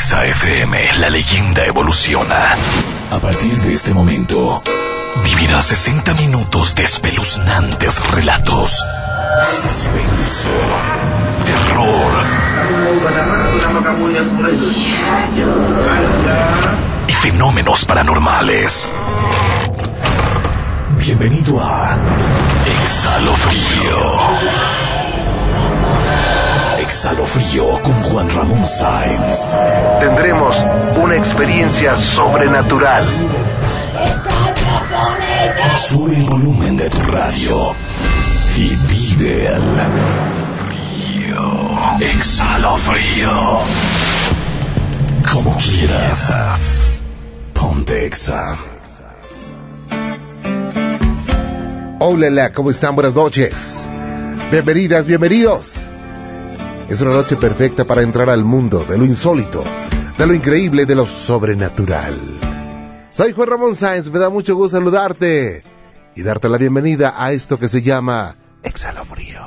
[0.00, 2.56] Exa FM, la leyenda evoluciona.
[3.12, 4.62] A partir de este momento,
[5.22, 8.82] vivirás 60 minutos de espeluznantes relatos.
[9.62, 10.56] Suspenso,
[11.44, 12.12] terror
[17.06, 18.88] y fenómenos paranormales.
[20.96, 21.98] Bienvenido a
[22.64, 24.99] Exhalofrío.
[26.90, 29.56] Exhalofrío con Juan Ramón Sáenz.
[30.00, 30.66] Tendremos
[31.00, 33.06] una experiencia sobrenatural.
[35.76, 37.76] Sube el volumen de tu radio
[38.56, 39.62] y vive el
[40.66, 41.70] frío.
[42.00, 43.60] Exhalofrío.
[45.32, 46.34] Como quieras.
[47.54, 48.56] Ponte Exa.
[52.00, 52.96] Hola, ¿cómo están?
[52.96, 53.88] Buenas noches.
[54.50, 55.89] Bienvenidas, bienvenidos.
[56.90, 59.62] Es una noche perfecta para entrar al mundo de lo insólito,
[60.18, 62.18] de lo increíble, de lo sobrenatural.
[63.12, 65.62] Soy Juan Ramón Sáenz, me da mucho gusto saludarte
[66.16, 69.40] y darte la bienvenida a esto que se llama Exhalofrío.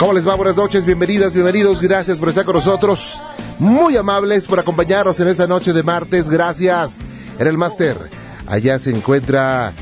[0.00, 0.34] ¿Cómo les va?
[0.34, 3.22] Buenas noches, bienvenidas, bienvenidos, gracias por estar con nosotros.
[3.58, 6.96] Muy amables por acompañarnos en esta noche de martes, gracias.
[7.38, 7.98] En el máster,
[8.46, 9.74] allá se encuentra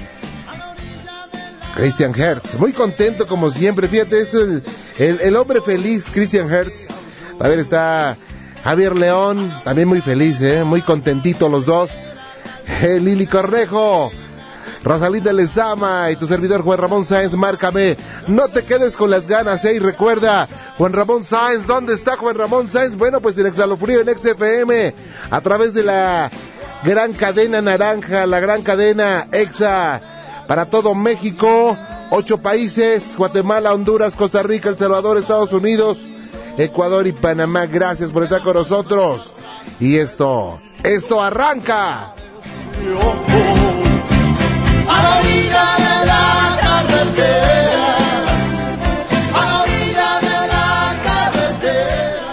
[1.77, 4.65] Christian Hertz, muy contento como siempre, fíjate, es el,
[4.99, 6.89] el, hombre feliz, Christian Hertz.
[7.39, 8.17] A ver, está
[8.65, 10.65] Javier León, también muy feliz, ¿eh?
[10.65, 11.93] muy contentito los dos.
[12.83, 14.11] Eh, Lili Correjo,
[14.85, 17.97] Rosalinda Lezama y tu servidor Juan Ramón Sáenz, márcame.
[18.27, 19.75] No te quedes con las ganas, ¿eh?
[19.75, 22.97] Y recuerda, Juan Ramón Sáenz, ¿dónde está Juan Ramón Sáenz?
[22.97, 24.95] Bueno, pues en Exhalofrío, en XFM,
[25.31, 26.31] a través de la
[26.85, 30.01] gran cadena naranja, la gran cadena Exa,
[30.47, 31.77] para todo México,
[32.11, 35.99] ocho países, Guatemala, Honduras, Costa Rica, El Salvador, Estados Unidos,
[36.57, 37.67] Ecuador y Panamá.
[37.67, 39.35] Gracias por estar con nosotros.
[39.81, 42.15] Y esto, esto arranca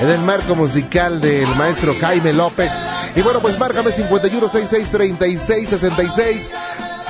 [0.05, 2.71] En el marco musical del maestro Jaime López.
[3.15, 6.51] Y bueno, pues márcame 51 66 36 66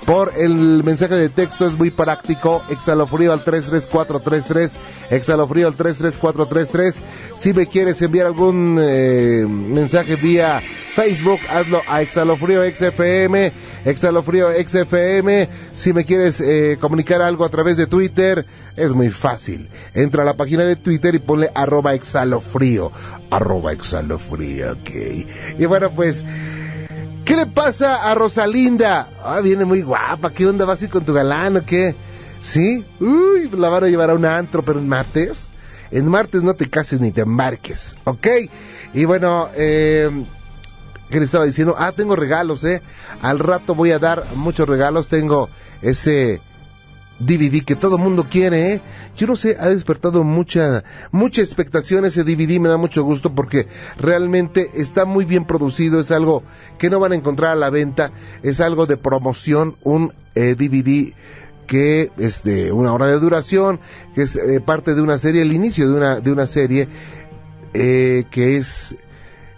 [0.09, 2.63] Por el mensaje de texto es muy práctico.
[2.71, 4.77] Exhalofrío al 33433.
[5.11, 6.95] Exhalofrío al 33433.
[7.35, 10.63] Si me quieres enviar algún eh, mensaje vía
[10.95, 13.53] Facebook, hazlo a Exhalofrío XFM.
[13.85, 15.51] Exhalofrío XFM.
[15.75, 19.69] Si me quieres eh, comunicar algo a través de Twitter, es muy fácil.
[19.93, 22.93] Entra a la página de Twitter y ponle arroba exhalofrío.
[23.31, 24.91] Arroba exhalofrío, ok.
[25.59, 26.25] Y bueno, pues...
[27.29, 29.07] ¿Qué le pasa a Rosalinda?
[29.23, 30.33] Ah, viene muy guapa.
[30.33, 30.65] ¿Qué onda?
[30.65, 31.95] ¿Vas a ir con tu galán o qué?
[32.41, 32.87] ¿Sí?
[33.01, 35.51] Uy, la van a llevar a un antro, pero en martes.
[35.91, 38.27] En martes no te cases ni te embarques, ¿ok?
[38.95, 40.09] Y bueno, eh,
[41.11, 41.77] ¿qué le estaba diciendo?
[41.79, 42.81] Ah, tengo regalos, ¿eh?
[43.21, 45.11] Al rato voy a dar muchos regalos.
[45.11, 45.51] Tengo
[45.83, 46.41] ese
[47.19, 48.81] DVD que todo mundo quiere, ¿eh?
[49.17, 53.67] Yo no sé, ha despertado mucha, mucha expectación ese DVD, me da mucho gusto porque
[53.97, 56.43] realmente está muy bien producido, es algo
[56.79, 58.13] que no van a encontrar a la venta,
[58.43, 61.15] es algo de promoción, un DVD eh,
[61.67, 63.81] que es de una hora de duración,
[64.15, 66.89] que es eh, parte de una serie, el inicio de una, de una serie
[67.75, 68.97] eh, que es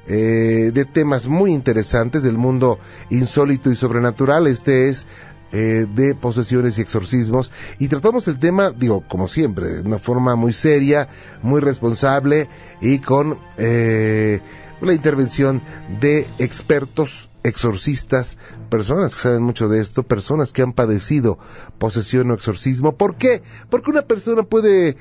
[0.06, 2.80] de temas muy interesantes del mundo
[3.10, 4.48] insólito y sobrenatural.
[4.48, 5.06] Este es
[5.52, 10.36] eh, de posesiones y exorcismos y tratamos el tema, digo, como siempre, de una forma
[10.36, 11.08] muy seria,
[11.42, 12.48] muy responsable
[12.80, 14.40] y con eh,
[14.80, 15.62] la intervención
[16.00, 18.38] de expertos, exorcistas,
[18.68, 21.38] personas que saben mucho de esto, personas que han padecido
[21.78, 22.96] posesión o exorcismo.
[22.96, 23.42] ¿Por qué?
[23.68, 24.96] Porque una persona puede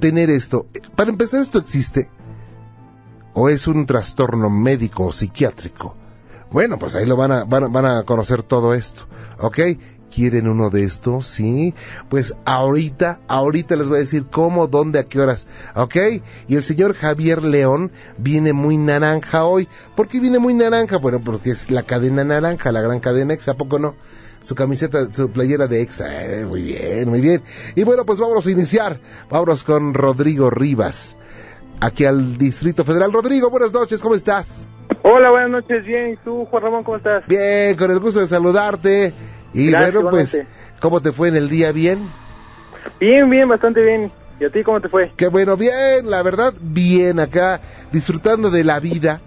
[0.00, 0.66] tener esto.
[0.94, 2.08] Para empezar, esto existe.
[3.32, 5.96] ¿O es un trastorno médico o psiquiátrico?
[6.50, 9.06] Bueno, pues ahí lo van a, van, van a conocer todo esto,
[9.38, 9.58] ¿ok?
[10.16, 11.26] ¿Quieren uno de estos?
[11.26, 11.74] Sí.
[12.08, 15.46] Pues ahorita, ahorita les voy a decir cómo, dónde, a qué horas.
[15.74, 15.96] ¿Ok?
[16.48, 19.68] Y el señor Javier León viene muy naranja hoy.
[19.94, 20.96] ¿Por qué viene muy naranja?
[20.96, 23.94] Bueno, porque es la cadena naranja, la gran cadena Exa, ¿a poco no?
[24.40, 26.24] Su camiseta, su playera de Exa.
[26.24, 27.42] Eh, muy bien, muy bien.
[27.74, 29.00] Y bueno, pues vámonos a iniciar.
[29.28, 31.18] Vámonos con Rodrigo Rivas.
[31.80, 33.12] Aquí al Distrito Federal.
[33.12, 34.66] Rodrigo, buenas noches, ¿cómo estás?
[35.02, 36.10] Hola, buenas noches, bien.
[36.12, 37.24] ¿Y tú, Juan Ramón, cómo estás?
[37.26, 39.12] Bien, con el gusto de saludarte.
[39.54, 40.40] Y Gracias, bueno, pues.
[40.80, 41.72] ¿cómo te fue en el día?
[41.72, 42.08] ¿Bien?
[43.00, 44.10] Bien, bien, bastante bien.
[44.38, 45.12] ¿Y a ti cómo te fue?
[45.16, 47.60] Qué bueno, bien, la verdad, bien acá,
[47.90, 49.20] disfrutando de la vida.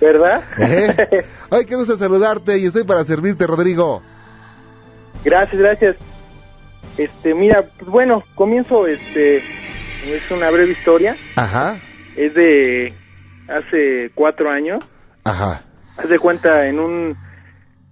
[0.00, 0.44] ¿Verdad?
[0.58, 1.24] ¿Eh?
[1.50, 4.00] Ay, qué gusto saludarte y estoy para servirte, Rodrigo.
[5.24, 5.96] gracias, gracias.
[6.98, 11.16] Este, mira, pues bueno, comienzo, este, es una breve historia.
[11.34, 11.76] Ajá,
[12.14, 12.94] Es de
[13.58, 14.84] hace cuatro años.
[15.24, 15.62] ajá.
[15.98, 17.16] Haz de cuenta, en un,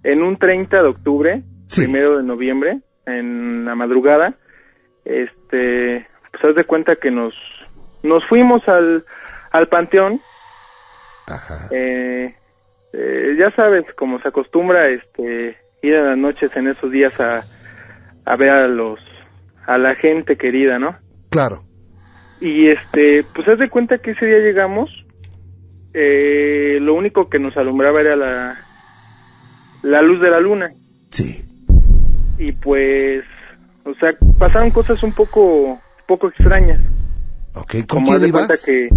[0.03, 1.83] en un 30 de octubre, Sí.
[1.83, 4.33] primero de noviembre, en la madrugada,
[5.05, 7.33] este, pues haz de cuenta que nos,
[8.03, 9.05] nos fuimos al,
[9.51, 10.19] al panteón
[11.27, 11.55] Ajá.
[11.71, 12.35] Eh,
[12.93, 17.41] eh, ya sabes, como se acostumbra, este, ir a las noches en esos días a,
[18.25, 18.99] a ver a los,
[19.67, 20.97] a la gente querida, ¿no?
[21.29, 21.63] Claro.
[22.41, 24.89] Y este, pues haz de cuenta que ese día llegamos,
[25.93, 28.57] eh, lo único que nos alumbraba era la,
[29.83, 30.71] la luz de la luna.
[31.09, 31.43] Sí.
[32.37, 33.23] Y pues,
[33.85, 36.79] o sea, pasaron cosas un poco, poco extrañas.
[37.53, 38.63] Ok, ¿con Como quién ibas?
[38.65, 38.87] que,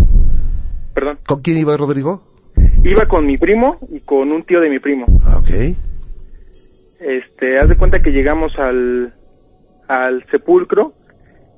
[0.94, 2.22] perdón, ¿Con quién ibas, Rodrigo?
[2.84, 5.06] iba con mi primo y con un tío de mi primo.
[5.24, 5.50] Ah, Ok.
[7.00, 9.12] este, haz de cuenta que llegamos al,
[9.88, 10.92] al sepulcro,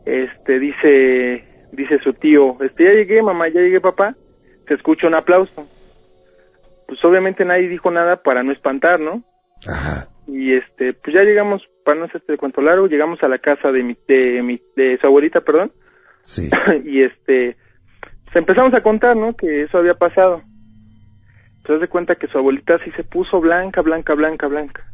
[0.06, 4.14] este, dice, dice su tío, este, ya llegué, mamá, ya llegué, papá,
[4.66, 5.66] se escucha un aplauso.
[6.86, 9.22] Pues obviamente nadie dijo nada para no espantar, ¿no?
[9.68, 10.08] Ajá.
[10.28, 13.70] Y este, pues ya llegamos, para no hacerte el cuento largo, llegamos a la casa
[13.70, 15.72] de mi, de mi, de su abuelita, perdón,
[16.26, 16.50] Sí.
[16.84, 17.56] y este,
[18.24, 19.34] pues empezamos a contar, ¿no?
[19.36, 20.42] Que eso había pasado.
[21.64, 24.84] Pues de cuenta que su abuelita sí se puso blanca, blanca, blanca, blanca.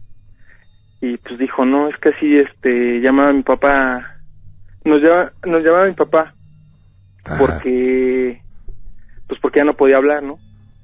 [1.00, 4.18] Y pues dijo, no, es que así, este, llamaba a mi papá,
[4.84, 6.34] nos llama, nos llamaba mi papá,
[7.25, 7.38] Ajá.
[7.38, 8.41] porque,
[9.28, 10.38] pues porque ya no podía hablar, ¿no?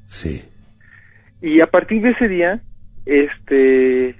[0.09, 0.45] Sí.
[1.41, 2.61] Y a partir de ese día,
[3.07, 4.17] este,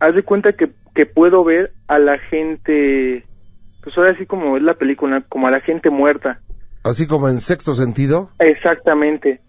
[0.00, 3.24] haz de cuenta que, que puedo ver a la gente,
[3.82, 6.40] pues ahora sí como es la película, como a la gente muerta.
[6.82, 8.30] Así como en sexto sentido.
[8.38, 9.40] Exactamente,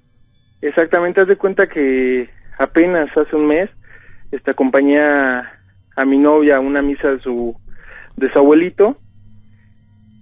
[0.61, 2.29] exactamente, haz de cuenta que
[2.59, 3.69] apenas hace un mes,
[4.31, 5.51] este, acompañé a,
[5.95, 7.55] a mi novia a una misa de su,
[8.17, 8.97] de su abuelito,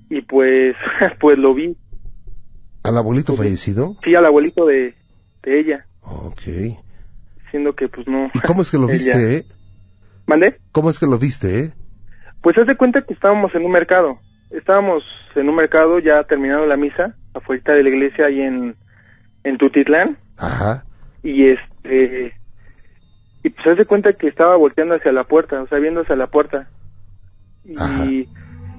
[0.09, 0.75] y pues,
[1.19, 1.75] pues lo vi,
[2.89, 3.95] ¿Al abuelito fallecido?
[4.03, 4.93] sí, al abuelito de,
[5.43, 6.41] de ella, Ok.
[7.45, 8.29] diciendo que pues no.
[8.33, 9.43] ¿Y cómo es que lo viste, eh?
[10.27, 10.57] ¿Mandé?
[10.71, 11.73] ¿Cómo es que lo viste, eh?
[12.41, 14.19] Pues haz de cuenta que estábamos en un mercado.
[14.51, 15.03] Estábamos
[15.35, 18.75] en un mercado ya terminando la misa, afuera de la iglesia ahí en,
[19.43, 20.17] en Tutitlán.
[20.37, 20.83] Ajá.
[21.23, 22.33] Y este.
[23.43, 26.15] Y pues haz de cuenta que estaba volteando hacia la puerta, o sea, viendo hacia
[26.15, 26.67] la puerta.
[27.77, 28.05] Ajá.
[28.05, 28.27] Y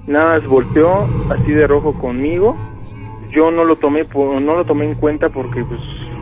[0.07, 2.57] nada más volteó así de rojo conmigo.
[3.31, 5.79] Yo no lo tomé por, no lo tomé en cuenta porque, pues,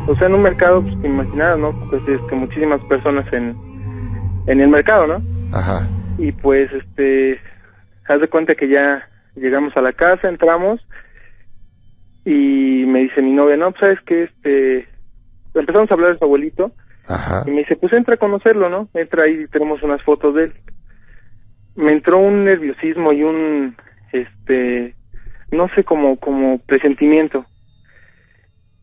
[0.07, 1.71] o sea, en un mercado, pues te ¿no?
[1.89, 3.55] Pues este, muchísimas personas en,
[4.47, 5.21] en el mercado, ¿no?
[5.53, 5.87] Ajá.
[6.17, 7.39] y pues este
[8.07, 10.79] haz de cuenta que ya llegamos a la casa entramos
[12.25, 14.87] y me dice mi novia no pues sabes que este
[15.55, 16.71] empezamos a hablar de su abuelito
[17.07, 17.43] Ajá.
[17.47, 20.43] y me dice pues entra a conocerlo no entra ahí y tenemos unas fotos de
[20.45, 20.53] él
[21.75, 23.75] me entró un nerviosismo y un
[24.11, 24.95] este
[25.51, 27.45] no sé como como presentimiento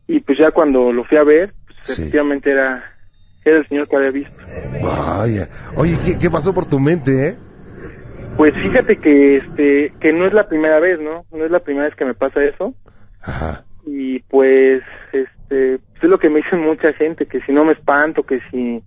[0.07, 2.01] y pues ya cuando lo fui a ver pues Sí.
[2.01, 2.83] efectivamente era
[3.43, 4.35] era el señor que había visto
[4.83, 5.47] Vaya.
[5.75, 7.35] Oye, ¿qué, qué pasó por tu mente, eh?
[8.37, 11.25] Pues fíjate que este que no es la primera vez, ¿no?
[11.31, 12.73] No es la primera vez que me pasa eso
[13.21, 13.63] Ajá.
[13.85, 14.83] y pues
[15.13, 18.39] este pues es lo que me dicen mucha gente que si no me espanto, que
[18.51, 18.83] si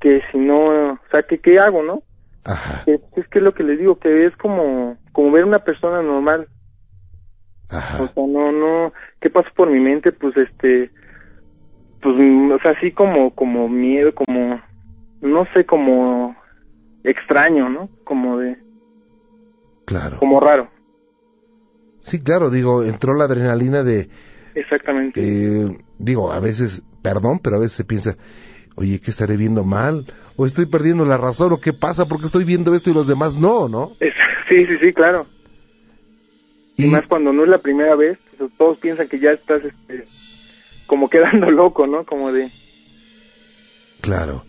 [0.00, 2.02] que si no, o sea, que qué hago, ¿no?
[2.44, 2.84] Ajá.
[2.86, 6.48] Es que es lo que les digo, que es como como ver una persona normal,
[7.70, 8.12] o Ajá.
[8.12, 10.12] sea, no no ¿qué pasó por mi mente?
[10.12, 10.90] Pues este
[12.02, 14.60] pues mm, o sea, así como como miedo, como
[15.20, 16.36] no sé, como
[17.02, 17.88] extraño, ¿no?
[18.04, 18.56] Como de,
[19.86, 20.18] Claro.
[20.18, 20.68] como raro.
[22.00, 24.08] Sí, claro, digo, entró la adrenalina de,
[24.54, 25.20] Exactamente.
[25.22, 28.16] eh, digo, a veces, perdón, pero a veces se piensa,
[28.76, 30.04] oye, ¿qué estaré viendo mal?
[30.36, 31.52] ¿O estoy perdiendo la razón?
[31.52, 32.06] ¿O qué pasa?
[32.06, 33.92] porque estoy viendo esto y los demás no, no?
[34.48, 35.26] Sí, sí, sí, claro.
[36.76, 39.62] Y, Y, más cuando no es la primera vez, pues, todos piensan que ya estás
[39.64, 40.06] este,
[40.86, 42.04] como quedando loco, ¿no?
[42.04, 42.50] Como de...
[44.00, 44.44] claro.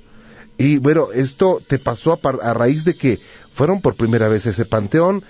[0.58, 3.20] Y bueno, esto te pasó a, par- a raíz de que
[3.52, 5.24] fueron por primera vez a ese panteón.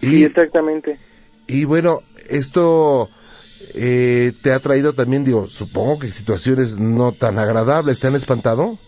[0.00, 0.98] Y, Sí, exactamente.
[1.46, 3.10] y bueno, esto
[3.74, 8.00] eh, te ha traído también, digo, supongo que situaciones no tan agradables.
[8.00, 8.78] ¿Te han espantado?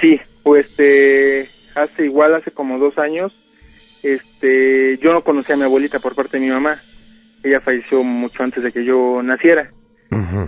[0.00, 3.32] Sí, pues este, hace igual, hace como dos años,
[4.02, 6.80] este, yo no conocía a mi abuelita por parte de mi mamá.
[7.42, 9.70] Ella falleció mucho antes de que yo naciera.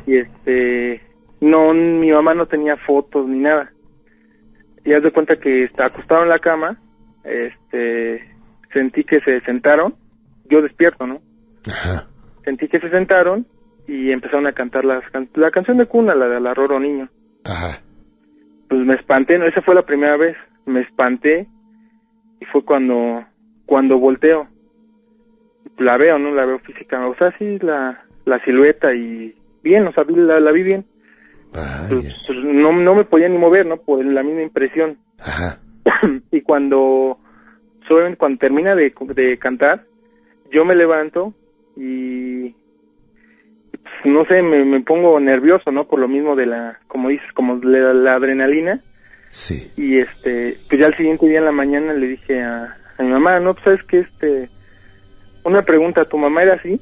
[0.07, 1.03] Y este,
[1.41, 3.73] no, mi mamá no tenía fotos ni nada.
[4.85, 6.77] Y haz de cuenta que está acostado en la cama,
[7.25, 8.23] este,
[8.73, 9.97] sentí que se sentaron,
[10.49, 11.21] yo despierto, ¿no?
[11.67, 12.07] Ajá.
[12.47, 13.45] Sentí que se sentaron
[13.87, 17.11] y empezaron a cantar las can- la canción de cuna, la de la Roro Niño.
[17.45, 17.81] Ajá.
[18.69, 21.47] pues me espanté, no, esa fue la primera vez, me espanté
[22.41, 23.23] y fue cuando
[23.67, 24.49] cuando volteo,
[25.79, 26.33] la veo, ¿no?
[26.35, 30.41] La veo física, o sea, sí, la, la silueta y bien, o sea, vi- la,
[30.41, 30.85] la vi bien,
[31.53, 31.89] Vaya.
[31.89, 33.77] pues, pues, no, no me podía ni mover, ¿no?
[33.77, 34.99] Por la misma impresión.
[35.21, 35.59] Ajá.
[36.33, 37.19] y cuando,
[38.19, 39.83] cuando termina de, de cantar,
[40.53, 41.35] yo me levanto
[41.77, 42.51] y
[43.71, 45.87] pues, no sé, me, me pongo nervioso, ¿no?
[45.87, 48.81] Por lo mismo de la, como dices, como la, la adrenalina
[49.29, 49.71] Sí.
[49.77, 53.09] y este pues ya el siguiente día en la mañana le dije a, a mi
[53.11, 54.49] mamá no pues sabes que este
[55.45, 56.81] una pregunta tu mamá era así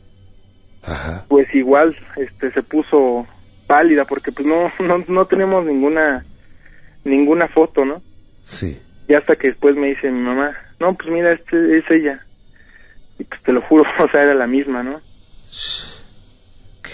[0.85, 1.25] Ajá.
[1.27, 3.27] pues igual este se puso
[3.67, 6.23] pálida porque pues no no no tenemos ninguna
[7.05, 8.03] ninguna foto no
[8.43, 8.79] Sí.
[9.09, 12.24] y hasta que después me dice mi mamá no pues mira este es ella
[13.19, 15.01] y pues te lo juro o sea era la misma no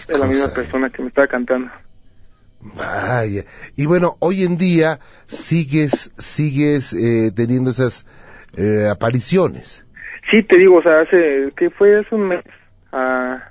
[0.08, 1.70] era la misma persona que me estaba cantando
[2.62, 3.44] Vaya.
[3.76, 8.04] Y bueno, hoy en día sigues, sigues eh, teniendo esas
[8.56, 9.84] eh, apariciones.
[10.30, 12.44] Sí, te digo, o sea, hace, que fue hace un mes,
[12.92, 13.42] ah,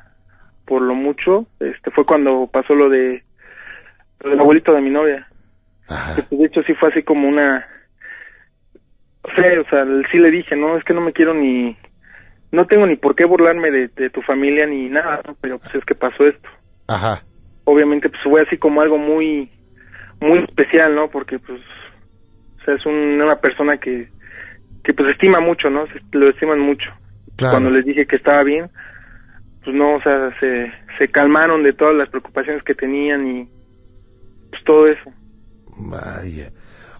[0.65, 3.23] por lo mucho, este, fue cuando pasó lo de,
[4.21, 5.27] lo del abuelito de mi novia.
[5.89, 6.21] Ajá.
[6.29, 7.65] pues, de hecho sí fue así como una,
[9.23, 11.75] o sea, o sea, sí le dije, no, es que no me quiero ni,
[12.51, 15.35] no tengo ni por qué burlarme de, de tu familia ni nada, ¿no?
[15.41, 16.49] pero pues es que pasó esto.
[16.87, 17.21] Ajá.
[17.65, 19.49] Obviamente pues fue así como algo muy,
[20.19, 21.09] muy especial, ¿no?
[21.09, 21.61] Porque pues,
[22.61, 24.09] o sea, es un- una persona que,
[24.83, 25.85] que pues estima mucho, ¿no?
[25.87, 26.89] Se- lo estiman mucho.
[27.35, 27.53] Claro.
[27.53, 28.69] Cuando les dije que estaba bien,
[29.63, 33.49] pues no, o sea, se, se calmaron de todas las preocupaciones que tenían y
[34.49, 35.11] pues todo eso.
[35.77, 36.51] Vaya.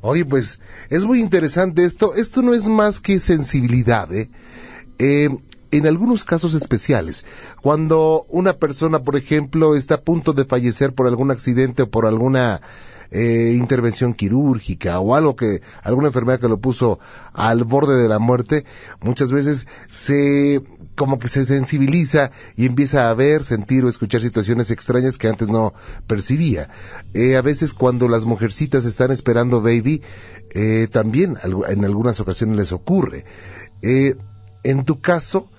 [0.02, 2.14] Oye, pues es muy interesante esto.
[2.16, 4.30] Esto no es más que sensibilidad, ¿eh?
[5.00, 5.30] Eh,
[5.72, 7.26] en algunos casos especiales,
[7.62, 12.06] cuando una persona, por ejemplo, está a punto de fallecer por algún accidente o por
[12.06, 12.60] alguna
[13.12, 17.00] eh, intervención quirúrgica o algo que, alguna enfermedad que lo puso
[17.34, 18.66] al borde de la muerte,
[19.02, 20.62] muchas veces se,
[20.96, 25.50] como que se sensibiliza y empieza a ver, sentir o escuchar situaciones extrañas que antes
[25.50, 25.74] no
[26.08, 26.70] percibía.
[27.14, 30.02] Eh, a veces cuando las mujercitas están esperando baby,
[30.52, 33.26] eh, también en algunas ocasiones les ocurre.
[33.82, 34.16] Eh,
[34.64, 35.50] en tu caso,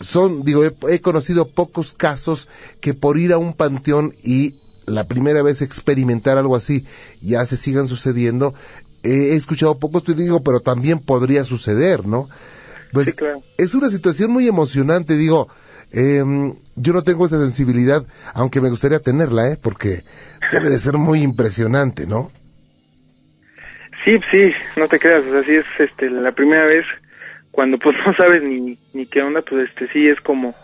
[0.00, 2.48] son, digo, he, he conocido pocos casos
[2.80, 6.86] que por ir a un panteón y la primera vez experimentar algo así
[7.20, 8.54] ya se sigan sucediendo.
[9.02, 12.28] Eh, he escuchado pocos, te digo, pero también podría suceder, ¿no?
[12.92, 13.42] Pues Sí, claro.
[13.58, 15.48] es una situación muy emocionante, digo,
[15.92, 18.02] em, yo no tengo esa sensibilidad,
[18.34, 19.58] aunque me gustaría tenerla, ¿eh?
[19.62, 20.04] Porque
[20.50, 22.30] debe de ser muy impresionante, ¿no?
[24.04, 26.86] Sí, sí, no te creas, o sea, sí es este, la primera vez
[27.58, 30.54] cuando pues no sabes ni, ni qué onda, pues este sí es como,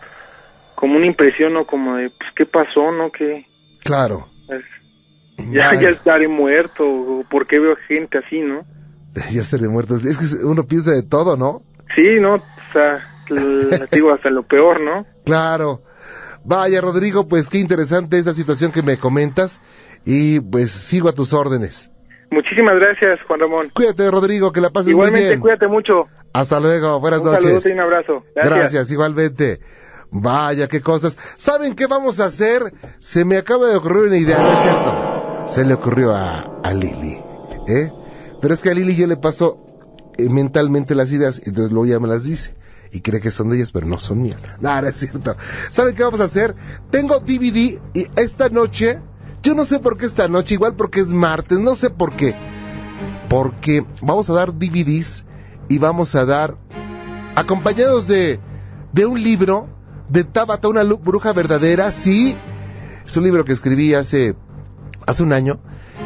[0.75, 1.67] como una impresión, ¿no?
[1.67, 3.11] Como de, pues, ¿qué pasó, no?
[3.11, 3.45] que
[3.83, 4.29] Claro.
[4.47, 4.63] Pues,
[5.51, 5.81] ya, Vaya.
[5.81, 8.61] ya estaré muerto, o por qué veo gente así, ¿no?
[9.33, 9.97] Ya estaré muerto.
[9.97, 11.63] Es que uno piensa de todo, ¿no?
[11.97, 12.35] Sí, ¿no?
[12.35, 13.05] O sea,
[13.91, 15.05] digo, hasta lo peor, ¿no?
[15.25, 15.81] Claro.
[16.45, 19.59] Vaya, Rodrigo, pues qué interesante esa situación que me comentas
[20.05, 21.91] y pues sigo a tus órdenes.
[22.31, 23.71] Muchísimas gracias, Juan Ramón.
[23.73, 25.39] Cuídate, Rodrigo, que la pases muy Igualmente, bien.
[25.39, 26.07] cuídate mucho.
[26.33, 27.43] Hasta luego, buenas un noches.
[27.43, 28.23] saludo y un abrazo.
[28.35, 28.55] Gracias.
[28.59, 29.59] Gracias, igualmente.
[30.11, 31.17] Vaya, qué cosas.
[31.37, 32.61] ¿Saben qué vamos a hacer?
[32.99, 35.43] Se me acaba de ocurrir una idea, ¿no es cierto?
[35.47, 37.17] Se le ocurrió a, a Lili,
[37.67, 37.91] ¿eh?
[38.41, 39.59] Pero es que a Lili yo le paso
[40.17, 42.55] eh, mentalmente las ideas, y entonces luego ya me las dice.
[42.91, 44.41] Y cree que son de ellas, pero no son mías.
[44.61, 45.35] No es cierto.
[45.69, 46.55] ¿Saben qué vamos a hacer?
[46.91, 48.99] Tengo DVD y esta noche,
[49.45, 52.35] yo no sé por qué esta noche, igual porque es martes, no sé por qué.
[53.29, 55.23] porque vamos a dar DVDs
[55.69, 56.57] y vamos a dar
[57.35, 58.39] acompañados de,
[58.91, 59.69] de un libro
[60.09, 62.35] de Tabata, una bruja verdadera, sí.
[63.05, 64.35] Es un libro que escribí hace,
[65.05, 65.59] hace un año.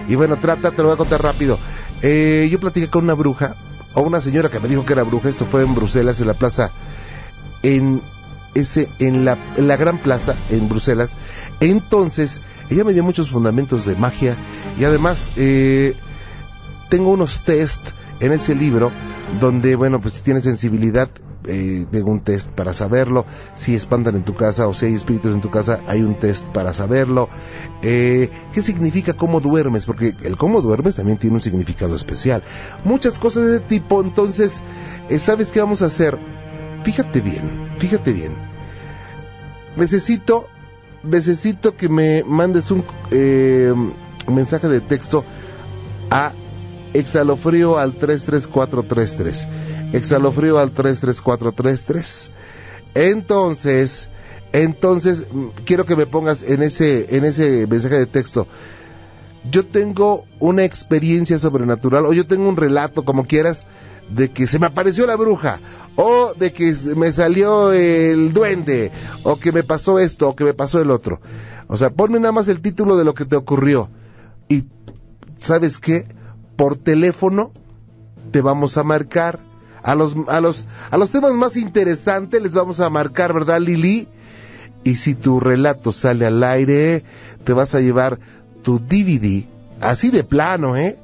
[0.10, 1.58] Y bueno, trata, te lo voy a contar rápido.
[2.02, 3.56] Eh, yo platiqué con una bruja,
[3.94, 6.34] o una señora que me dijo que era bruja, esto fue en Bruselas, en la
[6.34, 6.72] plaza,
[7.64, 8.02] en
[8.54, 11.16] ese, en la, la gran plaza, en Bruselas.
[11.60, 14.38] Entonces, ella me dio muchos fundamentos de magia
[14.78, 15.96] y además eh,
[16.90, 17.82] tengo unos test
[18.20, 18.92] en ese libro
[19.40, 21.10] donde, bueno, pues si tienes sensibilidad,
[21.46, 23.26] eh, tengo un test para saberlo.
[23.56, 26.46] Si espantan en tu casa o si hay espíritus en tu casa, hay un test
[26.48, 27.30] para saberlo.
[27.82, 29.86] Eh, ¿Qué significa cómo duermes?
[29.86, 32.44] Porque el cómo duermes también tiene un significado especial.
[32.84, 34.02] Muchas cosas de ese tipo.
[34.02, 34.62] Entonces,
[35.18, 36.20] ¿sabes qué vamos a hacer?
[36.84, 38.34] Fíjate bien, fíjate bien.
[39.76, 40.48] Necesito,
[41.04, 43.74] necesito que me mandes un eh,
[44.28, 45.24] mensaje de texto
[46.10, 46.34] a
[46.94, 49.48] exhalofrío al 33433.
[49.94, 52.32] Exhalofrío al 33433.
[52.96, 54.10] Entonces,
[54.52, 55.26] entonces
[55.66, 58.48] quiero que me pongas en ese en ese mensaje de texto.
[59.50, 63.66] Yo tengo una experiencia sobrenatural o yo tengo un relato como quieras
[64.10, 65.60] de que se me apareció la bruja,
[65.96, 68.92] o de que me salió el duende,
[69.24, 71.22] o que me pasó esto, o que me pasó el otro.
[71.68, 73.90] O sea, ponme nada más el título de lo que te ocurrió.
[74.48, 74.66] Y,
[75.40, 76.08] ¿sabes qué?
[76.56, 77.52] Por teléfono
[78.32, 79.40] te vamos a marcar.
[79.82, 84.10] A los, a los, a los temas más interesantes les vamos a marcar, ¿verdad, Lili?
[84.84, 87.06] Y si tu relato sale al aire,
[87.46, 88.20] te vas a llevar
[88.62, 89.46] tu DVD,
[89.80, 90.98] así de plano, ¿eh?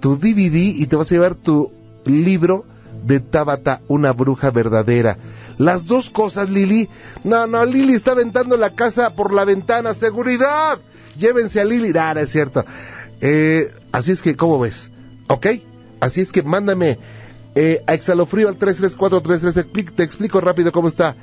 [0.00, 1.72] Tu DVD y te vas a llevar tu
[2.04, 2.66] libro
[3.04, 5.18] de Tabata, una bruja verdadera.
[5.58, 6.88] Las dos cosas, Lili.
[7.24, 9.94] No, no, Lili está aventando la casa por la ventana.
[9.94, 10.78] ¡Seguridad!
[11.18, 11.90] Llévense a Lili.
[11.90, 12.64] Nada, es cierto.
[13.20, 14.90] Eh, así es que, ¿cómo ves?
[15.28, 15.46] ¿Ok?
[16.00, 16.98] Así es que mándame
[17.54, 19.94] eh, a Exhalofrío al 33433.
[19.94, 21.16] Te explico rápido cómo está.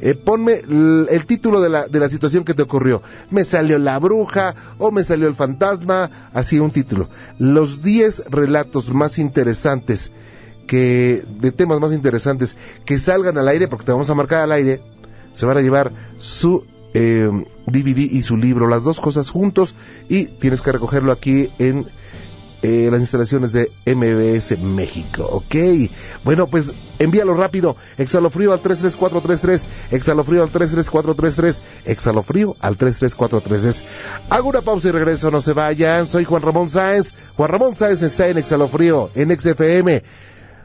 [0.00, 3.02] Eh, ponme el, título de la, de la situación que te ocurrió.
[3.30, 7.08] Me salió la bruja o me salió el fantasma, así un título.
[7.38, 10.10] Los 10 relatos más interesantes
[10.66, 14.52] que de temas más interesantes que salgan al aire, porque te vamos a marcar al
[14.52, 14.82] aire,
[15.32, 17.30] se van a llevar su eh,
[17.66, 19.74] DVD y su libro, las dos cosas juntos,
[20.08, 21.86] y tienes que recogerlo aquí en
[22.62, 25.54] eh, las instalaciones de MBS México, ¿ok?
[26.24, 33.84] Bueno, pues envíalo rápido, exhalofrío al 33433, exhalofrío al 33433, exhalofrío al 33433.
[34.30, 38.02] Hago una pausa y regreso, no se vayan, soy Juan Ramón Sáenz, Juan Ramón Sáenz
[38.02, 40.02] está en exhalofrío, en XFM.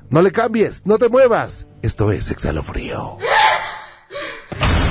[0.10, 1.68] No le cambies, no te muevas.
[1.82, 3.18] Esto es Exhalofrío.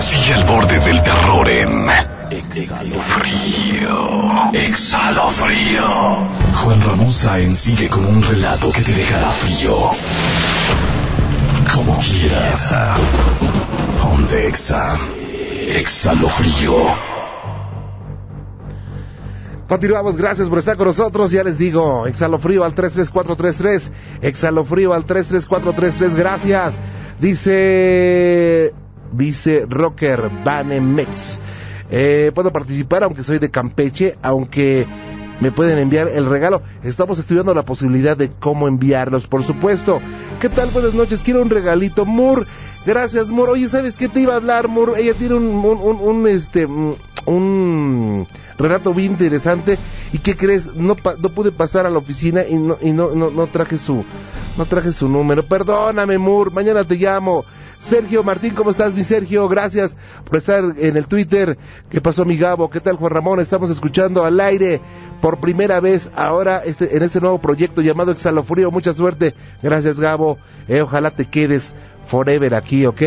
[0.00, 1.86] Sigue al borde del terror en
[2.30, 3.90] Exhalofrío.
[4.52, 6.28] Exhalofrío.
[6.54, 9.90] Juan Ramón Sáenz sigue con un relato que te dejará frío.
[11.72, 12.74] Como quieras.
[14.00, 14.98] Ponte Exa.
[15.76, 17.15] Exhalofrío.
[19.68, 21.32] Continuamos, gracias por estar con nosotros.
[21.32, 23.90] Ya les digo, exhalofrío al 33433,
[24.22, 26.78] exhalofrío al 33433, gracias.
[27.20, 28.72] Dice,
[29.12, 31.40] dice Rocker Banemex.
[31.90, 34.86] Eh, puedo participar aunque soy de Campeche, aunque
[35.40, 36.62] me pueden enviar el regalo.
[36.84, 40.00] Estamos estudiando la posibilidad de cómo enviarlos, por supuesto.
[40.40, 40.70] ¿Qué tal?
[40.70, 41.22] Buenas noches.
[41.22, 42.46] Quiero un regalito, Mur.
[42.86, 43.50] Gracias, Mur.
[43.50, 44.94] Oye, ¿sabes qué te iba a hablar, Mur?
[44.96, 49.76] Ella tiene un, un, un, este, un relato bien interesante.
[50.12, 50.72] ¿Y qué crees?
[50.74, 54.04] No, no pude pasar a la oficina y no, y no, no, no traje su,
[54.56, 55.44] no traje su número.
[55.44, 56.52] Perdóname, Mur.
[56.52, 57.44] Mañana te llamo.
[57.78, 59.48] Sergio Martín, ¿cómo estás, mi Sergio?
[59.48, 61.58] Gracias por estar en el Twitter.
[61.90, 62.70] ¿Qué pasó, mi Gabo?
[62.70, 63.38] ¿Qué tal, Juan Ramón?
[63.38, 64.80] Estamos escuchando al aire
[65.20, 68.70] por primera vez ahora este, en este nuevo proyecto llamado Exhalofrío.
[68.70, 69.34] Mucha suerte.
[69.62, 70.38] Gracias, Gabo.
[70.68, 71.74] Eh, ojalá te quedes
[72.06, 73.02] forever aquí, ¿ok?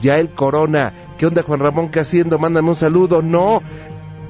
[0.00, 0.92] Yael Corona.
[1.18, 1.90] ¿Qué onda, Juan Ramón?
[1.90, 2.38] ¿Qué haciendo?
[2.38, 3.22] Mándame un saludo.
[3.22, 3.62] No,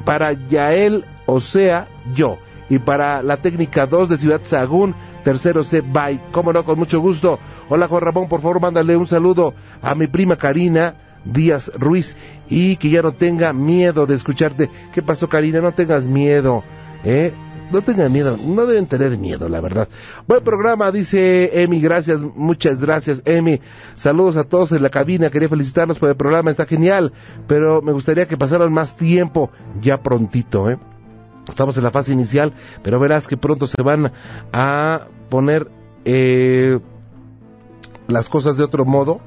[0.05, 2.39] para Yael, o sea, yo
[2.73, 6.19] y para la técnica 2 de Ciudad Sagún, tercero C, bye.
[6.33, 7.39] Cómo no, con mucho gusto.
[7.69, 12.17] Hola Juan Ramón, por favor, mándale un saludo a mi prima Karina Díaz Ruiz
[12.49, 14.71] y que ya no tenga miedo de escucharte.
[14.95, 15.61] ¿Qué pasó, Karina?
[15.61, 16.65] No tengas miedo,
[17.05, 17.35] ¿eh?
[17.73, 19.89] No tengan miedo, no deben tener miedo, la verdad.
[20.29, 23.61] Buen programa, dice Emi, gracias, muchas gracias, Emi.
[23.95, 27.13] Saludos a todos en la cabina, quería felicitarlos por el programa, está genial,
[27.47, 30.79] pero me gustaría que pasaran más tiempo, ya prontito, ¿eh?
[31.49, 34.13] Estamos en la fase inicial, pero verás que pronto se van
[34.53, 35.71] a poner
[36.05, 36.79] eh,
[38.07, 39.21] las cosas de otro modo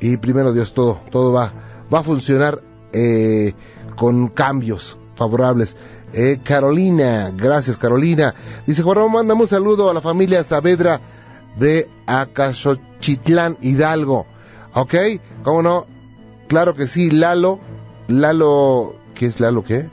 [0.00, 1.52] y primero Dios todo, todo va,
[1.92, 2.62] va a funcionar
[2.92, 3.54] eh,
[3.94, 5.76] con cambios favorables.
[6.14, 8.34] Eh, Carolina, gracias Carolina.
[8.66, 11.00] Dice Juan mándame un saludo a la familia Saavedra
[11.58, 14.26] de Acasochitlán, Hidalgo.
[14.74, 14.94] ¿Ok?
[15.42, 15.86] ¿Cómo no?
[16.48, 17.60] Claro que sí, Lalo.
[18.08, 19.88] Lalo, ¿qué es Lalo qué?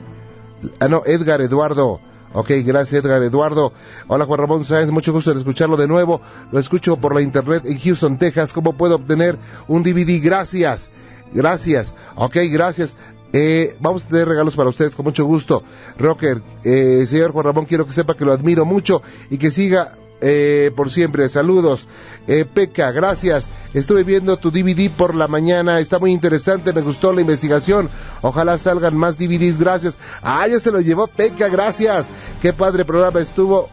[0.78, 2.00] Ah, no, Edgar Eduardo.
[2.32, 3.72] Ok, gracias Edgar Eduardo.
[4.06, 6.20] Hola Juan Ramón Sáenz, mucho gusto en escucharlo de nuevo.
[6.52, 8.52] Lo escucho por la internet en Houston, Texas.
[8.52, 10.22] ¿Cómo puedo obtener un DVD?
[10.22, 10.90] Gracias.
[11.32, 11.96] Gracias.
[12.14, 12.94] Ok, gracias.
[13.32, 15.62] Eh, vamos a tener regalos para ustedes con mucho gusto.
[15.98, 19.92] Rocker, eh, señor Juan Ramón, quiero que sepa que lo admiro mucho y que siga
[20.20, 21.28] eh, por siempre.
[21.28, 21.88] Saludos.
[22.26, 23.48] Eh, gracias.
[23.72, 25.80] Estuve viendo tu DVD por la mañana.
[25.80, 26.72] Está muy interesante.
[26.72, 27.88] Me gustó la investigación.
[28.20, 29.58] Ojalá salgan más DVDs.
[29.58, 29.98] Gracias.
[30.22, 31.48] Ah, ya se lo llevó Peca.
[31.48, 32.08] Gracias.
[32.42, 33.68] Qué padre programa estuvo.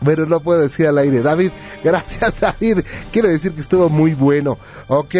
[0.00, 1.22] Bueno, no puedo decir al aire.
[1.22, 1.50] David,
[1.84, 2.80] gracias David.
[3.12, 4.58] Quiero decir que estuvo muy bueno.
[4.88, 5.14] Ok.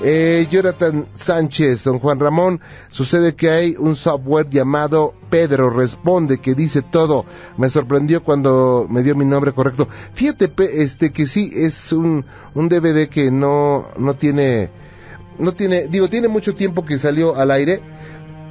[0.00, 2.60] Eh, Jonathan Sánchez, don Juan Ramón,
[2.90, 7.24] sucede que hay un software llamado Pedro Responde que dice todo.
[7.56, 9.88] Me sorprendió cuando me dio mi nombre correcto.
[10.14, 14.70] Fíjate, este, que sí es un, un DVD que no, no tiene,
[15.40, 17.80] no tiene, digo, tiene mucho tiempo que salió al aire,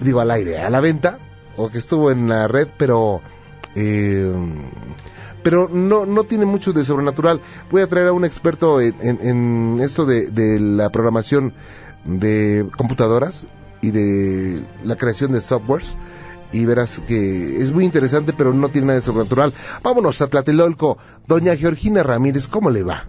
[0.02, 1.18] digo al aire, a la venta,
[1.56, 3.22] o que estuvo en la red, pero,
[3.76, 4.34] eh,
[5.48, 7.40] pero no, no tiene mucho de sobrenatural.
[7.72, 11.54] Voy a traer a un experto en, esto de, de, la programación
[12.04, 13.46] de computadoras
[13.82, 15.96] y de la creación de softwares
[16.52, 19.54] y verás que es muy interesante pero no tiene nada de sobrenatural.
[19.84, 20.98] Vámonos a Tlatelolco.
[21.28, 23.06] Doña Georgina Ramírez, ¿cómo le va?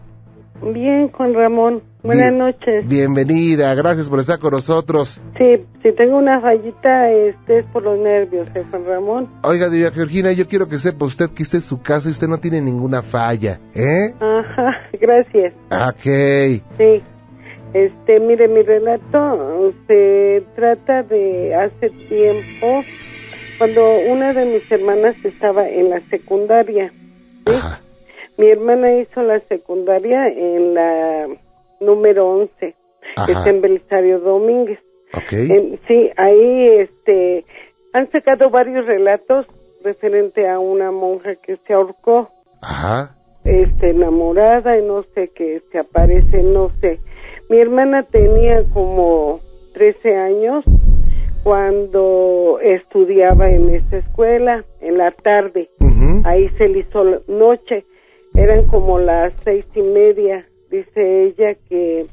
[0.62, 1.82] Bien, Juan Ramón.
[2.02, 2.88] Buenas noches.
[2.88, 5.20] Bienvenida, gracias por estar con nosotros.
[5.36, 9.28] Sí, si tengo una fallita, este es por los nervios, ¿eh, Juan Ramón?
[9.42, 12.28] Oiga, Doña Georgina, yo quiero que sepa usted que esta es su casa y usted
[12.28, 14.14] no tiene ninguna falla, ¿eh?
[14.20, 15.54] Ajá, gracias.
[15.70, 16.62] Ok.
[16.78, 17.02] Sí.
[17.74, 22.82] Este, mire, mi relato se trata de hace tiempo,
[23.58, 26.92] cuando una de mis hermanas estaba en la secundaria.
[27.46, 27.52] ¿sí?
[27.54, 27.80] Ajá.
[28.38, 31.26] Mi hermana hizo la secundaria en la
[31.80, 32.74] número 11,
[33.28, 34.78] es en Belisario Domínguez.
[35.28, 37.44] sí, ahí este,
[37.92, 39.46] han sacado varios relatos
[39.82, 42.28] referente a una monja que se ahorcó.
[42.62, 43.16] Ajá.
[43.44, 47.00] Este, enamorada y no sé qué se aparece, no sé.
[47.50, 49.40] Mi hermana tenía como
[49.74, 50.64] 13 años
[51.42, 55.70] cuando estudiaba en esta escuela, en la tarde.
[56.24, 57.84] Ahí se le hizo noche
[58.38, 62.06] eran como las seis y media, dice ella que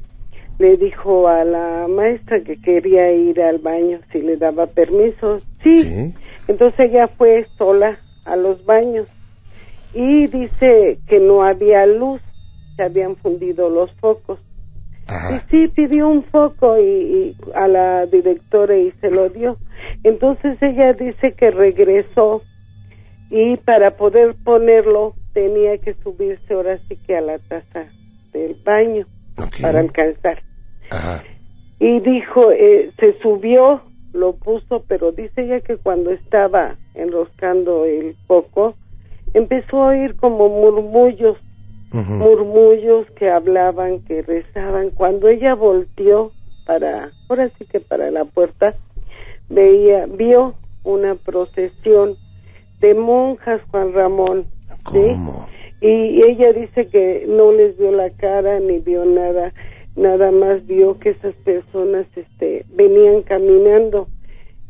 [0.58, 5.38] le dijo a la maestra que quería ir al baño si le daba permiso.
[5.62, 6.14] Sí.
[6.48, 9.06] Entonces ella fue sola a los baños
[9.94, 12.20] y dice que no había luz,
[12.76, 14.40] se habían fundido los focos.
[15.08, 19.56] Y sí pidió un foco y, a la directora y se lo dio.
[20.02, 22.42] Entonces ella dice que regresó
[23.30, 27.92] y para poder ponerlo tenía que subirse ahora sí que a la taza
[28.32, 29.06] del baño
[29.60, 30.42] para alcanzar.
[31.78, 33.82] Y dijo, eh, se subió,
[34.14, 38.76] lo puso, pero dice ella que cuando estaba enroscando el foco,
[39.34, 41.36] empezó a oír como murmullos,
[41.92, 44.88] murmullos que hablaban, que rezaban.
[44.88, 46.32] Cuando ella volteó
[46.64, 48.74] para, ahora sí que para la puerta,
[49.50, 52.16] veía, vio una procesión
[52.80, 54.55] de monjas, Juan Ramón,
[55.80, 59.52] y ella dice que no les vio la cara ni vio nada,
[59.94, 64.08] nada más vio que esas personas este venían caminando.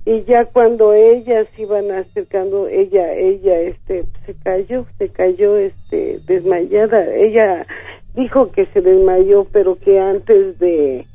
[0.05, 7.15] Y ya cuando ellas iban acercando ella ella este se cayó se cayó este desmayada.
[7.15, 7.67] Ella
[8.15, 11.07] dijo que se desmayó pero que antes de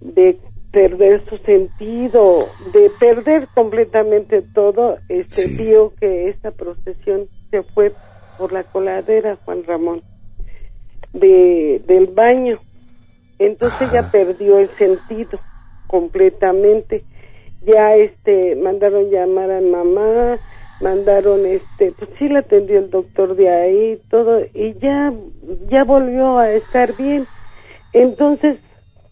[0.00, 0.38] de
[0.72, 7.92] perder su sentido de perder completamente todo este vio que esa procesión se fue
[8.38, 10.02] por la coladera Juan Ramón
[11.12, 12.58] de del baño.
[13.38, 15.38] Entonces ya perdió el sentido
[15.86, 17.04] completamente.
[17.62, 20.38] Ya este mandaron llamar a mamá
[20.80, 25.12] mandaron este pues sí la atendió el doctor de ahí todo y ya
[25.68, 27.26] ya volvió a estar bien.
[27.92, 28.58] Entonces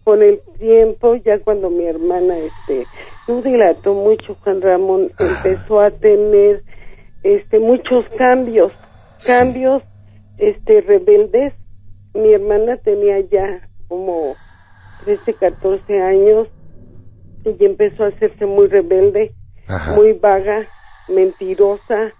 [0.04, 2.86] con el tiempo ya cuando mi hermana este
[3.26, 6.62] no dilató mucho Juan Ramón empezó a tener
[7.22, 8.72] este muchos cambios,
[9.26, 9.82] cambios
[10.38, 11.52] este rebeldes.
[12.14, 14.34] Mi hermana tenía ya como
[15.04, 16.48] 13, 14 años
[17.44, 19.32] y empezó a hacerse muy rebelde,
[19.96, 20.66] muy vaga,
[21.08, 22.12] mentirosa,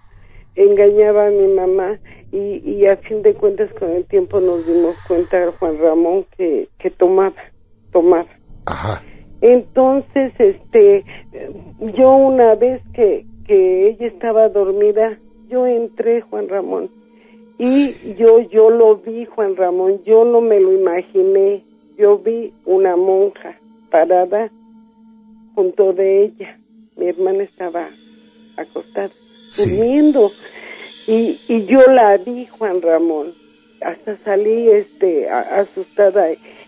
[0.55, 1.99] engañaba a mi mamá
[2.31, 6.69] y, y a fin de cuentas con el tiempo nos dimos cuenta Juan Ramón que,
[6.79, 7.35] que tomaba,
[7.91, 8.29] tomaba.
[9.41, 11.03] Entonces, este,
[11.97, 15.17] yo una vez que, que ella estaba dormida,
[15.49, 16.87] yo entré, Juan Ramón,
[17.57, 21.63] y yo, yo lo vi, Juan Ramón, yo no me lo imaginé,
[21.97, 23.57] yo vi una monja
[23.89, 24.51] parada
[25.55, 26.59] junto de ella,
[26.95, 27.89] mi hermana estaba
[28.55, 29.09] acostada,
[29.57, 30.29] durmiendo,
[31.07, 33.33] y, y yo la vi, Juan Ramón,
[33.81, 36.27] hasta salí, este, asustada,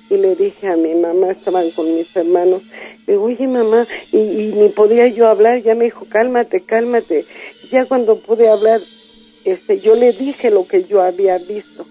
[0.10, 2.64] y le dije a mi mamá, estaban con mis hermanos,
[3.08, 7.26] digo, oye mamá, y, ni podía yo hablar, ya me dijo, cálmate, cálmate.
[7.72, 8.82] Ya cuando pude hablar,
[9.46, 11.86] este, yo le dije lo que yo había visto.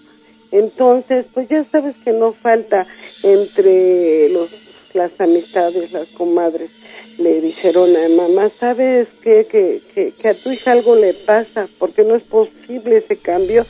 [0.53, 2.87] Entonces, pues ya sabes que no falta
[3.23, 4.51] entre los,
[4.94, 6.70] las amistades, las comadres.
[7.18, 9.46] Le dijeron a mamá, ¿sabes qué?
[9.51, 13.66] Que, que, que a tu hija algo le pasa, porque no es posible ese cambio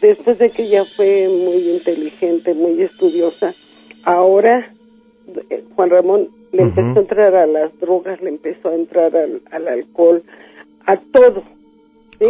[0.00, 3.54] después de que ella fue muy inteligente, muy estudiosa,
[4.02, 4.74] ahora
[5.74, 10.22] Juan Ramón le empezó a entrar a las drogas, le empezó a entrar al, alcohol,
[10.86, 11.42] a todo.
[12.18, 12.26] ¿sí?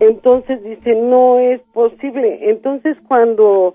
[0.00, 2.50] Entonces dice, no es posible.
[2.50, 3.74] Entonces cuando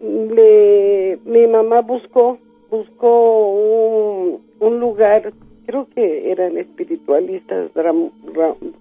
[0.00, 2.38] le, mi mamá buscó,
[2.70, 5.32] buscó un, un lugar,
[5.66, 7.70] creo que eran espiritualistas,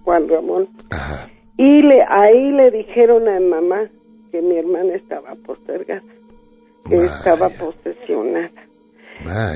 [0.03, 0.67] Juan Ramón,
[1.57, 3.89] y le, ahí le dijeron a mamá
[4.31, 6.01] que mi hermana estaba postergada
[6.87, 8.49] que estaba posesionada.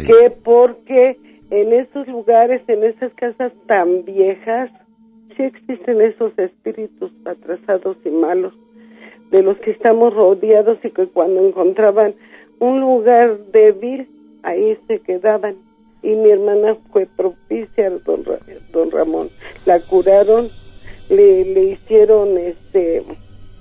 [0.05, 1.17] Que porque
[1.49, 4.71] en esos lugares, en esas casas tan viejas,
[5.35, 8.53] sí existen esos espíritus atrasados y malos,
[9.31, 12.13] de los que estamos rodeados y que cuando encontraban
[12.59, 14.07] un lugar débil,
[14.43, 15.55] ahí se quedaban.
[16.03, 18.23] Y mi hermana fue propicia don,
[18.71, 19.29] don Ramón.
[19.65, 20.47] La curaron,
[21.09, 23.03] le, le hicieron este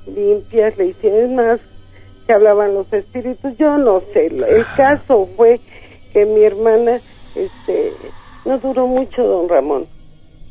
[0.07, 1.61] limpias, le hicieron más
[2.27, 4.27] que hablaban los espíritus, yo no sé.
[4.27, 5.61] El caso fue
[6.15, 7.01] que mi hermana,
[7.35, 7.93] este,
[8.45, 9.87] no duró mucho, don Ramón.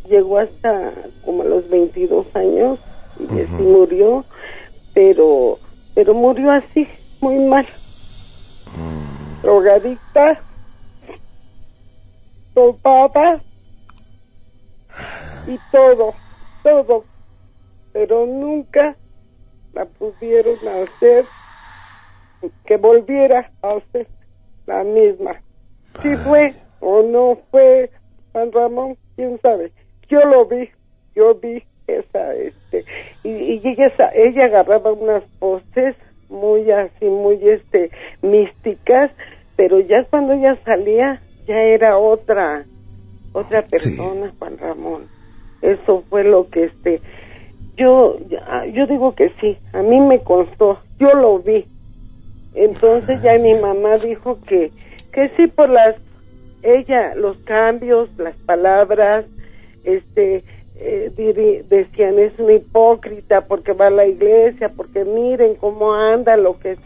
[0.10, 0.92] Llegó hasta
[1.24, 2.80] como a los 22 años
[3.18, 4.26] y murió,
[4.94, 5.58] pero,
[5.96, 6.88] pero murió así,
[7.22, 7.66] muy mal.
[8.76, 9.42] Mm.
[9.42, 10.42] Drogadicta,
[12.54, 13.42] topaba
[15.48, 16.14] y todo,
[16.62, 17.06] todo,
[17.94, 18.98] pero nunca
[19.74, 21.26] la pudieron hacer
[22.66, 24.08] que volviera a ser
[24.66, 25.43] la misma.
[26.02, 27.90] Si fue o no fue
[28.32, 29.72] Juan Ramón, quién sabe.
[30.10, 30.70] Yo lo vi,
[31.16, 32.86] yo vi esa, este,
[33.24, 35.96] y, y ella, ella agarraba unas poses
[36.30, 39.12] muy así, muy, este, místicas,
[39.56, 42.66] pero ya cuando ella salía, ya era otra,
[43.34, 45.04] otra persona, Juan Ramón.
[45.62, 47.02] Eso fue lo que, este,
[47.78, 48.18] yo,
[48.72, 51.66] yo digo que sí, a mí me constó, yo lo vi,
[52.56, 54.72] entonces ya mi mamá dijo que,
[55.14, 55.96] que sí por las,
[56.64, 59.26] ella, los cambios, las palabras,
[59.86, 60.44] este,
[60.76, 66.60] eh, decían es una hipócrita porque va a la iglesia, porque miren cómo anda, lo
[66.60, 66.80] que es.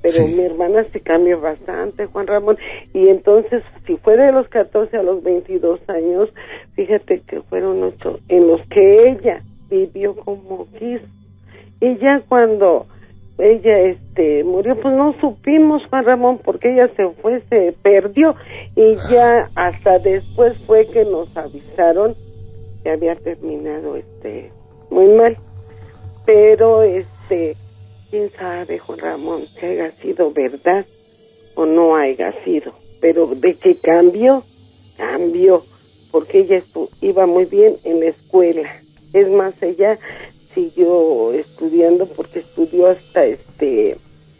[0.00, 2.58] Pero mi hermana se cambió bastante, Juan Ramón.
[2.92, 6.28] Y entonces, si fue de los 14 a los 22 años,
[6.74, 11.04] fíjate que fueron ocho en los que ella vivió como quiso.
[11.80, 12.86] Y ya cuando
[13.38, 18.34] ella este murió pues no supimos Juan Ramón porque ella se fue se perdió
[18.76, 22.14] y ya hasta después fue que nos avisaron
[22.82, 24.52] que había terminado este
[24.90, 25.36] muy mal.
[26.26, 27.56] Pero este
[28.10, 30.84] quién sabe Juan Ramón si haya sido verdad
[31.56, 32.72] o no haya sido.
[33.00, 34.44] Pero de que cambió
[34.96, 35.64] cambió
[36.10, 36.62] porque ella
[37.00, 38.70] iba muy bien en la escuela.
[39.14, 39.98] Es más ella
[40.54, 43.96] siguió estudiando porque estudió hasta este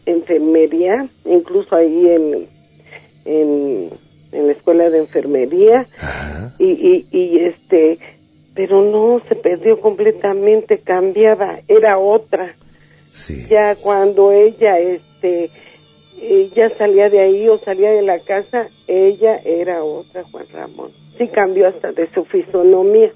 [0.07, 2.49] enfermería, incluso ahí en,
[3.25, 3.91] en,
[4.47, 5.87] la escuela de enfermería.
[6.59, 7.99] Y, y, y este
[8.55, 12.55] pero no se perdió completamente cambiaba era otra.
[13.49, 15.51] Ya cuando ella este
[16.21, 20.93] ella salía de ahí o salía de la casa ella era otra Juan Ramón.
[21.19, 23.13] Sí cambió hasta de su fisonomía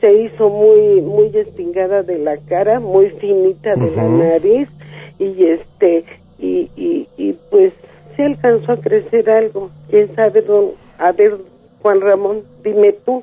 [0.00, 4.68] se hizo muy muy espingada de la cara, muy finita de la nariz
[5.18, 6.04] y este
[6.38, 7.72] y, y, y pues
[8.16, 9.70] se alcanzó a crecer algo.
[9.90, 10.42] ¿Quién sabe?
[10.42, 11.38] Don, a ver,
[11.82, 13.22] Juan Ramón, dime tú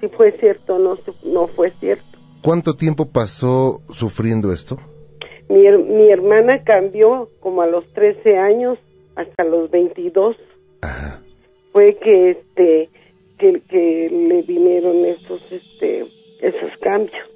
[0.00, 2.04] si fue cierto o no, no fue cierto.
[2.42, 4.78] ¿Cuánto tiempo pasó sufriendo esto?
[5.48, 8.78] Mi, mi hermana cambió como a los 13 años
[9.16, 10.36] hasta los 22.
[10.80, 11.20] Ajá.
[11.72, 12.88] Fue que este
[13.40, 16.06] que, le vinieron esos este
[16.40, 17.26] esos cambios.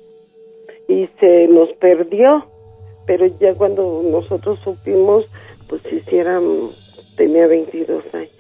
[0.89, 2.47] Y se nos perdió
[3.07, 5.27] pero ya cuando nosotros supimos
[5.69, 6.71] pues hicieran
[7.17, 8.31] tenía 22 años.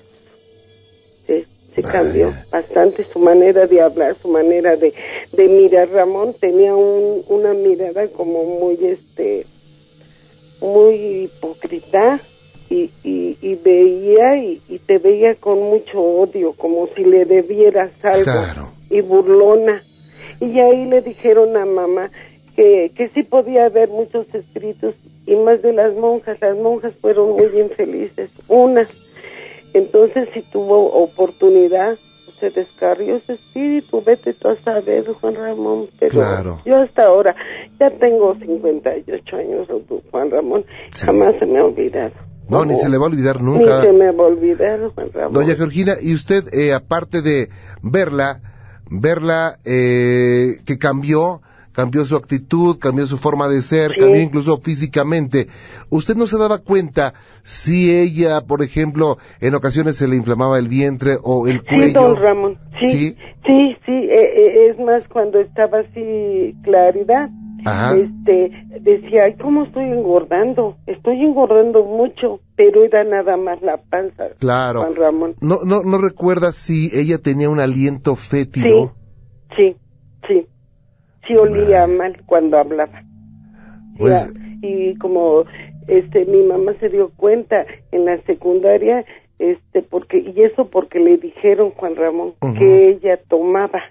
[1.26, 4.94] Se cambió bastante su manera de hablar, su manera de,
[5.32, 5.90] de mirar.
[5.90, 9.44] Ramón tenía un, una mirada como muy, este,
[10.60, 12.20] muy hipócrita
[12.70, 17.92] y, y, y veía y, y te veía con mucho odio, como si le debieras
[18.04, 18.72] algo Claro.
[18.90, 19.82] y burlona.
[20.40, 22.10] Y ahí le dijeron a mamá
[22.56, 24.94] que, que sí podía haber muchos espíritus
[25.26, 26.38] y más de las monjas.
[26.40, 28.88] Las monjas fueron muy infelices, unas.
[29.72, 31.98] Entonces, si tuvo oportunidad,
[32.40, 34.02] se descarrió ese espíritu.
[34.04, 35.88] Vete tú a saber, Juan Ramón.
[35.98, 36.60] Pero Claro.
[36.64, 37.34] yo hasta ahora,
[37.80, 39.68] ya tengo 58 años,
[40.10, 41.06] Juan Ramón, Sí.
[41.06, 42.12] jamás se me ha olvidado.
[42.48, 43.82] No, ni Como- se le va a olvidar Ni nunca.
[43.82, 45.32] se me va a olvidar, Juan Ramón.
[45.32, 47.48] Doña Georgina, y usted, eh, aparte de
[47.82, 48.40] verla,
[48.90, 51.40] verla eh, que cambió,
[51.72, 54.00] cambió su actitud, cambió su forma de ser, Sí.
[54.00, 55.48] cambió incluso físicamente,
[55.90, 60.68] ¿usted no se daba cuenta si ella, por ejemplo, en ocasiones se le inflamaba el
[60.68, 61.86] vientre o el cuello?
[61.86, 62.58] Sí, don Ramón.
[62.78, 63.16] Sí, Sí.
[63.46, 63.92] sí, sí.
[63.92, 67.28] eh, eh, es más, cuando estaba así claridad,
[67.64, 67.96] Ajá.
[67.96, 68.50] este,
[68.80, 70.76] decía, ay, ¿cómo estoy engordando?
[70.86, 74.28] Estoy engordando mucho, pero era nada más la panza.
[74.38, 74.82] Claro.
[74.82, 75.34] Juan Ramón.
[75.40, 78.94] ¿No, no, ¿No recuerda si ella tenía un aliento fétido?
[79.56, 79.76] Sí,
[80.28, 80.46] sí.
[81.26, 83.02] Sí olía mal cuando hablaba.
[83.96, 85.44] Pues- y como
[85.86, 89.04] este mi mamá se dio cuenta en la secundaria
[89.38, 93.82] este porque y eso porque le dijeron Juan Ramón que ella tomaba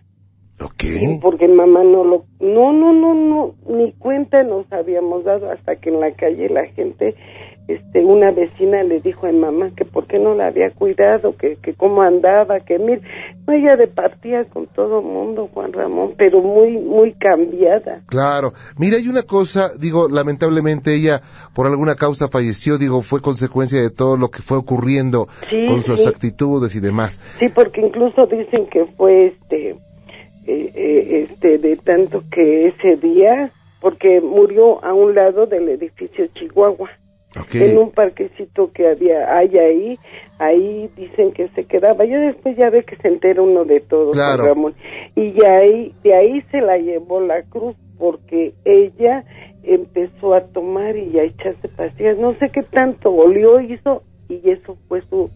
[0.62, 0.84] Ok.
[0.84, 5.76] y porque mamá no lo no no no no ni cuenta nos habíamos dado hasta
[5.78, 7.16] que en la calle la gente
[7.68, 11.36] este una vecina le dijo a mi mamá que por qué no la había cuidado
[11.38, 13.02] que que cómo andaba que mire
[13.48, 18.54] no ella departía con todo el mundo Juan Ramón pero muy muy cambiada Claro.
[18.78, 21.22] Mira, hay una cosa, digo, lamentablemente ella
[21.56, 25.82] por alguna causa falleció, digo, fue consecuencia de todo lo que fue ocurriendo Sí, con
[25.84, 26.10] sus sí.
[26.10, 27.20] actitudes y demás.
[27.40, 29.78] Sí, porque incluso dicen que fue este,
[30.46, 33.52] eh, eh, este, de tanto que ese día,
[33.82, 36.90] porque murió a un lado del edificio Chihuahua,
[37.54, 40.00] en un parquecito que había, hay ahí,
[40.38, 42.06] ahí dicen que se quedaba.
[42.06, 44.46] Ya después ya ve que se entera uno de todo, Claro.
[44.46, 44.74] Ramón.
[45.16, 49.24] Y ya ahí, de ahí se la llevó la cruz, porque ella
[49.64, 52.18] empezó a tomar y a echarse pastillas.
[52.18, 55.30] No sé qué tanto olió, hizo, y eso fue su,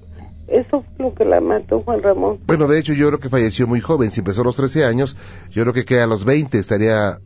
[0.48, 2.40] eso fue lo que la mató, Juan Ramón.
[2.48, 5.18] Bueno, de hecho yo creo que falleció muy joven, si empezó a los 13 años,
[5.52, 7.18] yo creo que que a los 20 estaría...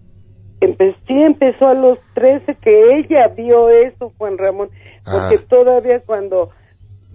[0.60, 4.70] Empe sí empezó a los 13 que ella vio eso, Juan Ramón,
[5.04, 5.46] porque Ah.
[5.50, 6.50] todavía cuando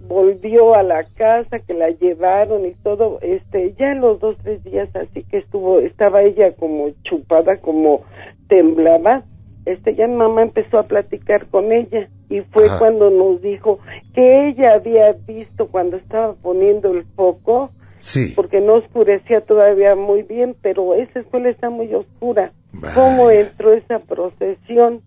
[0.07, 4.63] volvió a la casa, que la llevaron y todo, este, ya en los dos, tres
[4.63, 8.03] días así que estuvo, estaba ella como chupada, como
[8.47, 9.23] temblaba,
[9.71, 12.79] este, ya mi mamá empezó a platicar con ella y fue Ajá.
[12.79, 13.79] cuando nos dijo
[14.13, 18.33] que ella había visto cuando estaba poniendo el foco, Sí.
[18.35, 22.51] porque no oscurecía todavía muy bien, pero esa escuela está muy oscura.
[22.73, 22.93] Vaya.
[22.93, 25.01] ¿Cómo entró esa procesión?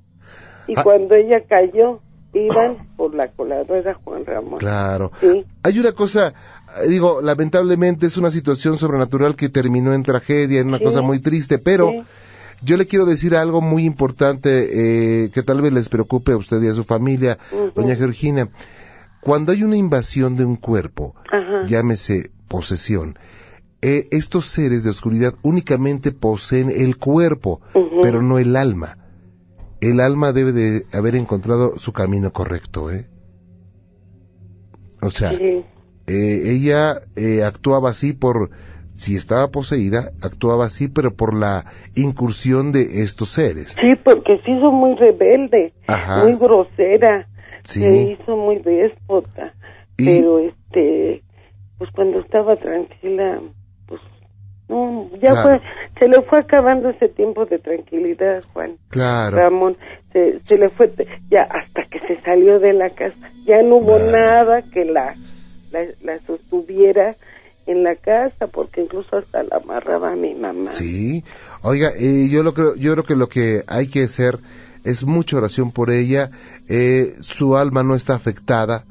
[0.66, 0.82] Y Ah.
[0.82, 2.00] cuando ella cayó,
[2.32, 4.58] iban por la coladera Juan Ramón.
[4.58, 5.10] Claro.
[5.20, 6.32] Sí, Hay una cosa,
[6.82, 10.84] eh, digo, lamentablemente es una situación sobrenatural que terminó en tragedia, en una Sí.
[10.84, 12.02] cosa muy triste, pero sí,
[12.62, 16.62] yo le quiero decir algo muy importante eh, que tal vez les preocupe a usted
[16.62, 17.38] y a su familia,
[17.74, 18.48] doña Georgina.
[19.20, 21.14] Cuando hay una invasión de un cuerpo,
[21.66, 23.18] llámese posesión,
[23.82, 27.60] eh, estos seres de oscuridad únicamente poseen el cuerpo,
[28.02, 28.98] pero no el alma.
[29.80, 33.08] El alma debe de haber encontrado su camino correcto, ¿eh?
[35.00, 35.62] O sea, eh,
[36.06, 38.50] ella eh, actuaba así por,
[39.00, 43.74] si estaba poseída, actuaba así, pero por la incursión de estos seres.
[43.80, 46.22] sí, porque se hizo muy rebelde, Ajá.
[46.24, 47.26] muy grosera,
[47.64, 47.80] Sí.
[47.80, 49.54] se hizo muy déspota,
[49.96, 51.22] Y- pero este,
[51.78, 53.40] pues cuando estaba tranquila,
[53.86, 54.02] pues
[54.68, 55.42] no, ya Claro.
[55.48, 55.60] fue,
[55.98, 58.72] se le fue acabando ese tiempo de tranquilidad, Juan.
[58.90, 59.38] Claro.
[59.38, 59.78] Ramón,
[60.12, 60.92] se, se le fue
[61.30, 63.30] ya hasta que se salió de la casa.
[63.46, 65.14] Ya no hubo nada que la,
[65.72, 67.16] la, la sostuviera
[67.70, 70.70] en la casa, porque incluso hasta la amarraba a mi mamá.
[70.70, 71.24] Sí.
[71.62, 74.38] Oiga, eh, yo lo creo, yo creo que lo que hay que hacer
[74.84, 76.30] es mucha oración por ella.
[76.68, 78.84] Eh, su alma no está afectada.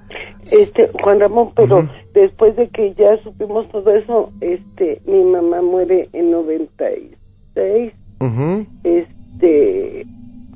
[0.51, 6.09] Este, Juan Ramón, pero después de que ya supimos todo eso, este, mi mamá muere
[6.13, 7.93] en 96.
[8.19, 8.65] Ujú.
[8.83, 10.05] Este,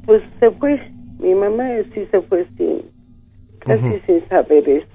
[0.05, 0.79] pues se fue.
[1.19, 2.81] Mi mamá sí se fue sin,
[3.59, 4.87] casi sin saber eso.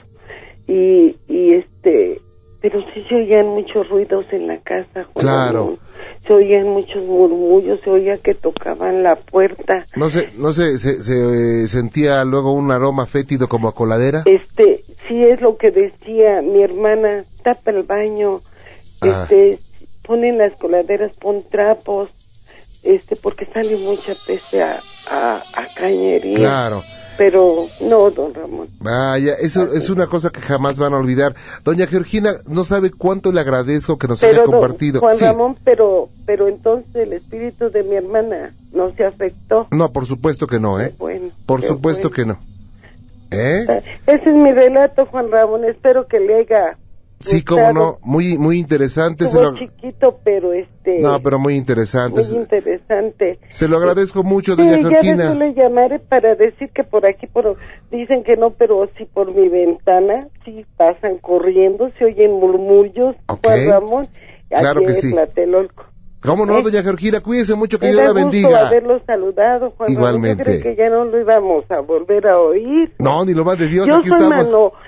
[0.66, 2.20] Y, y este,
[2.60, 5.04] pero sí se oían muchos ruidos en la casa.
[5.12, 5.58] Juan Claro.
[5.60, 5.78] Ramón.
[6.26, 9.86] Se oían muchos murmullos, se oía que tocaban la puerta.
[9.96, 14.22] No sé, no sé, se, se, eh, sentía luego un aroma fétido como a coladera.
[14.26, 18.40] Este, sí es lo que decía mi hermana, tapa el baño,
[19.00, 19.22] Ah.
[19.22, 19.60] este,
[20.02, 22.10] ponen las coladeras, pon trapos,
[22.82, 26.36] este, porque sale mucha peste a, a, a cañería.
[26.36, 26.82] Claro.
[27.18, 28.68] Pero no, don Ramón.
[28.78, 31.34] Vaya, eso es una cosa que jamás van a olvidar.
[31.64, 35.00] Doña Georgina, no sabe cuánto le agradezco que nos haya Pero don compartido.
[35.00, 35.24] Juan Sí.
[35.24, 39.66] Ramón, pero, pero entonces el espíritu de mi hermana no se afectó.
[39.72, 40.94] No, por supuesto que no, ¿eh?
[40.96, 42.14] Bueno, Por supuesto bueno.
[42.14, 42.38] que no.
[43.30, 43.82] ¿Eh?
[44.06, 45.64] Ese es mi relato, Juan Ramón.
[45.64, 46.78] Espero que le haya.
[47.20, 47.92] Sí, cómo gustado.
[47.92, 49.26] no, muy muy interesante.
[49.26, 49.54] Se lo...
[49.56, 51.00] chiquito, pero este.
[51.00, 52.22] No, pero muy interesante.
[52.22, 53.38] muy interesante.
[53.48, 55.16] Se lo agradezco mucho, Sí, doña ya Georgina.
[55.30, 57.56] después le llamaré para decir que por aquí por,
[57.90, 63.40] dicen que no, pero sí por mi ventana, sí pasan corriendo, se oyen murmullos, Ok.
[63.44, 64.08] Juan Ramón,
[64.48, 65.10] Claro que sí.
[65.12, 65.84] Tlatelolco.
[66.20, 66.62] ¿Cómo no, ¿Eh?
[66.62, 67.20] doña Georgina?
[67.20, 68.66] Cuídese mucho, que Me Dios la gusto bendiga.
[68.68, 70.42] haberlo saludado, Juan Igualmente.
[70.42, 70.58] Ramón.
[70.58, 72.92] Yo creo que ya no lo íbamos a volver a oír.
[72.98, 74.50] No, ni lo más de Dios, Yo aquí soy estamos.
[74.50, 74.78] mano, ma-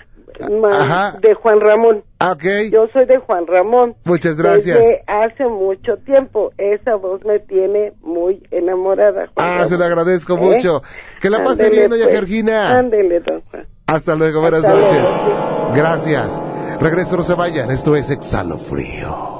[0.70, 1.16] Ajá.
[1.20, 2.04] de Juan Ramón.
[2.18, 3.94] Ah, ok, Yo soy de Juan Ramón.
[4.04, 4.78] muchas gracias.
[4.78, 6.52] Desde hace mucho tiempo.
[6.58, 9.26] Esa voz me tiene muy enamorada.
[9.26, 9.68] Juan Ah, Ramón.
[9.68, 10.36] se lo agradezco ¿Eh?
[10.40, 10.82] mucho.
[11.20, 12.16] Que la pase bien, doña pues.
[12.16, 12.78] Georgina.
[12.78, 13.66] Ándele, don Juan.
[13.86, 15.12] Hasta luego, buenas Hasta noches.
[15.12, 15.72] luego.
[15.74, 16.40] Gracias.
[16.80, 17.70] Regreso, no se vayan.
[17.70, 19.39] Esto es Exhalo Frío.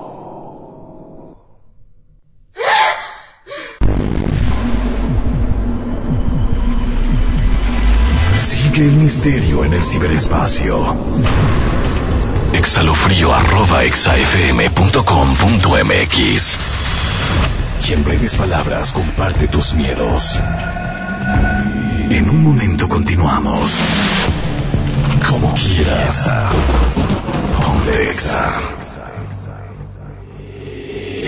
[8.81, 10.97] El misterio en el ciberespacio.
[12.55, 16.59] Exhalofrío arroba exafm.com.mx
[17.87, 20.41] Y en breves palabras comparte tus miedos.
[22.09, 23.71] En un momento continuamos.
[25.29, 26.33] Como quieras.
[27.55, 28.63] Ponte Exa.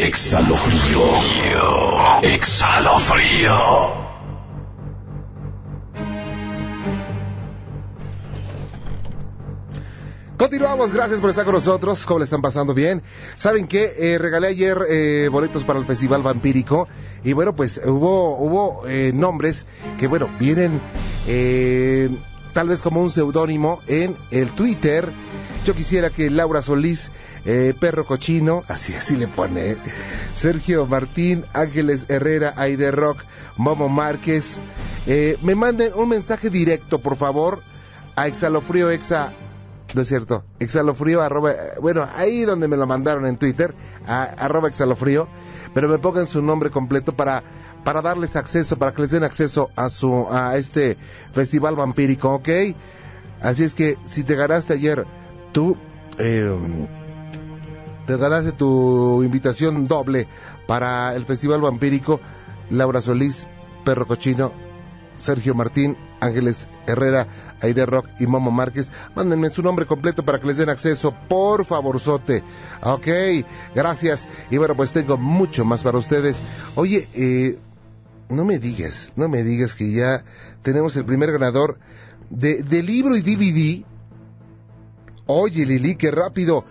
[0.07, 1.03] Exhalofrío.
[2.22, 4.01] Exhalofrío.
[10.43, 12.05] Continuamos, gracias por estar con nosotros.
[12.05, 13.01] ¿Cómo le están pasando bien?
[13.36, 13.95] ¿Saben qué?
[13.97, 16.88] Eh, regalé ayer eh, boletos para el Festival Vampírico.
[17.22, 19.66] Y bueno, pues hubo, hubo eh, nombres
[20.01, 20.82] que, bueno, vienen
[21.28, 22.09] eh,
[22.55, 25.12] tal vez como un seudónimo en el Twitter.
[25.64, 27.12] Yo quisiera que Laura Solís,
[27.78, 29.76] Perro Cochino, así así le pone,
[30.32, 33.18] Sergio Martín, Ángeles Herrera, Aide Rock,
[33.57, 34.61] Momo Márquez,
[35.07, 37.62] me manden un mensaje directo, por favor,
[38.16, 39.32] a Exhalofrío Exa
[39.95, 40.45] no es cierto.
[40.59, 43.74] Exhalofrío, arroba, bueno, ahí donde me lo mandaron en Twitter,
[44.07, 45.28] a, arroba exhalofrío,
[45.74, 47.43] pero me pongan su nombre completo para,
[47.84, 50.97] para darles acceso, para que les den acceso a su, a este
[51.32, 52.49] festival vampírico, ¿ok?
[53.40, 55.07] Así es que si te ganaste ayer,
[55.53, 55.76] tú,
[56.18, 56.57] eh,
[58.07, 60.28] te ganaste tu invitación doble
[60.66, 62.20] para el festival vampírico,
[62.70, 63.47] Laura Solís,
[63.84, 64.53] Perro Cochino,
[65.16, 67.27] Sergio Martín, Ángeles Herrera,
[67.61, 68.91] Aide Rock y Momo Márquez.
[69.14, 72.45] Mándenme su nombre completo para que les den acceso, por favorzote.
[72.83, 73.09] Ok,
[73.75, 74.29] gracias.
[74.51, 76.41] Y bueno, pues tengo mucho más para ustedes.
[76.77, 77.59] Oye, eh,
[78.29, 80.25] no me digas, no me digas que ya
[80.62, 81.79] tenemos el primer ganador
[82.31, 83.85] de, libro y DVD.
[85.27, 86.64] Oye, Lili, qué rápido.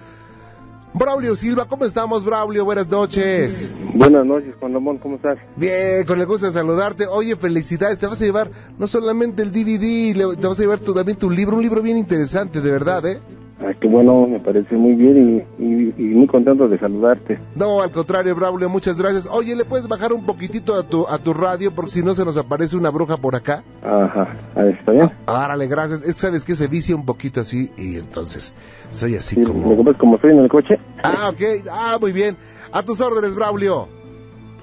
[0.93, 2.66] Braulio Silva, ¿cómo estamos, Braulio?
[2.66, 3.70] Buenas noches.
[4.02, 5.38] Buenas noches, Juan Ramón, ¿cómo estás?
[5.58, 7.06] Bien, con el gusto de saludarte.
[7.06, 7.99] Oye, felicidades.
[7.99, 8.49] Te vas a llevar
[8.80, 11.97] no solamente el DVD, te vas a llevar tu- también tu libro, un libro bien
[11.99, 13.20] interesante, de verdad, ¿eh?
[13.60, 17.38] Ah, qué bueno, me parece muy bien y, y- y muy contento de saludarte.
[17.56, 19.30] No, al contrario, Braulio, muchas gracias.
[19.32, 21.70] Oye, ¿le puedes bajar un poquitito a tu, a tu radio?
[21.70, 23.64] Porque si no se nos aparece una bruja por acá.
[23.84, 25.12] Ajá, ah, ¿está bien?
[25.28, 26.02] Árale, gracias.
[26.02, 28.52] Es que sabes que se vicia un poquito así y entonces
[28.89, 29.84] soy así Sí, como...
[29.84, 30.80] ¿Me como estoy en el coche?
[31.04, 31.68] Ah, ok.
[31.72, 32.36] Ah, muy bien.
[32.74, 33.88] A tus órdenes, Braulio.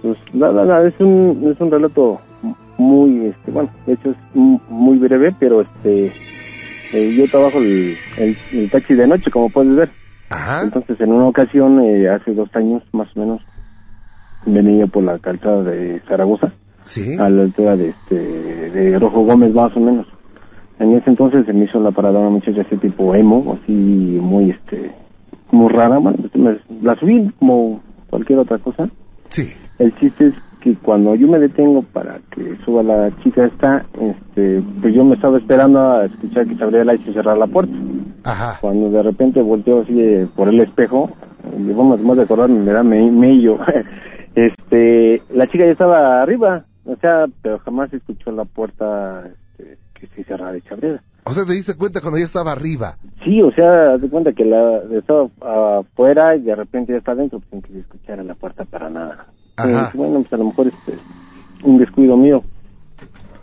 [0.02, 2.20] Pues nada, nada, es un, es un relato
[2.78, 6.06] muy, este, bueno, de hecho es muy breve, pero este,
[6.92, 9.90] eh, yo trabajo el, el, el taxi de noche, como puedes ver.
[10.30, 10.62] Ajá.
[10.62, 13.42] Entonces, en una ocasión, eh, hace dos años más o menos,
[14.46, 16.52] venía por la calzada de Zaragoza.
[16.82, 17.16] Sí.
[17.20, 20.06] a la altura de este de Rojo Gómez más o menos
[20.78, 24.50] en ese entonces se me hizo la parada una muchacha así tipo emo así muy
[24.52, 24.92] este
[25.50, 28.88] muy rara bueno, me- la subí como cualquier otra cosa
[29.30, 29.52] Sí.
[29.78, 34.62] el chiste es que cuando yo me detengo para que suba la chica esta este
[34.80, 37.74] pues yo me estaba esperando a escuchar que se abría la y cerrar la puerta
[38.24, 38.58] Ajá.
[38.60, 41.10] cuando de repente volteo así eh, por el espejo,
[41.56, 43.58] y vamos más de acordarme, me da me- mello,
[44.34, 49.24] este, la chica ya estaba arriba, o sea, pero jamás escuchó la puerta
[49.58, 51.02] este, que se cerrara y se abriera.
[51.28, 52.96] O sea, te diste cuenta cuando ya estaba arriba.
[53.22, 55.28] Sí, o sea, de cuenta que la estaba
[55.78, 59.26] afuera y de repente ya está adentro, sin que se escuchara la puerta para nada.
[59.56, 59.90] Ajá.
[59.92, 60.94] Y bueno, pues a lo mejor este,
[61.62, 62.42] un descuido mío.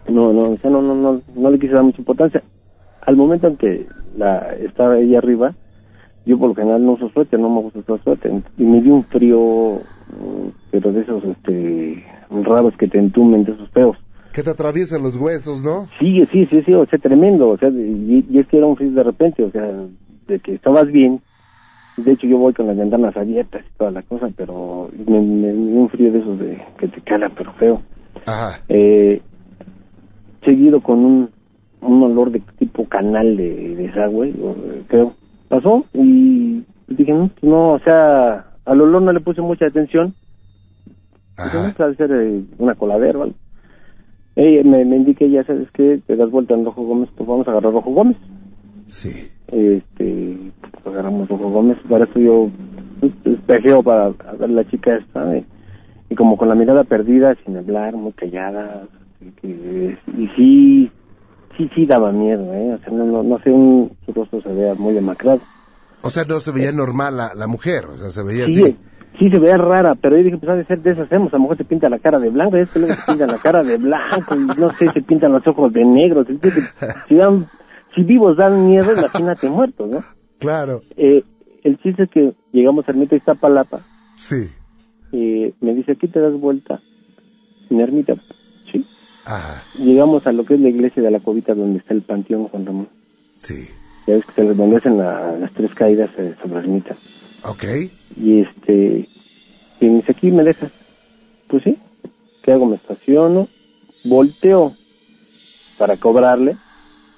[0.08, 2.42] No, no, o sea, no, no, no, no le quise dar mucha importancia.
[3.02, 5.54] Al momento en que la estaba ella arriba,
[6.26, 8.32] yo por lo general no uso suéter, no me gusta usar suéter.
[8.58, 9.80] Y me dio un frío,
[10.72, 13.98] pero de esos este raros que te entumen, de esos feos.
[14.36, 15.88] Que te atraviesan los huesos, ¿no?
[15.98, 18.76] Sí, sí, sí, sí, o sea, tremendo, o sea, y, y es que era un
[18.76, 19.64] frío de repente, o sea,
[20.28, 21.22] de que estabas bien.
[21.96, 25.54] De hecho, yo voy con las ventanas abiertas y toda la cosa, pero me, me
[25.54, 27.82] dio un frío de esos de que te cala, pero feo.
[28.26, 28.60] Ajá.
[28.68, 29.22] Eh,
[30.44, 31.30] seguido con un,
[31.80, 34.34] un olor de tipo canal de desagüe,
[34.90, 35.14] creo.
[35.48, 40.14] Pasó y dije, no, pues no, o sea, al olor no le puse mucha atención.
[41.38, 41.68] Dije, Ajá.
[41.70, 43.24] no, pues, ha de ser eh, una coladera o
[44.36, 47.52] me, me indiqué, ya sabes que te das vuelta en Rojo Gómez, pues vamos a
[47.52, 48.18] agarrar Rojo Gómez.
[48.88, 49.30] Sí.
[49.48, 50.38] Este,
[50.72, 52.50] pues agarramos Rojo Gómez, para eso yo
[53.00, 54.10] pues, espejeo para
[54.40, 55.46] ver la chica esta, eh,
[56.10, 58.88] y como con la mirada perdida, sin hablar, muy callada,
[59.22, 60.92] y, que- y sí,
[61.58, 64.50] sí, sí daba miedo, eh, o sea, no, no, no sé, un, su rostro se
[64.50, 65.42] vea muy demacrado.
[66.02, 68.78] O sea, no se veía normal la, la mujer, o sea, se veía Sí, así.
[69.20, 71.38] Sí se veía rara, pero yo dije, pues ha de ser de esas hacemos, a
[71.38, 73.62] lo mejor se pinta la cara de blanco, es que luego se pinta la cara
[73.64, 76.40] de blanco, y no sé, se pintan los ojos de negro, si,
[77.08, 77.48] si, dan-
[77.96, 80.04] si vivos dan miedo, imagínate muertos, ¿no?
[80.40, 80.82] Claro.
[80.98, 81.24] Eh,
[81.64, 83.82] el chiste es que llegamos a Ermita Iztapalapa,
[84.16, 84.50] Sí.
[85.12, 86.80] eh, me dice, aquí te das vuelta,
[87.70, 88.16] en Ermita,
[88.72, 88.86] sí.
[89.26, 89.64] Ajá.
[89.78, 92.66] Llegamos a lo que es la iglesia de la Covita, donde está el panteón, Juan
[92.66, 92.88] Ramón.
[93.38, 93.68] Sí.
[94.08, 94.56] Ya ves que se les
[94.98, 96.96] la- las tres caídas eh, sobre Ermita.
[97.48, 97.64] Ok.
[98.18, 99.08] Y este,
[99.80, 100.72] y me dice, aquí me dejas.
[101.48, 101.78] Pues sí,
[102.44, 102.66] ¿qué hago?
[102.66, 103.48] Me estaciono,
[104.04, 104.76] volteo
[105.78, 106.58] para cobrarle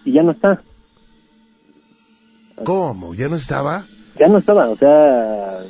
[0.03, 0.61] y ya no está.
[2.63, 3.13] ¿Cómo?
[3.13, 3.85] ¿Ya no estaba?
[4.19, 5.63] Ya no estaba, o sea,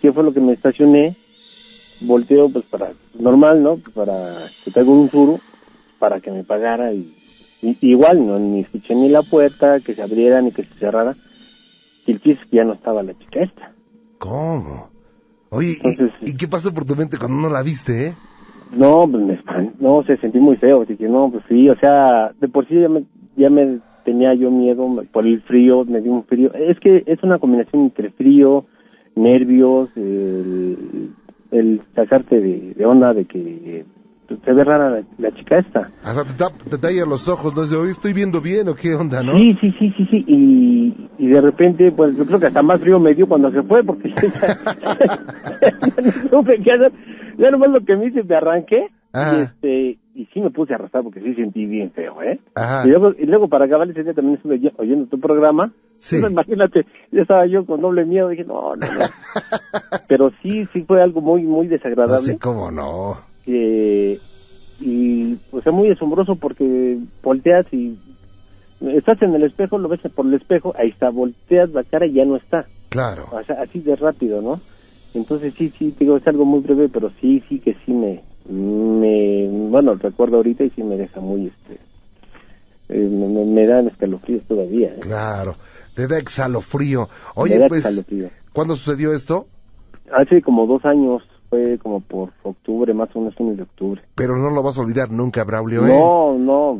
[0.00, 1.16] ¿qué fue lo que me estacioné?
[2.00, 3.78] Volteo pues para, normal, ¿no?
[3.94, 5.40] Para que traigo un suru
[5.98, 7.12] para que me pagara y,
[7.62, 11.16] y- igual, no ni escuché ni la puerta que se abriera ni que se cerrara.
[12.06, 13.72] Y el chiste ya no estaba la chica esta.
[14.18, 14.90] ¿Cómo?
[15.50, 18.12] Oye, ¿y- Entonces, ¿y, qué pasó por tu mente cuando no la viste, eh?
[18.70, 19.40] No, pues me
[19.80, 22.88] no, se sentí muy feo, dije, no, pues sí, o sea, de por sí ya
[22.88, 23.04] me,
[23.36, 27.22] ya me tenía yo miedo por el frío, me dio un frío, es que es
[27.22, 28.66] una combinación entre frío,
[29.16, 31.14] nervios, el,
[31.50, 33.84] el sacarte de, de onda de que
[34.36, 35.90] se ve rara la, la chica esta.
[36.04, 37.62] Hasta te, tap- te tallan los ojos, ¿no?
[37.80, 39.32] Oye, estoy viendo bien o qué onda, ¿no?
[39.32, 42.80] Sí, sí, sí, sí, sí, y, y de repente, pues yo creo que hasta más
[42.80, 46.92] frío me dio cuando se fue, porque ya, no supe qué hacer,
[47.38, 49.36] ya nomás lo que me hice, me arranqué, Ajá.
[49.36, 52.40] y este, y sí me puse a arrastrar porque sí sentí bien feo, ¿eh?
[52.54, 52.86] Ajá.
[52.86, 56.14] Y luego, y luego para acabar ese día también estuve oy- oyendo tu programa, Sí.
[56.14, 58.86] Entonces, imagínate, ya estaba yo con doble miedo, dije, no, no, no.
[60.08, 62.18] Pero sí, sí fue algo muy, muy No desagradable.
[62.20, 63.14] sé cómo no.
[63.50, 64.20] Eh,
[64.78, 67.96] y pues es muy asombroso porque volteas y
[68.80, 72.12] estás en el espejo, lo ves por el espejo, ahí está, volteas la cara y
[72.12, 72.68] ya no está.
[72.90, 73.26] Claro.
[73.32, 74.60] O sea, así de rápido, ¿no?
[75.14, 79.48] Entonces sí, sí, digo, es algo muy breve, pero sí, sí que sí me, me,
[79.70, 81.80] bueno, recuerdo ahorita y sí me deja muy, este,
[82.90, 84.88] eh, me, me- dan escalofríos todavía.
[84.88, 85.00] ¿eh?
[85.00, 85.56] Claro.
[85.94, 87.08] Te da exhalofrío.
[87.34, 88.04] Oye, da pues.
[88.52, 89.46] ¿cuándo sucedió esto?
[90.12, 94.02] Hace como dos años, fue como por octubre, más o menos fines de octubre.
[94.14, 95.88] Pero no lo vas a olvidar nunca, Braulio, ¿eh?
[95.88, 96.78] No, no,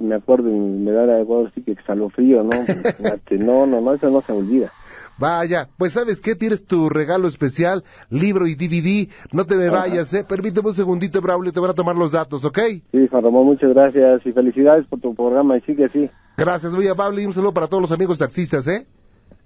[0.00, 2.50] me acuerdo me da algo así que escalofrío, ¿no?
[3.44, 4.72] No, no, no, eso no se olvida.
[5.18, 6.34] Vaya, pues ¿sabes qué?
[6.34, 9.08] Tienes tu regalo especial, libro y DVD.
[9.32, 10.24] No te me vayas, ¿eh?
[10.24, 12.58] Permíteme un segundito, Braulio, te van a tomar los datos, ¿ok?
[12.90, 16.10] Sí, Juan Ramón, muchas gracias y felicidades por tu programa y sigue así.
[16.36, 18.86] Gracias, muy amable y un saludo para todos los amigos taxistas, ¿eh?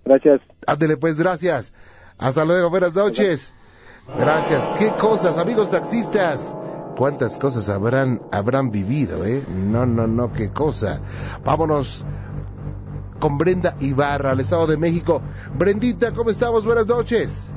[0.04, 0.40] Gracias.
[0.66, 1.74] Ándele, pues, gracias.
[2.18, 3.18] Hasta luego, buenas noches.
[3.18, 3.57] Gracias.
[4.78, 6.54] ¿Qué cosas, amigos taxistas?
[6.96, 9.44] ¿Cuántas cosas habrán, habrán vivido, eh?
[9.46, 11.00] No, no, no, qué cosa.
[11.44, 12.06] Vámonos
[13.20, 15.20] con Brenda Ibarra, al Estado de México.
[15.56, 16.64] Brendita, ¿cómo estamos?
[16.64, 17.48] Buenas noches.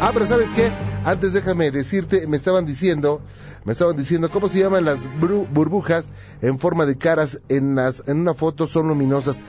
[0.00, 0.70] Ah, pero ¿sabes qué?
[1.04, 3.22] Antes déjame decirte, me estaban diciendo,
[3.64, 8.20] me estaban diciendo cómo se llaman las burbujas en forma de caras en las en
[8.20, 9.40] una foto son luminosas.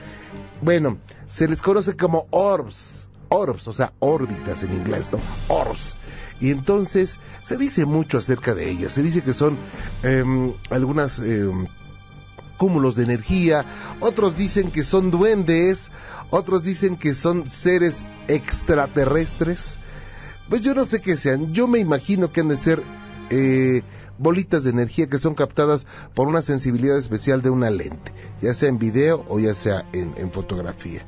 [0.62, 5.18] Bueno, se les conoce como orbs, orbs, o sea, órbitas en inglés, ¿no?
[5.48, 5.98] Orbs.
[6.40, 8.92] Y entonces se dice mucho acerca de ellas.
[8.92, 9.58] Se dice que son
[10.02, 11.66] em, algunas em,
[12.56, 13.64] cúmulos de energía,
[14.00, 15.90] otros dicen que son duendes,
[16.30, 19.78] otros dicen que son seres extraterrestres.
[20.48, 22.82] Pues yo no sé qué sean, yo me imagino que han de ser
[23.30, 23.82] eh,
[24.18, 28.68] bolitas de energía que son captadas por una sensibilidad especial de una lente, ya sea
[28.68, 31.06] en video o ya sea en fotografía.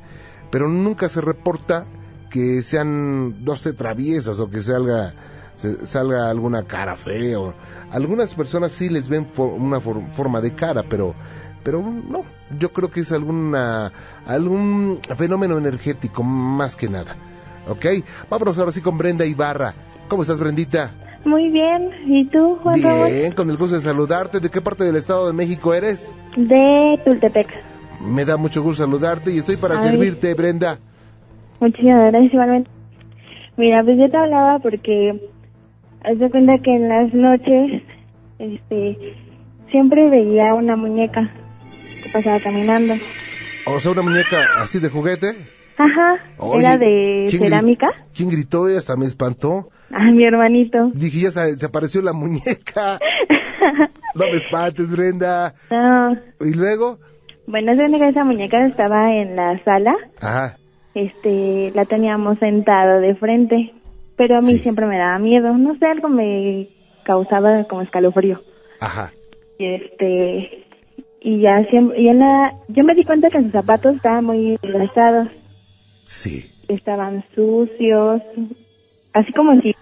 [0.51, 1.87] Pero nunca se reporta
[2.31, 5.13] que sean, no sé, traviesas o que salga,
[5.55, 7.39] se- salga alguna cara fea.
[7.39, 7.53] o-
[7.91, 11.13] Algunas personas sí les ven for- una for- forma de cara, pero,
[11.63, 12.23] pero no,
[12.57, 13.91] yo creo que es alguna,
[14.25, 17.15] algún fenómeno energético, más que nada.
[17.69, 17.85] ¿Ok?
[18.29, 19.73] Vámonos ahora sí con Brenda Ibarra.
[20.07, 20.91] ¿Cómo estás, Brendita?
[21.25, 21.91] Muy bien.
[22.07, 22.75] ¿Y tú, Juan?
[22.81, 24.39] Bien, con el gusto de saludarte.
[24.39, 26.11] ¿De qué parte del Estado de México eres?
[26.35, 27.47] De Tultepec.
[28.03, 29.89] Me da mucho gusto saludarte y estoy para Ay.
[29.89, 30.79] servirte, Brenda.
[31.61, 32.69] Muchísimas gracias, igualmente.
[33.55, 35.11] Mira, pues yo te hablaba porque
[36.03, 37.83] haz de cuenta que en las noches,
[38.39, 38.97] este,
[39.69, 41.31] siempre veía una muñeca
[42.03, 42.95] que pasaba caminando.
[43.67, 45.27] O sea, una muñeca así de juguete.
[45.77, 47.87] Ajá, Oye, era de ¿quién gri- cerámica.
[48.13, 48.69] ¿Quién gritó?
[48.69, 49.69] Y hasta me espantó.
[49.91, 50.89] Ah, mi hermanito.
[50.93, 52.97] Dije, ya se, se apareció la muñeca.
[54.15, 55.53] No me espantes, Brenda.
[55.69, 56.97] No, Y luego,
[57.47, 60.57] bueno, que esa muñeca estaba en la sala, ajá,
[60.93, 63.73] este, la teníamos sentada de frente,
[64.17, 64.59] pero a mí Sí.
[64.59, 66.67] siempre me daba miedo, no sé, algo me
[67.03, 68.41] causaba como escalofrío.
[68.79, 69.11] ajá,
[69.57, 70.65] Y este,
[71.21, 74.57] y ya siempre, y en la, yo me di cuenta que sus zapatos estaban muy
[74.61, 75.27] desgastados,
[76.05, 78.21] sí, estaban sucios,
[79.13, 79.75] así como si,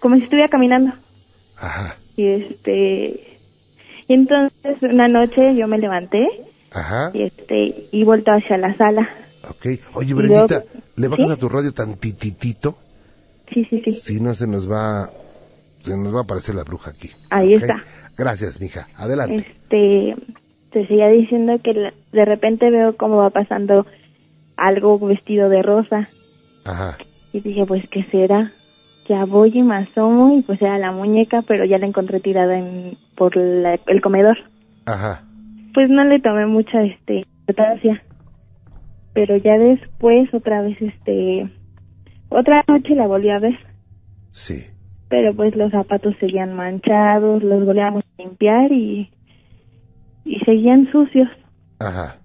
[0.00, 0.92] como si estuviera caminando.
[1.58, 3.38] ajá, Y este,
[4.06, 6.26] y entonces una noche yo me levanté
[6.72, 9.08] ajá, y este, y vuelto hacia la sala.
[9.50, 9.66] Ok.
[9.94, 10.62] Oye, Brendita,
[10.96, 11.32] ¿le bajas ¿Sí?
[11.32, 12.76] a tu radio tantititito?
[13.52, 13.90] Sí, sí, sí.
[13.92, 15.08] Si no, se nos va,
[15.80, 17.10] se nos va a aparecer la bruja aquí.
[17.30, 17.82] Ahí está.
[18.16, 18.88] Gracias, mija.
[18.96, 19.36] Adelante.
[19.36, 20.14] Este,
[20.72, 23.86] te seguía diciendo que la- de repente veo cómo va pasando
[24.56, 26.08] algo vestido de rosa.
[26.64, 26.96] Ajá,
[27.32, 28.52] Y dije, pues, ¿qué será?
[29.08, 32.56] Ya voy y me asomo y pues era la muñeca, pero ya la encontré tirada
[32.58, 34.38] en, por la- el comedor.
[34.86, 35.24] ajá,
[35.74, 38.02] Pues no le tomé mucha este, importancia.
[39.14, 41.48] Pero ya después, otra vez, este,
[42.28, 43.56] otra noche la volví a ver.
[44.32, 44.66] sí,
[45.08, 49.10] Pero pues los zapatos seguían manchados, los volvíamos a limpiar y,
[50.24, 51.28] y seguían sucios.
[51.78, 52.16] ajá,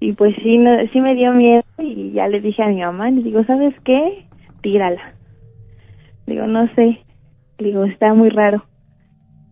[0.00, 3.10] Y pues sí, no, sí me dio miedo y ya le dije a mi mamá,
[3.10, 4.26] le digo, ¿sabes qué?
[4.62, 5.14] Tírala.
[6.26, 7.00] Digo, no sé.
[7.58, 8.64] Digo, está muy raro.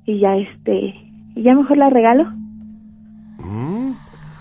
[0.06, 0.94] Y ya este,
[1.36, 2.24] y ya mejor la regalo.
[3.38, 3.69] Mm.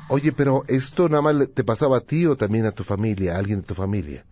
[0.10, 3.40] Oye, pero esto nada más te pasaba a ti o también a tu familia, a
[3.40, 4.26] alguien de tu familia.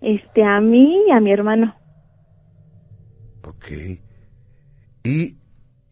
[0.00, 1.74] Este, a mí y a mi hermano.
[3.44, 3.66] Ok.
[5.04, 5.36] ¿Y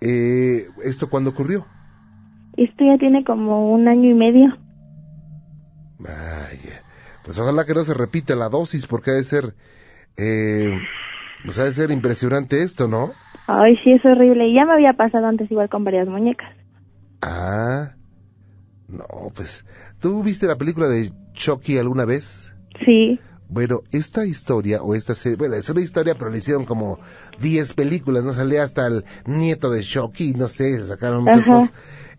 [0.00, 1.66] eh, esto cuándo ocurrió?
[2.56, 4.56] Esto ya tiene como un año y medio.
[5.98, 6.82] Vaya.
[7.24, 9.54] Pues ojalá que no se repita la dosis porque ha de ser,
[10.16, 10.72] eh,
[11.44, 13.12] pues ha de ser impresionante esto, ¿no?
[13.46, 14.48] Ay, sí, es horrible.
[14.48, 16.52] Y ya me había pasado antes igual con varias muñecas.
[17.22, 17.97] Ah.
[18.88, 19.64] No, pues,
[20.00, 22.50] ¿tú viste la película de Chucky alguna vez?
[22.84, 23.20] Sí.
[23.50, 26.98] Bueno, esta historia, o esta serie, bueno, es una historia, pero le hicieron como
[27.40, 28.32] 10 películas, ¿no?
[28.32, 31.52] Salía hasta el nieto de Chucky, no sé, sacaron muchas Ajá.
[31.60, 31.72] cosas.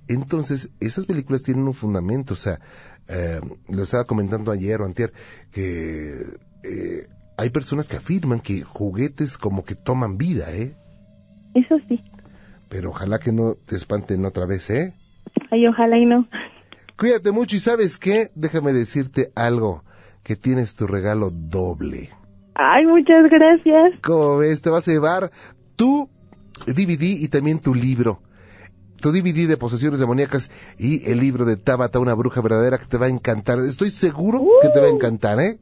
[0.08, 2.60] Entonces, esas películas tienen un fundamento, o sea,
[3.08, 5.14] eh, lo estaba comentando ayer o antier,
[5.52, 7.08] que eh,
[7.38, 10.76] hay personas que afirman que juguetes como que toman vida, ¿eh?
[11.54, 12.04] Eso sí.
[12.70, 14.94] Pero ojalá que no te espanten otra vez, ¿eh?
[15.52, 16.28] Ay, ojalá y no.
[17.00, 19.86] Cuídate mucho y sabes qué, déjame decirte algo,
[20.22, 22.10] que tienes tu regalo doble.
[22.56, 24.02] Ay, muchas gracias.
[24.04, 24.62] ¿Cómo ves?
[24.62, 25.32] Te vas a llevar
[25.78, 26.10] tu
[26.68, 28.20] DVD y también tu libro.
[29.02, 32.98] Tu DVD de posesiones demoníacas y el libro de Tabata, una bruja verdadera que te
[32.98, 33.60] va a encantar.
[33.60, 35.58] Estoy seguro que te va a encantar, ¿eh?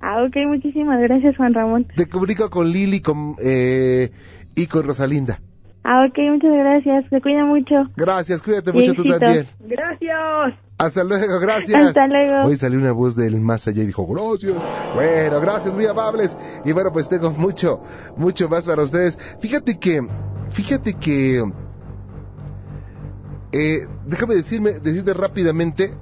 [0.00, 1.86] Ah, ok, muchísimas gracias, Juan Ramón.
[1.94, 4.10] Te comunico con Lili con, eh,
[4.56, 5.40] y con Rosalinda.
[5.84, 7.04] Ah, ok, muchas gracias.
[7.10, 7.74] Se cuida mucho.
[7.94, 9.46] Gracias, cuídate mucho tú también.
[9.60, 10.54] Gracias.
[10.78, 11.88] Hasta luego, gracias.
[11.88, 12.48] Hasta luego.
[12.48, 14.54] Hoy salió una voz del más allá y dijo, gracias.
[14.94, 16.38] Bueno, gracias, muy amables.
[16.64, 17.80] Y bueno, pues tengo mucho,
[18.16, 19.18] mucho más para ustedes.
[19.40, 20.06] Fíjate que,
[20.50, 21.44] fíjate que,
[23.52, 25.92] eh, déjame decirme, decirte rápidamente,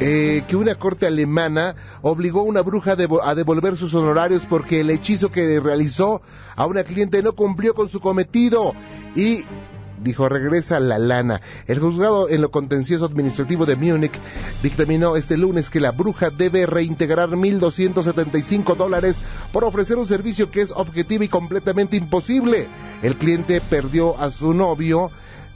[0.00, 4.46] eh, que una corte alemana obligó a una bruja a, devo- a devolver sus honorarios
[4.46, 6.20] porque el hechizo que realizó
[6.56, 8.72] a una cliente no cumplió con su cometido
[9.14, 9.44] y
[10.02, 11.40] dijo regresa la lana.
[11.66, 14.12] El juzgado en lo contencioso administrativo de Múnich
[14.62, 19.16] dictaminó este lunes que la bruja debe reintegrar 1.275 dólares
[19.52, 22.68] por ofrecer un servicio que es objetivo y completamente imposible.
[23.02, 25.10] El cliente perdió a su novio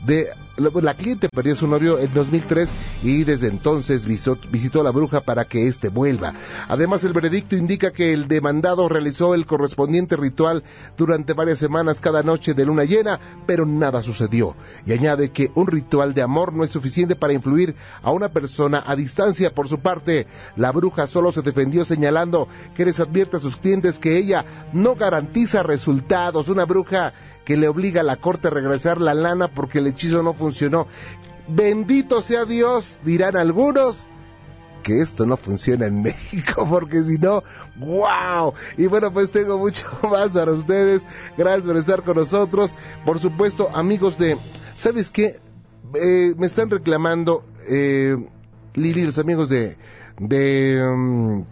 [0.07, 0.28] de
[0.59, 2.71] la cliente perdió a su novio en 2003
[3.03, 6.35] y desde entonces visitó, a la bruja para que éste vuelva.
[6.69, 10.65] Además, el veredicto indica que el demandado realizó el correspondiente ritual
[10.97, 14.57] durante varias semanas cada noche de luna llena, pero nada sucedió.
[14.87, 18.83] Y añade que un ritual de amor no es suficiente para influir a una persona
[18.87, 19.55] a distancia.
[19.55, 23.99] Por su parte, la bruja solo se defendió señalando que les advierte a sus clientes
[23.99, 26.49] que ella no garantiza resultados.
[26.49, 27.13] Una bruja
[27.49, 30.87] que le obliga a la corte a regresar la lana porque le hechizo no funcionó.
[31.47, 34.09] Bendito sea Dios, dirán algunos,
[34.83, 37.43] que esto no funciona en México, porque si no,
[37.77, 38.55] wow.
[38.79, 41.03] Y bueno, pues tengo mucho más para ustedes.
[41.37, 42.77] Gracias por estar con nosotros.
[43.05, 44.39] Por supuesto, amigos de,
[44.75, 45.39] ¿sabes qué?
[45.95, 48.17] Eh, me están reclamando, eh,
[48.75, 49.77] Lili, los amigos de,
[50.19, 51.45] de, um,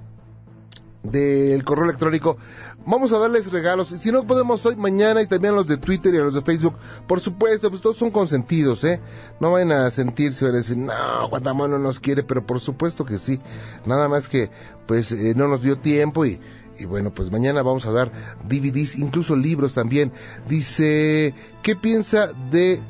[1.03, 2.39] del correo electrónico.
[2.87, 3.89] Vamos a darles regalos.
[3.89, 6.43] Si no podemos hoy, mañana y también a los de Twitter y a los de
[6.43, 6.75] Facebook.
[7.09, 9.01] Por supuesto, pues todos son consentidos, ¿eh?
[9.41, 13.05] No vayan a sentirse, van a decir, no, Guatemala no nos quiere, pero por supuesto
[13.05, 13.41] que sí.
[13.87, 14.51] Nada más que,
[14.87, 16.39] pues, eh, no nos dio tiempo y,
[16.79, 18.13] y bueno, pues mañana vamos a dar
[18.45, 20.13] DVDs, incluso libros también.
[20.49, 21.35] Dice,
[21.65, 22.81] ¿qué piensa de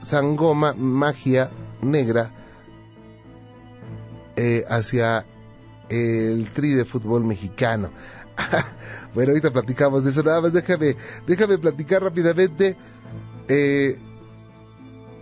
[0.00, 1.48] Sangoma Magia
[1.80, 2.32] Negra
[4.34, 5.24] eh, hacia
[5.88, 7.90] el tri de fútbol mexicano?
[9.18, 10.22] bueno, ahorita platicamos de eso.
[10.22, 10.94] Nada más déjame,
[11.26, 12.76] déjame platicar rápidamente.
[13.48, 13.98] Eh,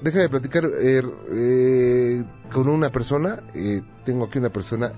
[0.03, 3.37] déjame platicar eh, eh, con una persona.
[3.55, 4.93] Eh, tengo aquí una persona.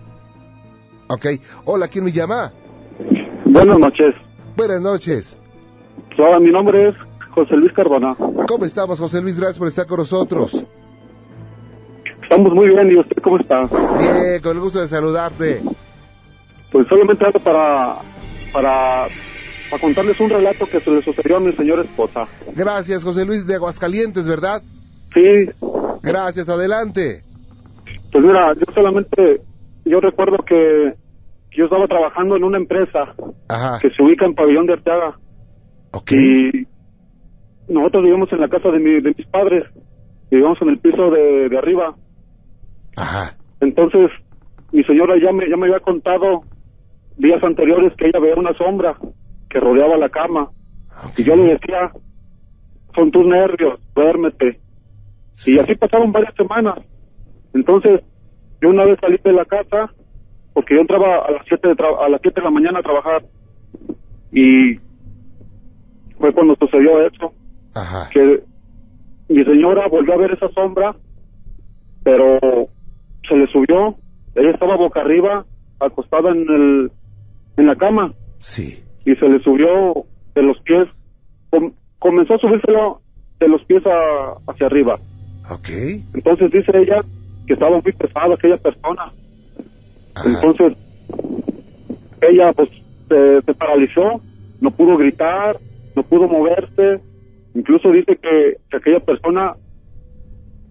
[1.07, 1.26] Ok.
[1.66, 2.53] Hola, ¿quién me llama?
[3.44, 4.16] Buenas noches.
[4.57, 5.38] Buenas noches.
[6.18, 6.96] Hola, mi nombre es
[7.30, 8.16] José Luis Carbona.
[8.49, 9.38] ¿Cómo estamos, José Luis?
[9.38, 10.66] Gracias por estar con nosotros.
[12.24, 13.61] Estamos muy bien, ¿y usted cómo está?
[13.61, 15.62] Bien, con el gusto de saludarte.
[16.72, 18.03] Pues solamente algo para,
[18.53, 19.07] para,
[19.70, 22.26] para contarles un relato que se le sucedió a mi señora esposa.
[22.55, 24.62] Gracias, José Luis de Aguascalientes, ¿verdad?
[25.14, 25.51] Sí,
[26.03, 27.22] Gracias, adelante.
[28.12, 29.40] pues mira, yo solamente,
[29.84, 30.94] yo recuerdo que
[31.57, 33.14] yo estaba trabajando en una empresa
[33.49, 33.78] Ajá.
[33.80, 35.18] que se ubica en Pabellón de Arteaga
[35.92, 36.12] Ok.
[36.12, 36.66] y
[37.72, 39.64] nosotros vivimos en la casa de, mi, de mis padres,
[40.30, 41.94] vivíamos en el piso de, de arriba.
[42.96, 43.36] Ajá.
[43.61, 44.11] Entonces,
[44.72, 46.42] mi señora ya me, ya me había contado
[47.18, 48.96] días anteriores que ella veía una sombra
[49.50, 50.50] que rodeaba la cama.
[51.16, 51.92] Y yo le decía,
[52.94, 54.60] son tus nervios, duérmete.
[55.34, 55.56] Sí.
[55.56, 56.78] Y así pasaron varias semanas.
[57.54, 58.00] Entonces,
[58.60, 59.92] yo una vez salí de la casa,
[60.52, 62.82] porque yo entraba a las 7 de, tra- a las siete de la mañana a
[62.82, 63.24] trabajar.
[64.32, 64.76] Y
[66.18, 67.32] fue cuando sucedió eso,
[67.74, 68.08] Ajá.
[68.10, 68.42] que
[69.28, 70.96] mi señora volvió a ver esa sombra,
[72.02, 72.38] pero
[73.28, 73.96] se le subió.
[74.34, 75.44] Ella estaba boca arriba,
[75.80, 76.92] acostada en, el,
[77.59, 78.82] en la cama, Sí.
[79.04, 80.04] y se le subió
[80.34, 80.84] de los pies,
[81.50, 83.00] com- comenzó a subírselo
[83.40, 84.94] de los pies a- hacia arriba.
[85.50, 85.68] Ok.
[86.14, 87.00] Entonces dice ella
[87.46, 89.12] que estaba muy pesada aquella persona.
[90.14, 90.28] Ajá.
[90.28, 90.76] Entonces
[92.20, 92.68] ella pues
[93.09, 94.20] se, se paralizó,
[94.61, 95.56] no pudo gritar,
[95.96, 97.00] no pudo moverse.
[97.54, 99.54] Incluso dice que, que aquella persona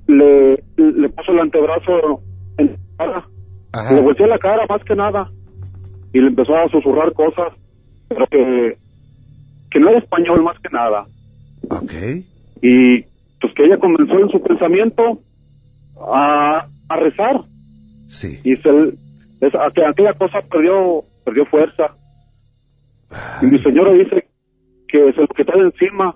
[0.08, 2.22] le, le puso el antebrazo
[2.58, 3.26] en la cara,
[3.74, 3.94] Ajá.
[3.94, 5.30] le volteó la cara más que nada
[6.14, 7.54] y le empezó a susurrar cosas,
[8.08, 8.76] pero que,
[9.72, 11.06] que no era español más que nada.
[11.70, 11.92] Ok.
[12.62, 13.02] Y
[13.40, 15.20] pues que ella comenzó en su pensamiento
[16.00, 17.42] a, a rezar
[18.10, 18.40] Sí.
[18.44, 18.70] y se,
[19.42, 21.94] es- aqu- aquella cosa perdió perdió fuerza
[23.42, 24.28] y mi señora dice
[24.88, 26.16] que se lo quitó de encima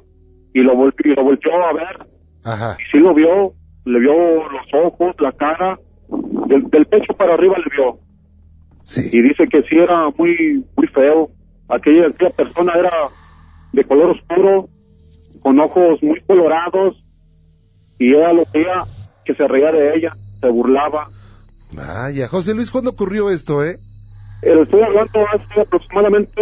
[0.53, 2.07] y lo volvió, y lo volvió a ver
[2.45, 2.77] Ajá.
[2.79, 3.51] y sí lo vio
[3.85, 4.13] le vio
[4.49, 5.77] los ojos la cara
[6.47, 7.97] del, del pecho para arriba le vio
[8.83, 9.09] Sí.
[9.11, 11.29] y dice que sí era muy muy feo
[11.69, 12.91] aquella, aquella persona era
[13.73, 14.69] de color oscuro
[15.41, 17.03] con ojos muy colorados
[17.99, 18.83] y ella lo veía
[19.23, 21.07] que se reía de ella se burlaba
[21.73, 22.27] Vaya.
[22.27, 23.77] José Luis, ¿cuándo ocurrió esto, eh?
[24.41, 26.41] Eh, estoy hablando hace aproximadamente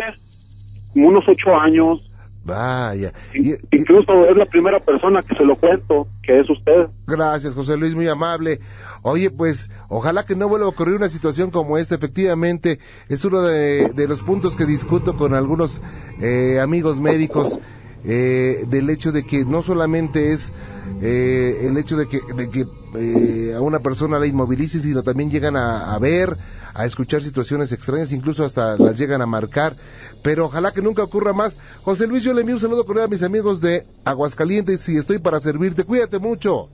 [0.96, 2.09] unos ocho años
[2.44, 3.12] Vaya.
[3.34, 7.54] Y- y- incluso es la primera persona que se lo cuento que es usted Gracias,
[7.56, 8.60] José Luis, muy amable.
[9.02, 11.96] Oye, pues, ojalá que no vuelva a ocurrir una situación como esta.
[11.96, 12.80] Efectivamente,
[13.10, 15.82] es uno de, de los puntos que discuto con algunos
[16.22, 17.60] eh, amigos médicos.
[18.04, 20.54] Eh, del hecho de que no solamente es
[21.02, 25.30] eh, el hecho de que, de que eh, a una persona la inmovilice, sino también
[25.32, 26.36] llegan a, a ver,
[26.74, 29.76] a escuchar situaciones extrañas, incluso hasta las llegan a marcar.
[30.24, 31.60] Pero ojalá que nunca ocurra más.
[31.84, 35.20] José Luis, yo le envío un saludo cordial a mis amigos de Aguascalientes y estoy
[35.20, 35.84] para servirte.
[35.84, 36.70] Cuídate mucho.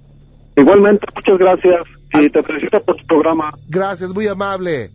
[0.56, 1.82] igualmente muchas gracias
[2.14, 4.92] y te felicito por tu programa Gracias, muy amable.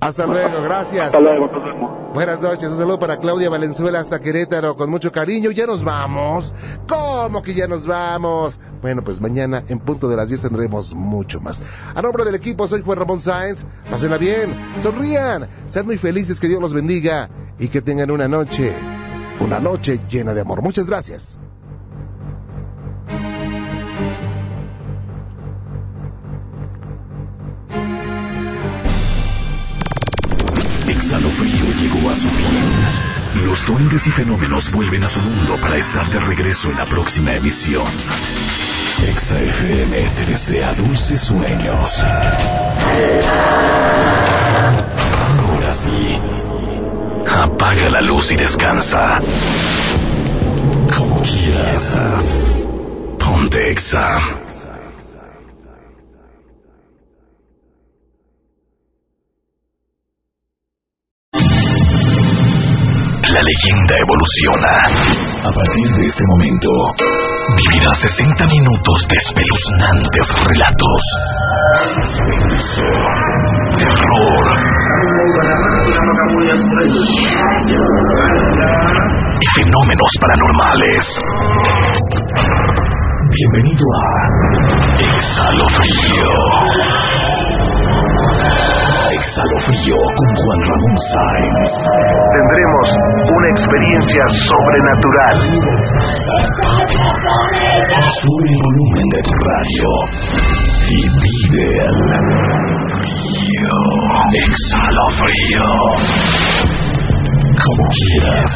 [0.00, 1.06] Hasta luego, gracias.
[1.06, 5.12] hasta luego nos vemos Buenas noches, un saludo para Claudia Valenzuela hasta Querétaro, con mucho
[5.12, 5.50] cariño.
[5.50, 6.54] Ya nos vamos.
[6.88, 8.58] ¿Cómo que ya nos vamos?
[8.80, 11.62] Bueno, pues mañana en punto de las 10 tendremos mucho más.
[11.94, 13.64] A nombre del equipo, soy Juan Ramón Sáenz.
[13.90, 17.28] Pásenla bien, sonrían, sean muy felices, que Dios los bendiga
[17.58, 18.72] y que tengan una noche,
[19.40, 20.62] una noche llena de amor.
[20.62, 21.36] Muchas gracias.
[31.38, 33.44] Exhalofrío llegó a su fin.
[33.44, 37.34] Los duendes y fenómenos vuelven a su mundo para estar de regreso en la próxima
[37.34, 37.86] emisión.
[39.06, 42.04] Exa FM te desea dulces sueños.
[45.48, 46.18] Ahora sí.
[47.30, 49.20] Apaga la luz y descansa.
[50.96, 52.00] Como quieras.
[53.18, 54.18] Ponte Exa.
[64.38, 66.70] A partir de este momento,
[67.56, 71.02] vivirás 60 minutos de espeluznantes relatos.
[73.78, 74.44] Terror.
[79.40, 81.04] Y fenómenos paranormales.
[83.34, 84.06] Bienvenido a
[85.00, 86.30] Exhalofrío.
[89.28, 91.68] Exhalofrío con Juan Ramón Sáenz.
[92.32, 92.88] Tendremos
[93.28, 95.36] una experiencia sobrenatural.
[98.22, 99.88] Sube el volumen de tu radio
[100.88, 101.98] y vive el
[103.28, 103.76] frío.
[104.32, 105.68] Exhalo frío.
[107.64, 108.52] Como quieras.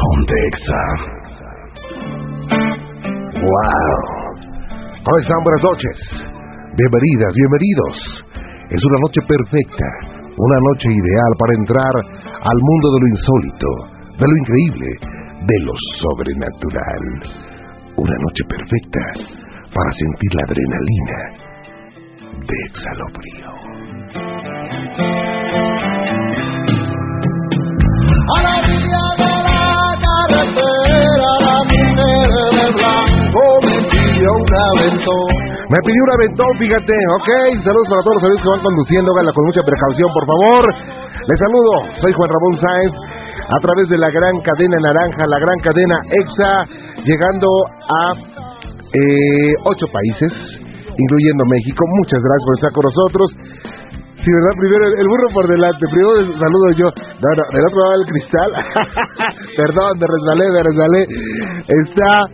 [0.00, 0.82] Ponte exa.
[3.36, 4.00] ¡Wow!
[5.04, 5.40] ¿Cómo están?
[5.44, 5.96] Buenas noches.
[6.74, 8.26] Bienvenidas, bienvenidos.
[8.68, 9.86] Es una noche perfecta,
[10.36, 11.94] una noche ideal para entrar
[12.42, 13.68] al mundo de lo insólito,
[14.18, 14.90] de lo increíble,
[15.46, 17.04] de lo sobrenatural.
[17.96, 19.00] Una noche perfecta
[19.72, 21.18] para sentir la adrenalina
[22.42, 23.50] de Exhalofrío.
[28.34, 35.55] A la orilla de la carretera, la mujer de blanco me.
[35.66, 37.30] Me pidió un aventón, fíjate, ok.
[37.66, 40.62] Saludos para todos los amigos que van conduciendo, háganla con mucha precaución, por favor.
[41.26, 42.94] Les saludo, soy Juan Ramón Sáenz,
[43.50, 46.52] a través de la gran cadena naranja, la gran cadena EXA,
[47.02, 47.48] llegando
[47.82, 50.30] a eh, ocho países,
[50.94, 51.82] incluyendo México.
[51.98, 53.26] Muchas gracias por estar con nosotros.
[54.26, 54.58] Sí, ¿verdad?
[54.58, 56.86] Primero el, burro por delante, primero saludo yo.
[56.90, 58.50] No, no, del otro lado del cristal.
[59.56, 61.02] Perdón, me resbalé, me resbalé.
[61.62, 62.26] Está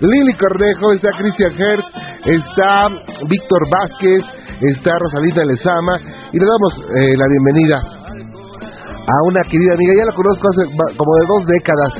[0.00, 1.88] Lili Cornejo, está Cristian Hertz,
[2.26, 2.88] está
[3.30, 4.24] Víctor Vázquez,
[4.60, 5.96] está Rosalita Lezama
[6.32, 10.68] y le damos eh, la bienvenida a una querida amiga, ya la conozco hace
[10.98, 11.92] como de dos décadas.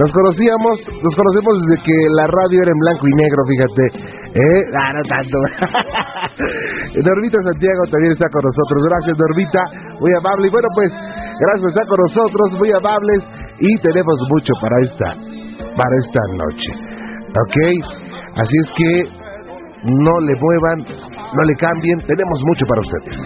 [0.00, 3.84] Nos conocíamos, nos conocemos desde que la radio era en blanco y negro, fíjate.
[4.32, 4.60] ¿Eh?
[4.72, 5.36] Ah, no tanto.
[7.04, 8.80] Normita Santiago también está con nosotros.
[8.88, 9.60] Gracias, Normita.
[10.00, 10.48] Muy amable.
[10.48, 13.20] Y bueno, pues, gracias por estar con nosotros, muy amables.
[13.60, 15.08] Y tenemos mucho para esta,
[15.76, 16.70] para esta noche.
[17.36, 17.56] ¿Ok?
[18.40, 19.04] Así es que
[19.84, 22.00] no le muevan, no le cambien.
[22.08, 23.20] Tenemos mucho para ustedes.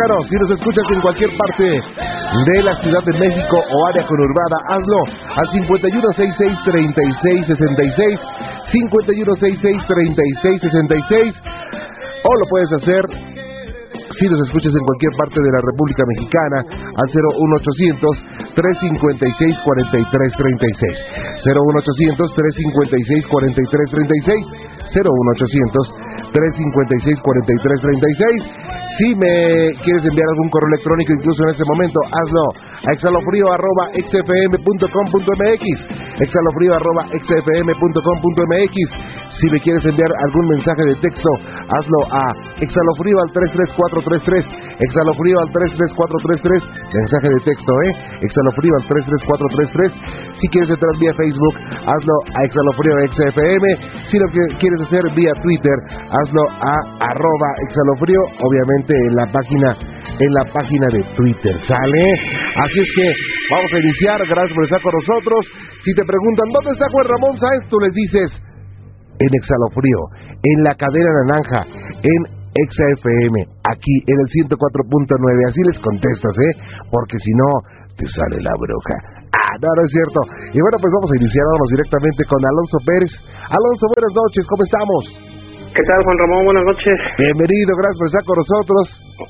[0.00, 5.04] Si nos escuchas en cualquier parte de la Ciudad de México o área conurbada, hazlo
[5.36, 8.16] al 5166-3666,
[8.72, 11.36] 5166-3666,
[12.24, 13.04] o lo puedes hacer
[14.16, 16.64] si nos escuchas en cualquier parte de la República Mexicana
[16.96, 20.96] al 01800 356 4336
[21.44, 24.48] 01800 356 4336
[24.96, 25.92] 01800
[26.32, 32.00] 356 4336 si me quieres enviar algún correo electrónico incluso en este momento.
[32.10, 35.64] Hazlo a exhalofrío.xfm.com.mx
[36.20, 38.76] exhalofrío.xfm.com.mx
[39.40, 41.28] si me quieres enviar algún mensaje de texto
[41.68, 44.44] hazlo a exhalofrío al 33433
[44.80, 46.62] exhalofrío al 33433
[46.94, 47.92] mensaje de texto eh
[48.24, 49.92] exhalofrío al 33433
[50.40, 53.76] si quieres entrar vía Facebook hazlo a exhalofrío xfm
[54.08, 55.76] si lo que quieres hacer vía Twitter
[56.08, 56.80] hazlo a
[57.12, 59.76] arroba exhalofrío obviamente en la página
[60.20, 62.04] en la página de Twitter, ¿sale?
[62.70, 63.06] Así es que
[63.50, 65.42] vamos a iniciar, gracias por estar con nosotros.
[65.82, 67.66] Si te preguntan, ¿dónde está Juan Ramón Sáenz?
[67.66, 68.30] Tú les dices,
[69.18, 69.98] en Exhalofrío,
[70.38, 74.86] en la cadena naranja, en Exa FM, aquí en el 104.9,
[75.50, 76.52] así les contestas, ¿eh?
[76.94, 77.50] Porque si no,
[77.98, 78.96] te sale la bruja.
[79.34, 80.20] Ah, no, no es cierto.
[80.54, 83.12] Y bueno, pues vamos a iniciar, vamos directamente con Alonso Pérez.
[83.50, 85.29] Alonso, buenas noches, ¿cómo estamos?
[85.74, 86.44] ¿Qué tal, Juan Ramón?
[86.50, 86.96] Buenas noches.
[87.18, 88.82] Bienvenido, gracias por estar con nosotros.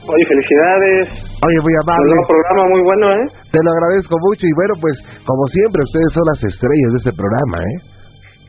[0.08, 1.04] Oye, felicidades.
[1.44, 2.08] Oye, muy Un amable.
[2.16, 3.24] nuevo programa muy bueno, ¿eh?
[3.52, 4.94] Te lo agradezco mucho y bueno, pues
[5.28, 7.76] como siempre, ustedes son las estrellas de este programa, ¿eh?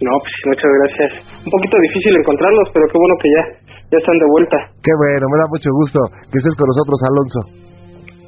[0.08, 1.10] No, pues muchas gracias.
[1.46, 3.44] Un poquito difícil encontrarlos, pero qué bueno que ya,
[3.92, 4.58] ya están de vuelta.
[4.82, 6.00] Qué bueno, me da mucho gusto
[6.32, 7.40] que estés con nosotros, Alonso.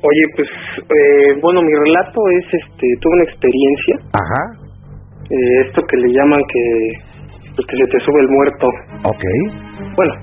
[0.04, 0.50] Oye, pues,
[0.84, 4.44] eh, bueno, mi relato es, este, tuve una experiencia, Ajá.
[5.32, 6.64] eh, esto que le llaman que,
[7.56, 8.68] pues que se te sube el muerto.
[9.04, 9.24] Ok.
[9.96, 10.14] Bueno,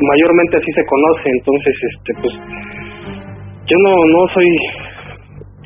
[0.00, 2.34] mayormente así se conoce, entonces, este, pues,
[3.66, 4.50] yo no, no soy,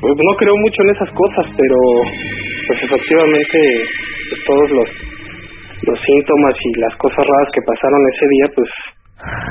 [0.01, 1.77] pues, no creo mucho en esas cosas, pero,
[2.67, 3.59] pues, efectivamente,
[4.29, 4.89] pues, todos los,
[5.87, 8.69] los síntomas y las cosas raras que pasaron ese día, pues,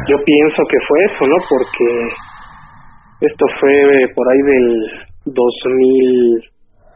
[0.09, 1.37] yo pienso que fue eso, ¿no?
[1.49, 1.87] Porque
[3.21, 4.91] esto fue por ahí del
[5.27, 6.51] 2000,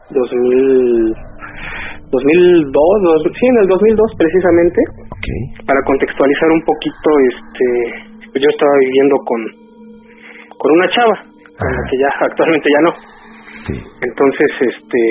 [0.09, 1.13] 2000,
[2.11, 4.79] 2002, dos- sí, en el 2002 precisamente.
[5.65, 7.67] Para contextualizar un poquito, este,
[8.31, 9.39] pues yo estaba viviendo con,
[10.57, 11.15] con una chava,
[11.57, 12.93] con la que ya actualmente ya no.
[14.01, 15.01] Entonces, este,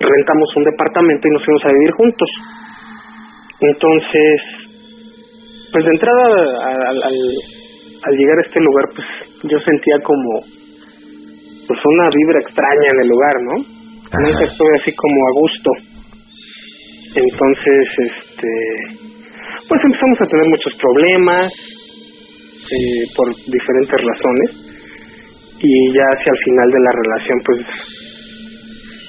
[0.00, 2.30] rentamos un departamento y nos fuimos a vivir juntos.
[3.60, 4.36] Entonces,
[5.72, 6.24] pues de entrada
[6.88, 7.16] al, al,
[8.02, 9.06] al llegar a este lugar, pues
[9.52, 10.40] yo sentía como
[11.68, 13.79] pues una vibra extraña en el lugar, ¿no?
[14.10, 15.70] Nunca estuve así como a gusto.
[17.14, 18.50] Entonces, este,
[19.68, 21.52] pues empezamos a tener muchos problemas
[22.70, 24.50] eh, por diferentes razones.
[25.62, 27.58] Y ya hacia el final de la relación, pues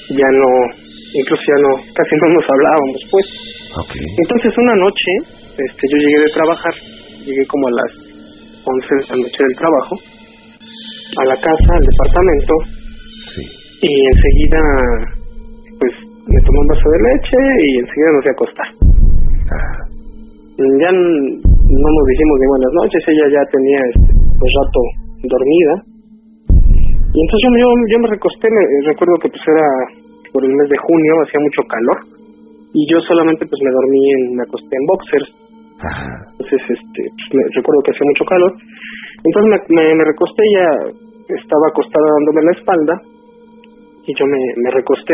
[0.09, 0.49] ya no,
[1.15, 3.25] incluso ya no, casi no nos hablábamos, pues.
[3.95, 5.11] Entonces una noche,
[5.55, 6.73] este, yo llegué de trabajar,
[7.23, 7.91] llegué como a las
[8.67, 9.95] 11 de la noche del trabajo,
[11.17, 12.53] a la casa, al departamento,
[13.81, 14.61] y enseguida,
[15.79, 15.93] pues,
[16.27, 18.67] me tomé un vaso de leche y enseguida nos fui acostar.
[20.81, 24.79] Ya no nos dijimos ni buenas noches, ella ya tenía este, pues, rato
[25.25, 25.73] dormida.
[27.11, 29.67] Y entonces yo, yo, me recosté, me, recuerdo que pues era
[30.31, 31.97] por el mes de junio, hacía mucho calor,
[32.71, 35.29] y yo solamente pues me dormí, en, me acosté en boxers.
[36.37, 38.51] Entonces, este, pues, me- recuerdo que hacía mucho calor.
[39.25, 40.67] Entonces me, me recosté, ella
[41.35, 42.95] estaba acostada dándome la espalda,
[44.07, 45.13] y yo me, me recosté.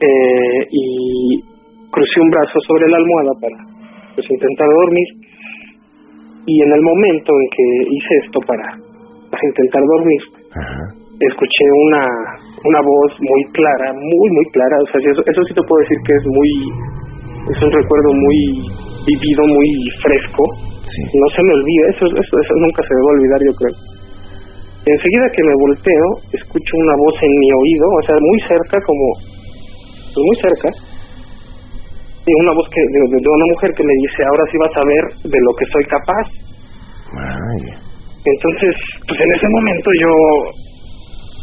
[0.00, 1.40] Eh, y
[1.90, 3.56] crucé un brazo sobre la almohada para
[4.14, 5.08] pues intentar dormir.
[6.46, 8.68] Y en el momento en que hice esto para,
[9.30, 10.20] para intentar dormir,
[11.20, 12.04] escuché una
[12.64, 15.80] una voz muy clara, muy muy clara, o sea, sí, eso, eso sí te puedo
[15.84, 16.50] decir que es muy
[17.44, 18.38] es un recuerdo muy
[19.06, 19.68] vivido, muy
[20.02, 20.44] fresco.
[20.94, 23.93] No se me olvida, eso, eso eso nunca se a olvidar, yo creo.
[24.84, 29.04] Enseguida que me volteo, escucho una voz en mi oído, o sea, muy cerca, como
[30.12, 30.68] pues, muy cerca,
[32.24, 34.84] y una voz que de, de una mujer que me dice, ahora sí vas a
[34.84, 36.26] ver de lo que soy capaz.
[38.24, 38.74] Entonces,
[39.08, 40.12] pues en ese momento yo,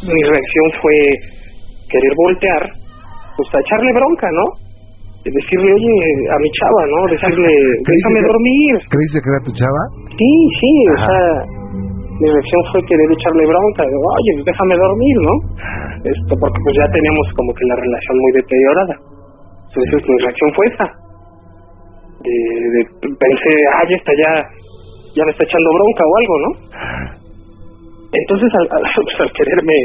[0.09, 0.95] mi reacción fue
[1.89, 2.63] querer voltear,
[3.37, 4.45] pues a echarle bronca, ¿no?
[5.21, 5.97] Decirle, oye,
[6.33, 6.99] a mi chava, ¿no?
[7.09, 7.53] Decirle,
[7.85, 8.73] déjame dormir.
[8.89, 9.83] ¿Creíste que era tu chava?
[10.17, 11.60] Sí, sí, o sea,
[12.21, 15.33] mi reacción fue querer echarle bronca, oye, pues déjame dormir, ¿no?
[16.05, 18.95] Esto, porque pues ya teníamos como que la relación muy deteriorada.
[19.73, 20.87] Entonces mi reacción fue esa.
[22.21, 23.51] De, pensé,
[23.89, 24.31] ya está, ya,
[25.17, 26.49] ya me está echando bronca o algo, ¿no?
[28.13, 28.67] Entonces al,
[29.17, 29.77] pues, quererme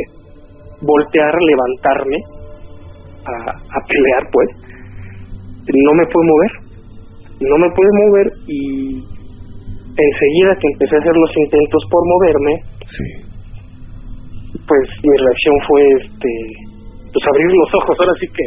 [0.85, 2.19] voltear, levantarme
[3.25, 4.49] a, a pelear, pues,
[5.73, 6.53] no me pude mover.
[7.41, 9.16] No me pude mover y
[9.97, 12.55] enseguida que empecé a hacer los intentos por moverme,
[14.67, 16.31] pues mi reacción fue este
[17.13, 18.47] pues abrir los ojos, ahora sí que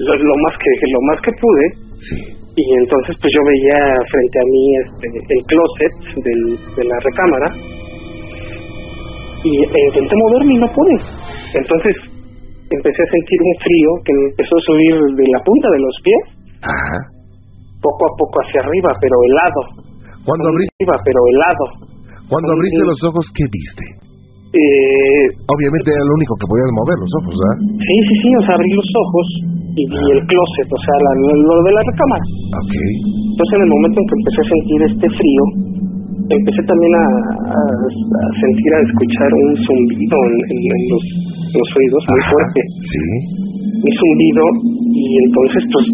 [0.00, 1.66] lo, lo más que lo más que pude.
[2.56, 6.40] Y entonces pues yo veía frente a mí este el closet del,
[6.76, 7.48] de la recámara.
[9.44, 10.96] Y e intenté moverme y no pude.
[11.52, 11.94] Entonces
[12.70, 15.96] empecé a sentir un frío que me empezó a subir de la punta de los
[16.00, 16.24] pies.
[17.82, 19.83] Poco a poco hacia arriba, pero helado.
[20.24, 21.64] Cuando abriste, Arriba, pero helado.
[22.32, 23.84] cuando Con- abriste los ojos, ¿qué viste?
[24.54, 27.58] Eh, Obviamente era lo único que podías mover los ojos, ¿verdad?
[27.74, 29.26] Sí, sí, sí, o sea, abrí los ojos
[29.74, 32.24] y vi el closet, o sea, la- lo, lo de la recámara.
[32.62, 32.74] Ok.
[33.34, 35.42] Entonces, en el momento en que empecé a sentir este frío,
[36.38, 37.04] empecé también a,
[37.50, 41.04] a- a sentir, a escuchar un zumbido en, en- en los,
[41.50, 42.60] en los oídos muy fuerte.
[42.94, 43.02] Sí.
[43.84, 44.42] Un zumbido,
[44.96, 45.86] y entonces, pues,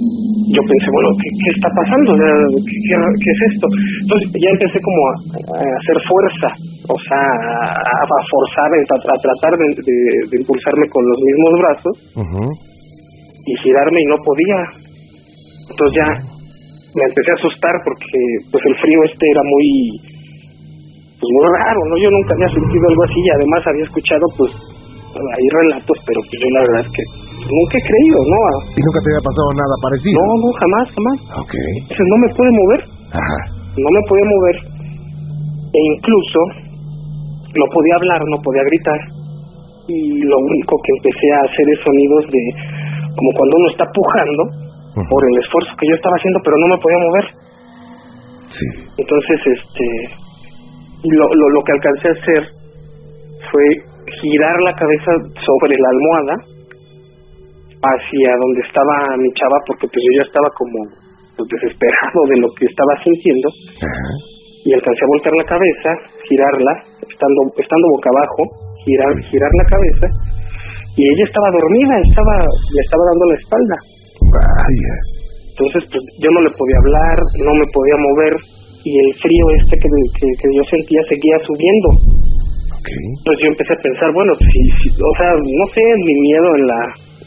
[0.49, 2.11] yo pensé, bueno, ¿qué, qué está pasando?
[2.16, 3.66] ¿qué, qué, qué es esto?
[4.05, 5.12] Entonces, ya empecé como a,
[5.53, 6.49] a hacer fuerza,
[6.88, 11.53] o sea, a, a forzar, a, a tratar de, de- de impulsarme con los mismos
[11.61, 11.95] brazos
[13.47, 14.59] y girarme y no podía.
[15.70, 16.09] Entonces ya
[16.95, 18.18] me empecé a asustar porque
[18.51, 19.66] pues el frío este era muy
[21.20, 21.95] pues muy raro, ¿no?
[22.01, 24.53] Yo nunca había sentido algo así y además había escuchado pues
[25.14, 27.05] ahí relatos, pero pues yo la verdad es que
[27.49, 28.41] nunca he creído, ¿no?
[28.76, 30.16] ¿Y nunca te había pasado nada parecido?
[30.20, 31.18] No, no, jamás, jamás.
[31.45, 31.55] Ok.
[31.84, 32.80] Entonces no me pude mover,
[33.16, 33.38] Ajá.
[33.80, 34.57] no me podía mover
[35.70, 36.41] e incluso
[37.55, 39.01] no podía hablar, no podía gritar
[39.88, 42.43] y lo único que empecé a hacer es sonidos de
[43.11, 44.43] como cuando uno está pujando
[45.09, 47.26] por el esfuerzo que yo estaba haciendo, pero no me podía mover.
[48.55, 48.66] Sí.
[48.99, 49.86] Entonces, este,
[51.11, 52.43] lo, lo, lo que alcancé a hacer
[53.51, 53.64] fue
[54.20, 55.11] girar la cabeza
[55.47, 56.34] sobre la almohada
[57.81, 60.78] hacia donde estaba mi chava, porque pues yo ya estaba como
[61.37, 63.49] pues, desesperado de lo que estaba sintiendo,
[64.64, 65.91] y alcancé a voltear la cabeza,
[66.28, 68.43] girarla, estando, estando boca abajo,
[68.85, 70.07] girar, girar la cabeza,
[70.97, 73.76] y ella estaba dormida, estaba, le estaba dando la espalda.
[74.37, 74.95] Vaya.
[75.57, 78.35] Entonces, pues, yo no le podía hablar, no me podía mover
[78.85, 81.89] y el frío este que, que, que yo sentía seguía subiendo.
[82.81, 86.66] Pues yo empecé a pensar, bueno, si, si, o sea, no sé, mi miedo en
[86.66, 86.81] la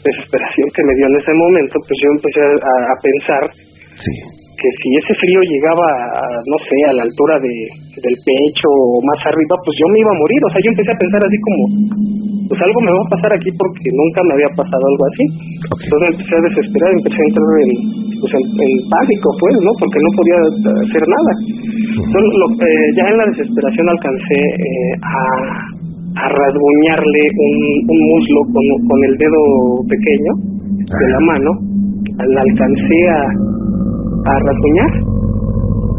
[0.04, 3.42] desesperación que me dio en ese momento, pues yo empecé a, a pensar
[4.64, 7.54] que si ese frío llegaba, a, no sé, a la altura de,
[8.00, 10.40] del pecho o más arriba, pues yo me iba a morir.
[10.40, 11.60] O sea, yo empecé a pensar así como,
[12.48, 15.24] pues algo me va a pasar aquí porque nunca me había pasado algo así.
[15.68, 17.70] Entonces empecé a desesperar, empecé a entrar en,
[18.24, 19.72] pues en, en pánico, pues, ¿no?
[19.76, 20.38] Porque no podía
[20.80, 21.32] hacer nada.
[21.94, 25.16] Entonces, lo, eh, ya en la desesperación alcancé eh, a,
[26.14, 27.56] a rasguñarle un,
[27.90, 29.40] un muslo con, con el dedo
[29.88, 30.32] pequeño
[30.86, 31.50] de la mano.
[32.14, 34.92] La alcancé a, a rasguñar.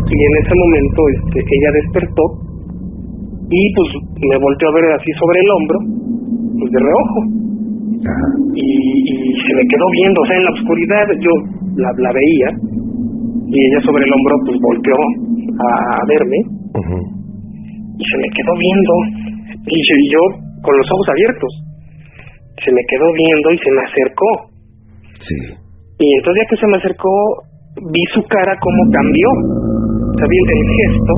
[0.06, 2.24] Y en ese momento este, ella despertó
[3.50, 3.90] y pues
[4.30, 5.78] me volteó a ver así sobre el hombro,
[6.60, 7.20] pues de reojo.
[8.54, 11.34] Y, y se me quedó viendo, o sea, en la oscuridad yo
[11.76, 12.50] la, la veía
[13.50, 16.40] y ella sobre el hombro pues volteó a verme
[17.98, 18.94] y se me quedó viendo
[19.68, 20.22] y yo, y yo
[20.62, 21.52] con los ojos abiertos
[22.64, 24.30] se me quedó viendo y se me acercó
[26.00, 27.12] y entonces ya que se me acercó
[27.92, 31.14] vi su cara cómo cambió o sea vi el gesto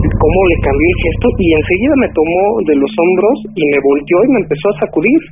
[0.00, 4.16] cómo le cambió el gesto y enseguida me tomó de los hombros y me volteó
[4.24, 5.22] y me empezó a sacudir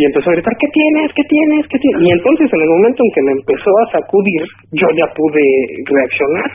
[0.00, 1.12] y empezó a gritar, ¿qué tienes?
[1.12, 1.66] ¿qué tienes?
[1.68, 2.00] ¿qué tienes?
[2.00, 5.44] Y entonces en el momento en que me empezó a sacudir, yo ya pude
[5.84, 6.50] reaccionar.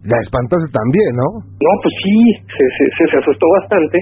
[0.00, 1.28] La espantaste también, ¿no?
[1.44, 2.16] No, pues sí,
[2.48, 4.00] se, se, se, se asustó bastante.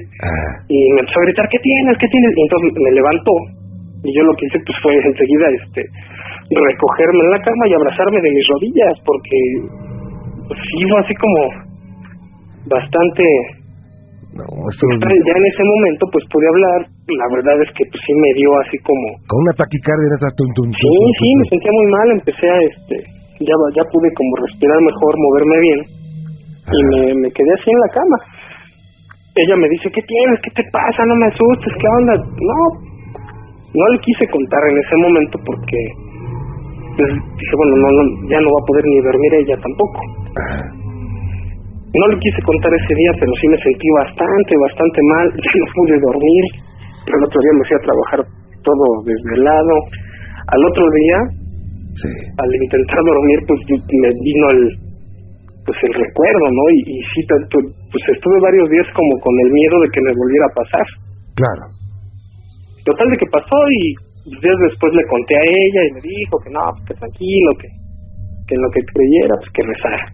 [0.71, 1.99] Y me empezó a gritar, ¿qué tienes?
[1.99, 2.33] ¿qué tienes?
[2.39, 3.35] Y entonces me levantó.
[4.07, 5.83] Y yo lo que hice pues fue enseguida este
[6.49, 9.39] recogerme en la cama y abrazarme de mis rodillas porque
[10.49, 11.41] pues, sí fue así como
[12.71, 13.25] bastante
[14.39, 16.87] ya en ese momento pues pude hablar.
[17.11, 20.47] La verdad es que pues sí me dio así como Con una taquicardia esa tum,
[20.55, 22.07] tum, tum, sí sí me sentía muy mal.
[22.13, 25.81] Empecé a este ya ya pude como respirar mejor moverme bien
[26.69, 28.19] y me, me quedé así en la cama
[29.35, 32.61] ella me dice qué tienes qué te pasa no me asustes qué onda no
[33.75, 35.79] no le quise contar en ese momento porque
[36.97, 40.01] pues, dije bueno no, no ya no va a poder ni dormir ella tampoco
[41.89, 45.27] no le quise contar ese día, pero sí me sentí bastante, bastante mal.
[45.41, 46.45] Ya no pude dormir.
[47.09, 48.21] El otro día me fui a trabajar
[48.63, 49.75] todo desvelado.
[50.53, 51.19] Al otro día,
[52.05, 54.89] al intentar dormir, pues me vino el
[55.69, 56.65] pues el recuerdo, ¿no?
[56.73, 57.61] Y, y sí, tanto,
[57.93, 60.87] pues estuve varios días como con el miedo de que me volviera a pasar.
[61.37, 61.65] Claro.
[62.89, 63.93] Total de que pasó y
[64.33, 67.69] días después le conté a ella y me dijo que no, pues que tranquilo, que,
[68.49, 70.07] que en lo que creyera, pues que rezara.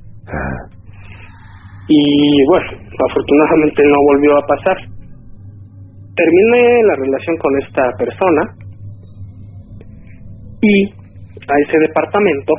[1.87, 4.79] Y bueno, afortunadamente no volvió a pasar.
[6.19, 8.43] Terminé la relación con esta persona
[10.63, 11.04] y
[11.49, 12.53] a ese departamento,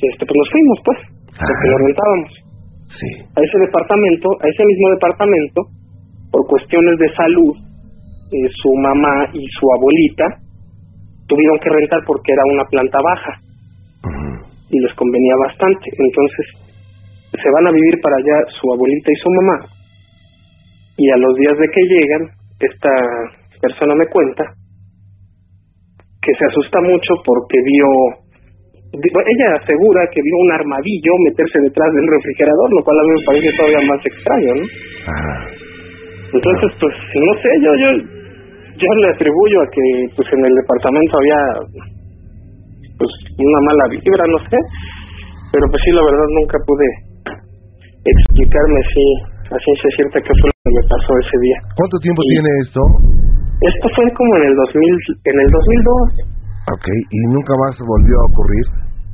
[0.00, 0.98] este, pues nos fuimos, pues,
[1.36, 2.30] porque lo rentábamos.
[3.36, 5.60] A ese departamento, a ese mismo departamento,
[6.30, 7.54] por cuestiones de salud,
[8.32, 10.26] eh, su mamá y su abuelita
[11.26, 13.32] tuvieron que rentar porque era una planta baja.
[14.70, 15.90] Y les convenía bastante.
[15.98, 16.46] Entonces,
[17.34, 19.58] se van a vivir para allá su abuelita y su mamá.
[20.96, 22.22] Y a los días de que llegan
[22.60, 22.90] esta
[23.60, 24.44] persona me cuenta
[26.20, 27.88] que se asusta mucho porque vio
[28.92, 33.24] ella asegura que vio un armadillo meterse detrás del refrigerador lo cual a mí me
[33.24, 34.64] parece todavía más extraño ¿no?
[36.34, 37.88] entonces pues no sé yo yo
[38.80, 39.84] yo le atribuyo a que
[40.16, 41.40] pues en el departamento había
[42.98, 44.58] pues una mala vibra no sé
[45.52, 46.86] pero pues sí la verdad nunca pude
[48.04, 49.04] explicarme si
[49.50, 51.58] a ciencia cierta qué fue lo que me pasó ese día.
[51.76, 52.80] ¿Cuánto tiempo tiene esto?
[53.60, 56.40] Esto fue como en el 2000, en el 2002.
[56.72, 58.66] Ok, ¿y nunca más volvió a ocurrir?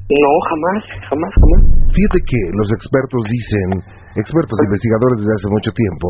[0.07, 1.61] No, jamás, jamás, jamás.
[1.91, 3.69] Fíjate que los expertos dicen,
[4.15, 6.09] expertos investigadores desde hace mucho tiempo,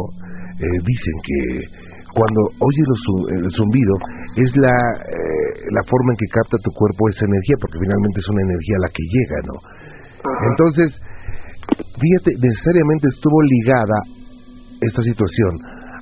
[0.61, 1.41] eh, dicen que
[2.13, 2.89] cuando oyes
[3.41, 3.95] el zumbido
[4.37, 8.29] es la, eh, la forma en que capta tu cuerpo esa energía, porque finalmente es
[8.29, 9.57] una energía la que llega, ¿no?
[10.53, 10.89] Entonces,
[11.73, 13.99] fíjate, necesariamente estuvo ligada
[14.81, 15.53] esta situación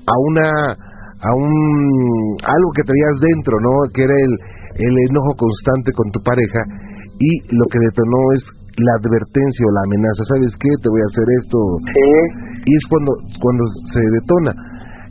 [0.02, 0.48] a una
[1.24, 3.72] a un algo que traías dentro, ¿no?
[3.92, 4.34] Que era el
[4.74, 6.60] el enojo constante con tu pareja
[7.22, 8.42] y lo que detonó es
[8.74, 10.70] la advertencia o la amenaza, ¿sabes qué?
[10.82, 11.59] Te voy a hacer esto.
[12.66, 13.62] Y es cuando, cuando
[13.94, 14.52] se detona.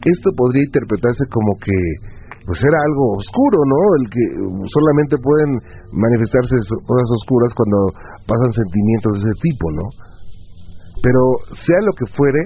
[0.04, 1.72] Esto podría interpretarse como que
[2.44, 3.80] pues era algo oscuro, ¿no?
[4.04, 4.24] El que
[4.68, 5.56] solamente pueden
[5.96, 7.78] manifestarse cosas oscuras cuando
[8.28, 9.88] pasan sentimientos de ese tipo, ¿no?
[11.00, 11.22] Pero
[11.64, 12.44] sea lo que fuere,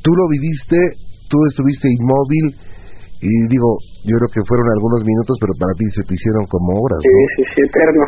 [0.00, 0.80] tú lo viviste,
[1.28, 2.76] tú estuviste inmóvil
[3.16, 6.68] y digo, yo creo que fueron algunos minutos, pero para ti se te hicieron como
[6.78, 7.10] horas, ¿no?
[7.10, 8.04] Sí, sí, sí, eterno.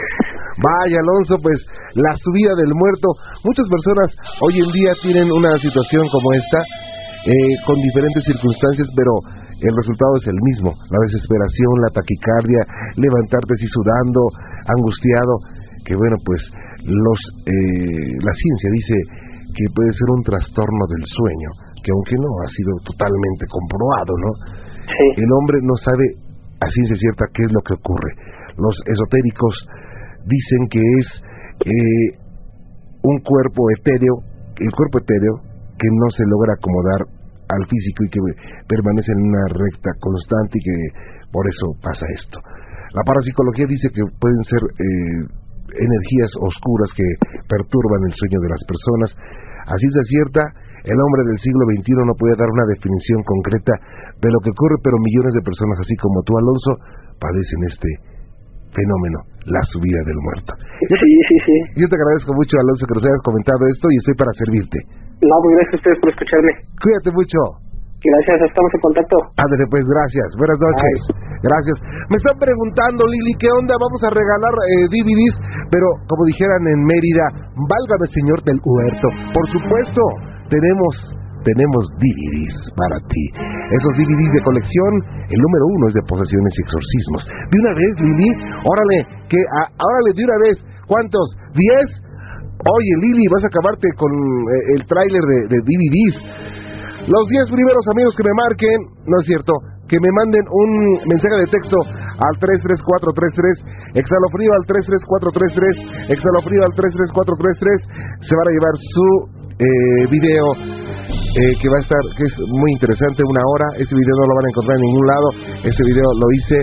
[0.64, 1.58] Vaya, Alonso, pues
[1.98, 3.08] la subida del muerto.
[3.42, 4.08] Muchas personas
[4.46, 6.60] hoy en día tienen una situación como esta,
[7.26, 9.12] eh, con diferentes circunstancias, pero
[9.58, 10.70] el resultado es el mismo.
[10.70, 12.62] La desesperación, la taquicardia,
[12.94, 14.20] levantarte así sudando,
[14.70, 15.34] angustiado,
[15.82, 16.40] que bueno, pues
[16.86, 18.96] los, eh, la ciencia dice
[19.50, 21.50] que puede ser un trastorno del sueño,
[21.84, 24.30] que aunque no ha sido totalmente comprobado, ¿no?
[25.20, 26.06] El hombre no sabe
[26.60, 28.10] a ciencia cierta qué es lo que ocurre.
[28.56, 29.54] Los esotéricos
[30.24, 31.08] dicen que es
[31.68, 32.08] eh,
[33.04, 34.16] un cuerpo etéreo,
[34.56, 35.34] el cuerpo etéreo
[35.76, 37.00] que no se logra acomodar
[37.52, 38.20] al físico y que
[38.64, 40.76] permanece en una recta constante y que
[41.28, 42.40] por eso pasa esto.
[42.96, 45.20] La parapsicología dice que pueden ser eh,
[45.76, 47.08] energías oscuras que
[47.50, 49.10] perturban el sueño de las personas.
[49.66, 50.42] Así es cierta,
[50.84, 53.72] el hombre del siglo XXI no puede dar una definición concreta
[54.20, 56.72] de lo que ocurre, pero millones de personas, así como tú, Alonso,
[57.16, 57.88] padecen este
[58.76, 60.52] fenómeno, la subida del muerto.
[60.84, 61.56] Sí, sí, sí.
[61.80, 64.78] Yo te agradezco mucho, Alonso, que nos hayas comentado esto y estoy para servirte.
[65.24, 66.52] No, pues gracias a ustedes por escucharme.
[66.82, 67.38] Cuídate mucho.
[68.04, 69.16] Gracias, estamos en contacto.
[69.40, 70.28] Ándale, pues gracias.
[70.36, 70.98] Buenas noches.
[71.40, 71.76] Gracias.
[72.12, 73.72] Me están preguntando, Lili, ¿qué onda?
[73.80, 75.36] Vamos a regalar eh, DVDs,
[75.72, 77.24] pero como dijeran en Mérida,
[77.56, 79.08] válgame señor del huerto.
[79.32, 80.02] Por supuesto,
[80.48, 81.14] tenemos
[81.44, 83.24] tenemos DVDs para ti.
[83.36, 84.92] Esos DVDs de colección,
[85.28, 87.20] el número uno es de posesiones y exorcismos.
[87.52, 88.30] De una vez, Lili,
[88.64, 88.98] órale,
[89.28, 90.56] que órale, de una vez,
[90.88, 91.36] ¿cuántos?
[91.52, 91.88] ¿Diez?
[92.64, 96.16] Oye, Lili, vas a acabarte con eh, el tráiler de, de DVDs.
[97.12, 99.52] Los 10 primeros amigos que me marquen, no es cierto,
[99.84, 100.70] que me manden un
[101.04, 108.74] mensaje de texto al 33433, exhalofrío al 33433, exhalofrío al 33433, se van a llevar
[108.80, 113.66] su eh, video eh, que va a estar, que es muy interesante, una hora.
[113.78, 115.28] Este video no lo van a encontrar en ningún lado.
[115.62, 116.58] Este video lo hice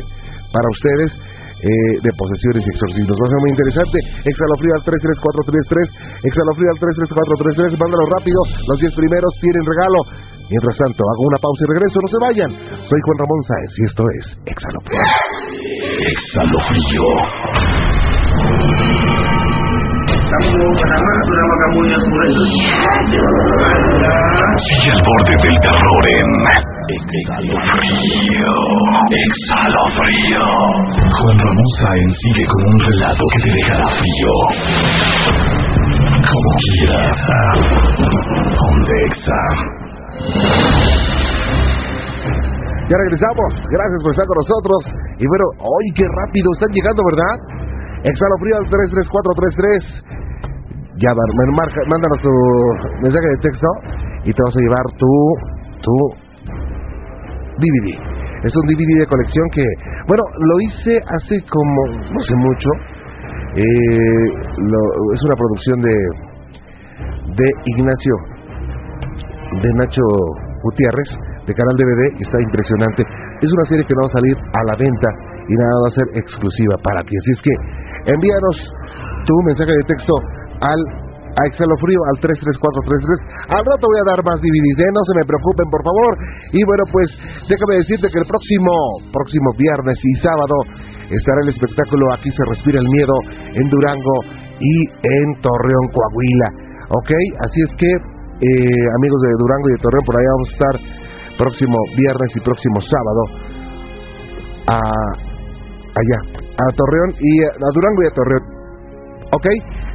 [0.51, 1.11] para ustedes.
[1.61, 3.13] eh, de posesiones y exorcismos.
[3.21, 3.97] Va a ser muy interesante.
[4.25, 6.25] Exhalofrío al 33433.
[6.25, 7.77] Exhalofrío al 33433.
[7.77, 8.39] Mándalo rápido.
[8.65, 9.99] Los 10 primeros tienen regalo.
[10.49, 12.01] Mientras tanto, hago una pausa y regreso.
[12.01, 12.49] No se vayan.
[12.89, 15.05] Soy Juan Ramón Sáenz y esto es Exhalofrío.
[16.17, 17.05] Exhalofrío.
[24.61, 26.29] Sigue al borde del terror en
[26.87, 28.55] Exhalofrío.
[29.11, 30.45] Exhalofrío.
[30.95, 34.33] Juan Ramón Sáenz sigue con un relato que te dejará frío.
[36.15, 37.19] Como quieras.
[38.55, 39.43] Donde Exa.
[42.87, 43.49] Ya regresamos.
[43.67, 44.79] Gracias por estar con nosotros.
[45.19, 47.35] Y bueno, hoy qué rápido están llegando, ¿verdad?
[48.03, 50.20] Exhalofrío al 33433.
[50.99, 52.31] Ya, mar- mar- marca, mándanos tu
[53.01, 53.67] mensaje de texto
[54.25, 55.11] y te vas a llevar tu,
[55.81, 55.93] tu
[57.57, 57.87] DVD.
[58.43, 59.63] Es un DVD de colección que,
[60.07, 62.69] bueno, lo hice hace como, no sé mucho.
[63.55, 64.27] Eh,
[64.57, 65.95] lo- es una producción de,
[67.35, 68.15] de Ignacio,
[69.61, 70.01] de Nacho
[70.63, 71.09] Gutiérrez,
[71.47, 73.03] de Canal DVD, y está impresionante.
[73.41, 75.09] Es una serie que no va a salir a la venta
[75.47, 77.15] y nada va a ser exclusiva para ti.
[77.17, 77.53] Así es que
[78.13, 78.55] envíanos
[79.25, 80.13] tu mensaje de texto
[80.61, 80.81] al
[81.31, 83.55] a Exhalofrío al 33433.
[83.55, 84.91] Al rato voy a dar más DVDs, ¿eh?
[84.91, 86.11] no se me preocupen, por favor.
[86.51, 87.07] Y bueno, pues
[87.47, 88.73] déjame decirte que el próximo
[89.15, 90.55] próximo viernes y sábado
[91.07, 93.15] estará el espectáculo Aquí se respira el miedo
[93.55, 94.17] en Durango
[94.59, 96.49] y en Torreón, Coahuila.
[96.99, 97.11] ¿Ok?
[97.47, 100.75] Así es que, eh, amigos de Durango y de Torreón, por allá vamos a estar
[101.39, 103.23] próximo viernes y próximo sábado
[104.67, 104.79] a
[105.95, 108.60] allá, a Torreón y a Durango y a Torreón.
[109.31, 109.47] ¿Ok?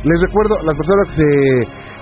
[0.04, 1.30] Les recuerdo, las personas que se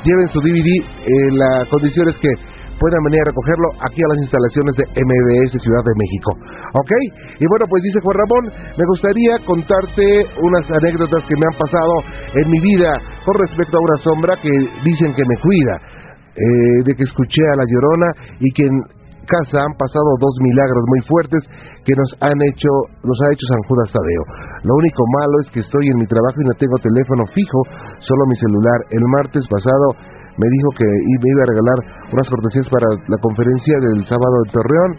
[0.04, 2.30] lleven su DVD, eh, la condición es que
[2.78, 6.30] puedan venir a recogerlo aquí a las instalaciones de MBS Ciudad de México.
[6.74, 6.92] ¿Ok?
[7.38, 8.44] Y bueno, pues dice Juan Ramón,
[8.76, 10.04] me gustaría contarte
[10.42, 11.94] unas anécdotas que me han pasado
[12.34, 12.90] en mi vida
[13.24, 14.50] con respecto a una sombra que
[14.84, 16.04] dicen que me cuida.
[16.36, 18.76] eh, de que escuché a la llorona y que en
[19.24, 21.42] casa han pasado dos milagros muy fuertes
[21.84, 22.70] que nos han hecho,
[23.04, 24.24] nos ha hecho San Judas Tadeo.
[24.64, 27.60] Lo único malo es que estoy en mi trabajo y no tengo teléfono fijo,
[28.00, 28.78] solo mi celular.
[28.96, 29.92] El martes pasado
[30.40, 31.78] me dijo que me iba a regalar
[32.16, 34.90] unas cortesías para la conferencia del sábado en Torreón.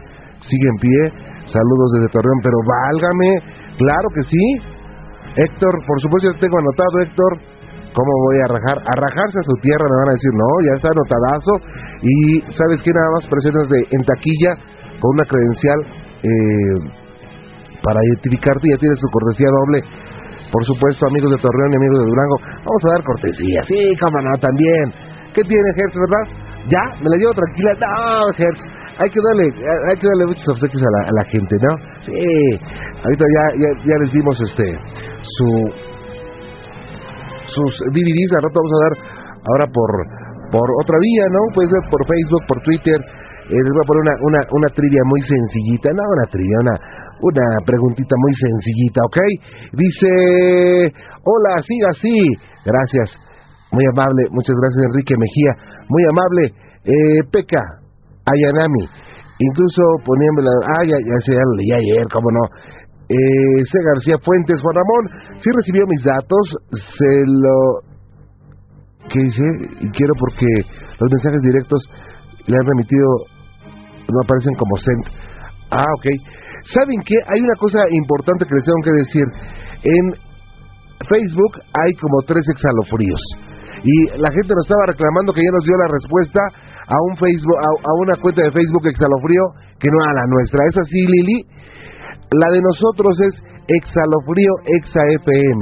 [0.46, 1.02] sigue en pie.
[1.50, 3.30] Saludos desde Torreón, pero válgame,
[3.82, 4.46] claro que sí.
[5.34, 7.32] Héctor, por supuesto, ya tengo anotado, Héctor.
[7.96, 8.78] ¿Cómo voy a rajar?
[8.86, 11.54] A rajarse a su tierra me van a decir, no, ya está anotadazo.
[12.06, 12.18] Y
[12.54, 14.52] sabes que nada más presionas de en taquilla
[15.00, 15.80] con una credencial
[16.22, 17.05] eh,
[17.86, 19.80] para identificarte, ya tienes tu cortesía doble.
[20.50, 23.60] Por supuesto, amigos de Torreón y amigos de Durango, vamos a dar cortesía.
[23.70, 24.86] Sí, cómo no, también.
[25.38, 26.26] ¿Qué tiene Hertz, verdad?
[26.66, 27.72] Ya, me la llevo tranquila.
[27.78, 28.62] No, Hertz,
[28.98, 31.72] hay que darle, hay que darle muchos obsequios a la, a la gente, ¿no?
[32.10, 32.14] Sí,
[33.06, 34.66] ahorita ya, ya, ya les dimos este,
[35.22, 35.50] su,
[37.54, 38.94] sus DVDs, al rato vamos a dar
[39.46, 39.90] ahora por,
[40.50, 41.42] por otra vía, ¿no?
[41.54, 43.00] Puede ser por Facebook, por Twitter.
[43.46, 46.76] Eh, les voy a poner una, una, una trivia muy sencillita, no una trivia, una,
[47.22, 49.18] una preguntita muy sencillita, ¿ok?
[49.74, 50.10] Dice,
[51.24, 52.18] hola, siga así.
[52.66, 53.10] Gracias,
[53.72, 55.52] muy amable, muchas gracias Enrique Mejía,
[55.90, 56.44] muy amable.
[56.86, 57.62] Eh, Peca,
[58.26, 58.84] Ayanami,
[59.40, 60.54] incluso poniéndome la...
[60.78, 62.44] Ah, ya, ya, ya leí ayer, cómo no.
[63.08, 63.80] Eh, C.
[63.86, 65.04] García Fuentes, Juan Ramón,
[65.44, 66.44] sí recibió mis datos,
[66.98, 67.86] se lo...
[69.10, 69.44] ¿Qué dice?
[69.82, 70.48] Y quiero porque
[71.00, 71.80] los mensajes directos
[72.48, 73.08] le han remitido,
[74.10, 75.06] no aparecen como sent.
[75.70, 76.06] Ah, ok.
[76.74, 77.16] ¿Saben qué?
[77.16, 79.26] Hay una cosa importante que les tengo que decir.
[79.86, 80.06] En
[81.06, 83.22] Facebook hay como tres exhalofríos.
[83.86, 86.42] Y la gente nos estaba reclamando que ya nos dio la respuesta
[86.90, 89.46] a un Facebook, a, una cuenta de Facebook exhalofrío
[89.78, 90.60] que no a la nuestra.
[90.66, 91.38] ¿Es así, Lili?
[92.34, 93.34] La de nosotros es
[93.70, 95.62] Exhalofrío Exa FM.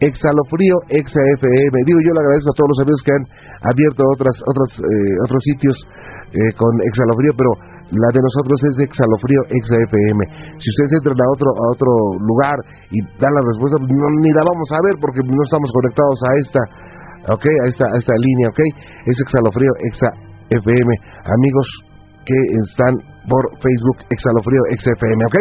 [0.00, 1.74] Exhalofrío Exa FM.
[1.84, 3.24] Digo, yo le agradezco a todos los amigos que han
[3.68, 5.76] abierto otras, otros, eh, otros sitios
[6.32, 7.50] eh, con Exhalofrío, pero
[7.88, 10.20] la de nosotros es Exhalofrío Exa FM.
[10.60, 11.90] Si ustedes entran a otro, a otro
[12.20, 12.56] lugar
[12.92, 16.30] y dan la respuesta, no, ni la vamos a ver porque no estamos conectados a
[16.44, 16.62] esta,
[17.32, 18.60] ok, a esta, a esta línea, ok.
[19.08, 20.10] Es Exhalofrío Exa
[20.52, 20.90] FM.
[21.32, 21.66] Amigos
[22.28, 22.92] que están
[23.24, 25.36] por Facebook Exhalofrío Exa FM, ok.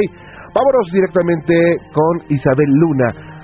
[0.55, 1.53] Vámonos directamente
[1.91, 3.36] con Isabel Luna,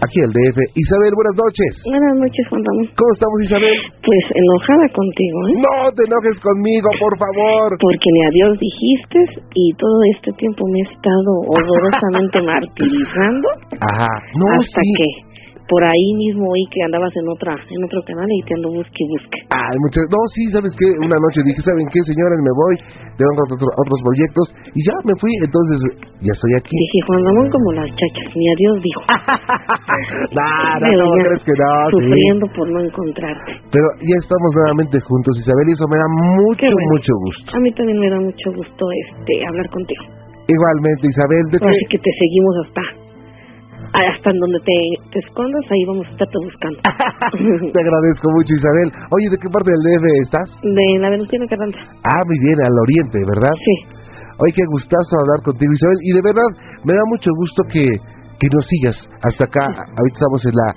[0.00, 0.58] aquí el DF.
[0.74, 1.70] Isabel, buenas noches.
[1.84, 2.86] Buenas noches, Juan Ramón.
[2.96, 3.76] ¿Cómo estamos, Isabel?
[4.00, 5.54] Pues enojada contigo, ¿eh?
[5.60, 7.68] No te enojes conmigo, por favor.
[7.80, 9.18] Porque ni adiós dijiste
[9.54, 13.48] y todo este tiempo me he estado horrorosamente martirizando.
[13.80, 14.12] Ajá.
[14.36, 14.92] No, hasta sí.
[14.96, 15.08] que
[15.70, 18.98] por ahí mismo oí que andabas en otra en otro canal y te ando busque
[18.98, 19.38] y busque.
[19.54, 20.02] Ay, muchas...
[20.10, 20.98] No, sí, ¿sabes qué?
[20.98, 22.42] Una noche dije, ¿saben qué, señores?
[22.42, 22.74] Me voy,
[23.14, 25.78] tengo otros, otros proyectos y ya me fui, entonces
[26.26, 26.74] ya estoy aquí.
[26.74, 29.02] Dije, Juan Ramón como las chachas, ni adiós dijo.
[30.30, 32.02] Nah, no, crees que no, sí.
[32.02, 33.52] Sufriendo por no encontrarte.
[33.70, 36.90] Pero ya estamos nuevamente juntos, Isabel, y eso me da mucho, bueno.
[36.90, 37.46] mucho gusto.
[37.54, 40.02] A mí también me da mucho gusto este hablar contigo.
[40.50, 42.99] Igualmente, Isabel, ¿de Así que te seguimos hasta
[43.92, 44.76] hasta en donde te,
[45.10, 46.78] te escondas, ahí vamos a estarte buscando.
[47.74, 48.88] Te agradezco mucho, Isabel.
[49.10, 50.48] Oye, ¿de qué parte del DF estás?
[50.62, 51.80] De la Venustiano Carranza.
[52.06, 53.54] Ah, muy bien, al oriente, ¿verdad?
[53.58, 53.74] Sí.
[54.38, 55.98] Oye, qué gustazo hablar contigo, Isabel.
[56.06, 56.50] Y de verdad,
[56.84, 57.84] me da mucho gusto que,
[58.38, 58.96] que nos sigas
[59.26, 59.66] hasta acá.
[59.66, 60.68] Ahorita estamos en la,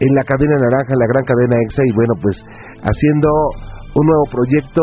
[0.00, 2.36] en la cadena naranja, en la gran cadena EXA, y bueno, pues
[2.80, 3.28] haciendo
[3.94, 4.82] un nuevo proyecto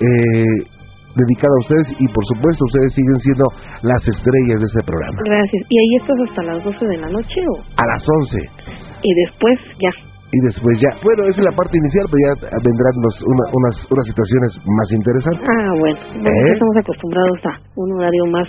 [0.00, 0.75] eh,
[1.16, 1.86] dedicado a ustedes.
[1.98, 3.46] Y por supuesto, ustedes siguen siendo
[3.82, 5.18] las estrellas de este programa.
[5.24, 5.62] Gracias.
[5.68, 7.54] ¿Y ahí estás hasta las 12 de la noche o?
[7.80, 8.38] A las 11.
[9.02, 9.90] Y después ya.
[10.26, 13.74] Y después ya, bueno, esa es la parte inicial, pero ya vendrán los, una- unas,
[13.88, 15.46] unas situaciones más interesantes.
[15.48, 15.98] Ah, bueno.
[16.18, 16.52] Bueno, ¿Eh?
[16.52, 18.48] Estamos acostumbrados a un horario más,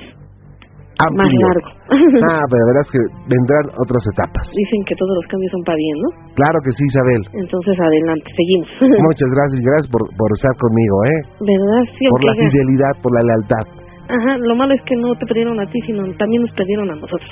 [0.98, 1.48] más Amplio.
[1.48, 1.70] largo.
[2.28, 4.44] Ah, pero la verdad es que vendrán otras etapas.
[4.52, 6.10] Dicen que todos los cambios son para bien, ¿no?
[6.36, 7.22] Claro que sí, Isabel.
[7.38, 8.68] Entonces, adelante, seguimos.
[9.10, 11.20] Muchas gracias, gracias por, por estar conmigo, ¿eh?
[11.46, 11.82] ¿Verdad?
[11.98, 13.66] Sí, Por la fidelidad, por la lealtad.
[14.10, 16.96] Ajá, lo malo es que no te perdieron a ti, sino también nos perdieron a
[16.96, 17.30] nosotros.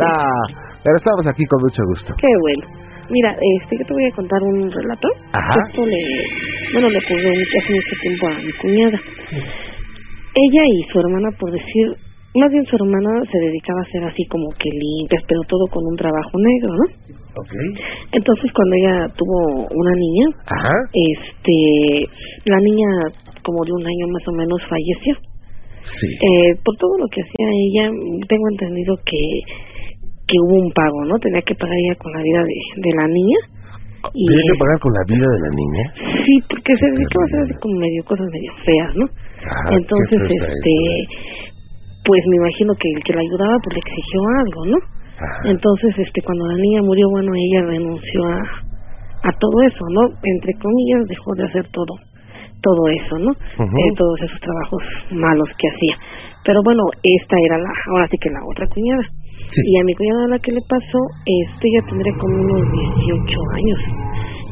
[0.00, 0.42] Ah,
[0.84, 2.14] pero estamos aquí con mucho gusto.
[2.18, 2.64] Qué bueno.
[3.10, 5.08] Mira, este, yo te voy a contar un relato.
[5.32, 5.54] Ajá.
[5.68, 5.96] Esto le,
[6.74, 8.98] bueno, le ocurrió hace mucho tiempo a mi cuñada.
[10.38, 11.86] Ella y su hermana, por decir,
[12.34, 15.82] más bien su hermana se dedicaba a hacer así como que limpias, pero todo con
[15.86, 16.86] un trabajo negro, ¿no?
[17.42, 17.52] Ok.
[18.12, 20.74] Entonces cuando ella tuvo una niña, Ajá.
[20.92, 22.06] este,
[22.44, 22.88] la niña
[23.42, 25.14] como de un año más o menos falleció.
[25.98, 26.06] Sí.
[26.06, 27.90] Eh, por todo lo que hacía ella,
[28.28, 29.18] tengo entendido que
[30.28, 31.16] que hubo un pago, ¿no?
[31.18, 33.38] Tenía que pagar ella con la vida de, de la niña.
[34.12, 35.84] ¿Tiene que pagar con la vida de la niña?
[36.24, 39.06] sí, porque se dedicaba a hacer así como medio cosas medio feas, ¿no?
[39.70, 40.74] Entonces, este,
[42.04, 44.78] pues me imagino que el que la ayudaba pues le exigió algo, ¿no?
[45.50, 50.02] Entonces, este, cuando la niña murió, bueno, ella renunció a, a todo eso, ¿no?
[50.22, 51.94] Entre comillas, dejó de hacer todo,
[52.62, 53.32] todo eso, ¿no?
[53.32, 55.96] Eh, todos esos trabajos malos que hacía.
[56.44, 59.02] Pero bueno, esta era la, ahora sí que la otra cuñada.
[59.64, 62.62] Y a mi cuñada la que le pasó, este, ella tendría como unos
[63.04, 63.80] 18 años.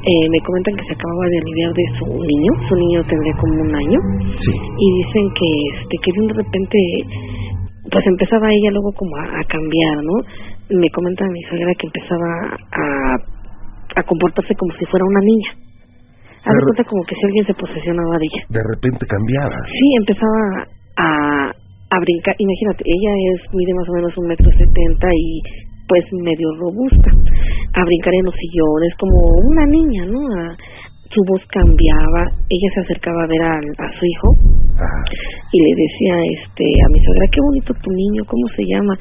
[0.07, 3.61] Eh, me comentan que se acababa de aliviar de su niño, su niño tendría como
[3.61, 3.99] un año,
[4.79, 5.49] y dicen que
[5.83, 6.79] este que de repente
[7.91, 10.15] pues empezaba ella luego como a, a cambiar, ¿no?
[10.71, 12.31] Me comenta mi suegra que empezaba
[12.73, 13.15] a,
[13.99, 15.51] a comportarse como si fuera una niña.
[16.43, 18.43] Pero- cuenta como que si alguien se posesionaba de ella.
[18.51, 19.57] De repente cambiaba.
[19.67, 20.43] Sí, empezaba
[20.99, 21.09] a,
[21.51, 22.35] a brincar.
[22.39, 25.43] Imagínate, ella es mide más o menos un metro setenta y
[25.89, 27.11] pues medio robusta.
[27.77, 29.17] A brincar en los sillones como
[29.51, 30.21] una niña, ¿no?
[30.21, 30.57] A-
[31.07, 32.23] su voz cambiaba.
[32.51, 34.29] Ella se acercaba a ver a, su hijo
[35.53, 38.93] y le decía este a mi suegra, qué bonito tu niño, ¿cómo se llama?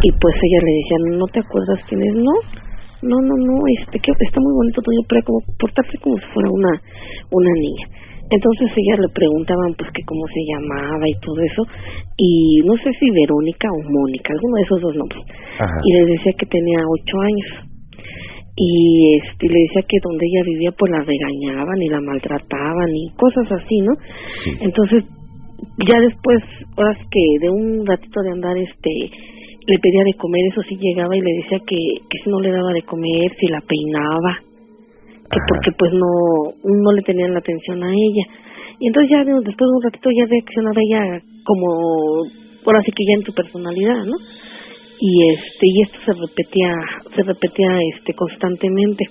[0.00, 2.14] Y pues ella le decía, ¿no te acuerdas quién es?
[2.14, 2.32] No,
[3.02, 6.26] no, no, no, este, que está muy bonito tu niño, pero como portarse como si
[6.32, 6.72] fuera una,
[7.30, 7.86] una niña.
[8.30, 11.62] Entonces ella le preguntaban pues que cómo se llamaba y todo eso,
[12.16, 15.22] y no sé si Verónica o Mónica, alguno de esos dos nombres.
[15.58, 15.78] Ajá.
[15.84, 17.50] Y le decía que tenía ocho años.
[18.56, 23.10] Y este le decía que donde ella vivía pues la regañaban y la maltrataban y
[23.16, 23.92] cosas así, ¿no?
[24.60, 25.04] Entonces
[25.88, 26.38] ya después,
[26.76, 28.90] ahora sí que de un ratito de andar, este,
[29.66, 31.76] le pedía de comer, eso sí llegaba y le decía que,
[32.08, 34.38] que si no le daba de comer, si la peinaba,
[35.34, 36.10] que porque pues no,
[36.62, 38.24] no le tenían la atención a ella.
[38.80, 41.02] Y entonces ya de- después de un ratito ya reaccionaba ella
[41.44, 41.66] como,
[42.66, 44.16] ahora sí que ya en su personalidad, ¿no?
[45.00, 46.72] Y este, y esto se repetía,
[47.14, 49.04] se repetía este constantemente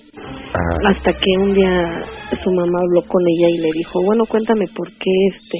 [0.88, 2.04] hasta que un día
[2.42, 5.58] su mamá habló con ella y le dijo bueno cuéntame por qué este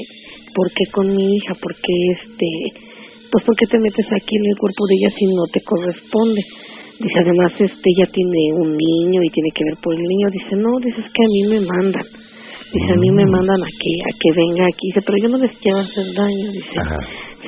[0.55, 2.47] por qué con mi hija por qué este
[3.31, 6.41] pues por qué te metes aquí en el cuerpo de ella si no te corresponde
[6.99, 10.29] dice además este ella tiene un niño y tiene que ver por el niño.
[10.31, 12.07] Dice no dice es que a mí me mandan.
[12.73, 14.87] Dice a mí me mandan a que a que venga aquí.
[14.89, 16.77] Dice pero yo no les quiero hacer daño dice.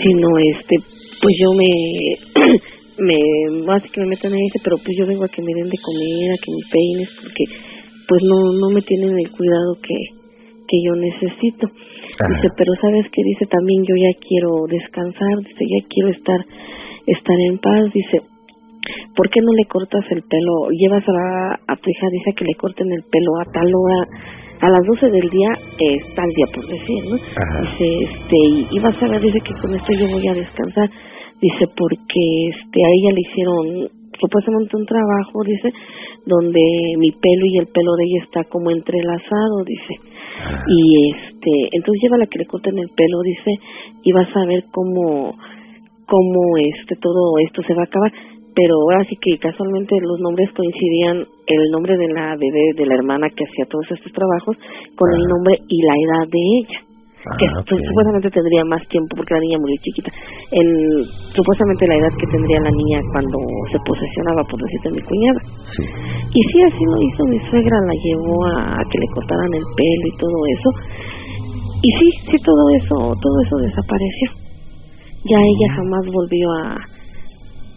[0.03, 0.77] Sino este
[1.21, 1.71] pues yo me
[3.07, 3.19] me
[3.75, 5.79] así que me metan ahí dice pero pues yo vengo a que me den de
[5.79, 7.45] comer a que me peines porque
[8.09, 9.97] pues no no me tienen el cuidado que
[10.67, 11.67] que yo necesito.
[11.67, 16.41] Dice pero sabes que dice también yo ya quiero descansar dice ya quiero estar
[17.07, 18.36] estar en paz dice
[19.17, 20.69] ¿por qué no le cortas el pelo?
[20.71, 24.01] Llevas a, la- a tu hija, dice que le corten el pelo a tal hora,
[24.61, 27.17] a las 12 del día, eh, tal día por decir, ¿no?
[27.17, 30.89] Dice, este, y, y vas a ver, dice que con esto yo voy a descansar.
[31.41, 33.89] Dice, porque este, a ella le hicieron
[34.19, 35.69] supuestamente un trabajo, dice,
[36.25, 36.61] donde
[36.99, 39.95] mi pelo y el pelo de ella está como entrelazado, dice.
[40.69, 43.53] Y este, entonces llévala que le corten el pelo, dice,
[44.05, 45.35] y vas a ver cómo,
[46.07, 48.13] cómo este, todo esto se va a acabar
[48.57, 52.95] pero ahora sí que casualmente los nombres coincidían el nombre de la bebé de la
[52.95, 54.57] hermana que hacía todos estos trabajos
[54.97, 56.87] con el nombre y la edad de ella
[57.27, 60.11] que Ah, pues, supuestamente tendría más tiempo porque la niña murió chiquita.
[60.55, 60.69] En
[61.35, 63.39] supuestamente la edad que tendría la niña cuando
[63.75, 65.41] se posesionaba por decirte mi cuñada.
[66.31, 69.67] Y sí así lo hizo mi suegra la llevó a, a que le cortaran el
[69.75, 70.69] pelo y todo eso.
[71.83, 74.29] Y sí sí todo eso todo eso desapareció.
[75.27, 76.79] Ya ella jamás volvió a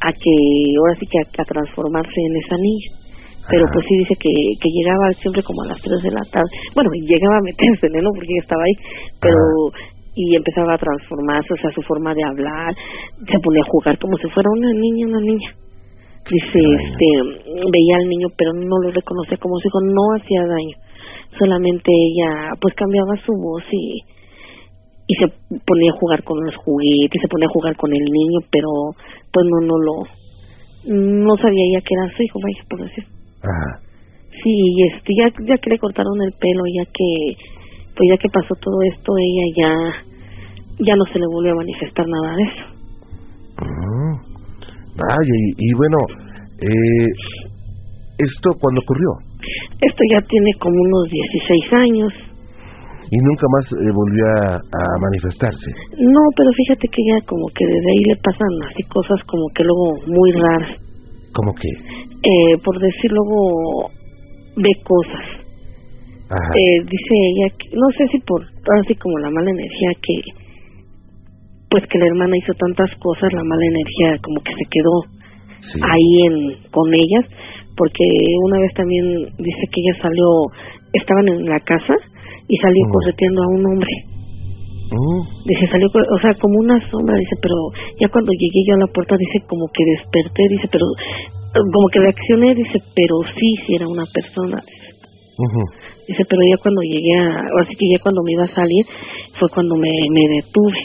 [0.01, 0.33] a que
[0.79, 3.09] ahora sí que a, a transformarse en esa niña.
[3.49, 4.29] Pero pues sí dice que,
[4.61, 6.49] que llegaba siempre como a las 3 de la tarde.
[6.75, 8.09] Bueno llegaba a meterse ¿no?
[8.13, 8.75] porque ella estaba ahí
[9.19, 9.41] pero
[10.13, 12.75] y empezaba a transformarse o sea su forma de hablar
[13.25, 15.49] se ponía a jugar como si fuera una niña una niña.
[16.29, 17.07] Dice este
[17.73, 20.77] veía al niño pero no lo reconocía como su hijo no hacía daño.
[21.39, 23.97] Solamente ella pues cambiaba su voz y
[25.09, 25.25] y se
[25.65, 28.69] ponía a jugar con los juguetes, se ponía a jugar con el niño, pero
[29.33, 29.95] pues no no lo
[30.85, 33.03] no sabía ya que era su hijo, vaya por decir.
[33.41, 33.81] Ajá.
[34.29, 37.33] Sí, y este ya ya que le cortaron el pelo, ya que
[37.97, 39.73] pues ya que pasó todo esto, ella ya
[40.85, 42.65] ya no se le volvió a manifestar nada de eso.
[43.65, 44.13] Mm.
[44.93, 45.97] Vaya, y, y bueno,
[46.61, 47.07] eh,
[48.19, 49.09] ¿esto cuándo ocurrió?
[49.81, 52.13] Esto ya tiene como unos 16 años.
[53.11, 55.69] Y nunca más eh, volvió a, a manifestarse.
[55.97, 59.63] No, pero fíjate que ya como que desde ahí le pasan así cosas como que
[59.63, 60.77] luego muy raras.
[61.33, 61.69] ¿Cómo que?
[61.69, 63.89] Eh, por decir luego
[64.57, 65.25] ve cosas.
[66.29, 66.53] Ajá.
[66.53, 68.45] Eh, dice ella que no sé si por
[68.83, 70.21] así como la mala energía que
[71.71, 74.95] pues que la hermana hizo tantas cosas la mala energía como que se quedó
[75.89, 77.25] ahí en con ellas
[77.75, 78.05] porque
[78.45, 79.05] una vez también
[79.39, 80.29] dice que ella salió
[80.93, 81.95] estaban en la casa
[82.49, 82.91] y salió Mm.
[82.91, 83.93] correteando a un hombre
[84.89, 85.21] Mm.
[85.45, 87.55] dice salió o sea como una sombra dice pero
[88.01, 90.85] ya cuando llegué yo a la puerta dice como que desperté dice pero
[91.53, 94.61] como que reaccioné dice pero sí sí era una persona.
[96.09, 98.83] Dice, pero ya cuando llegué a, así que ya cuando me iba a salir,
[99.39, 100.81] fue cuando me, me detuve.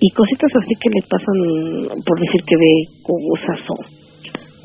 [0.00, 2.72] Y cositas así que le pasan, por decir que ve
[3.06, 3.76] cosas o,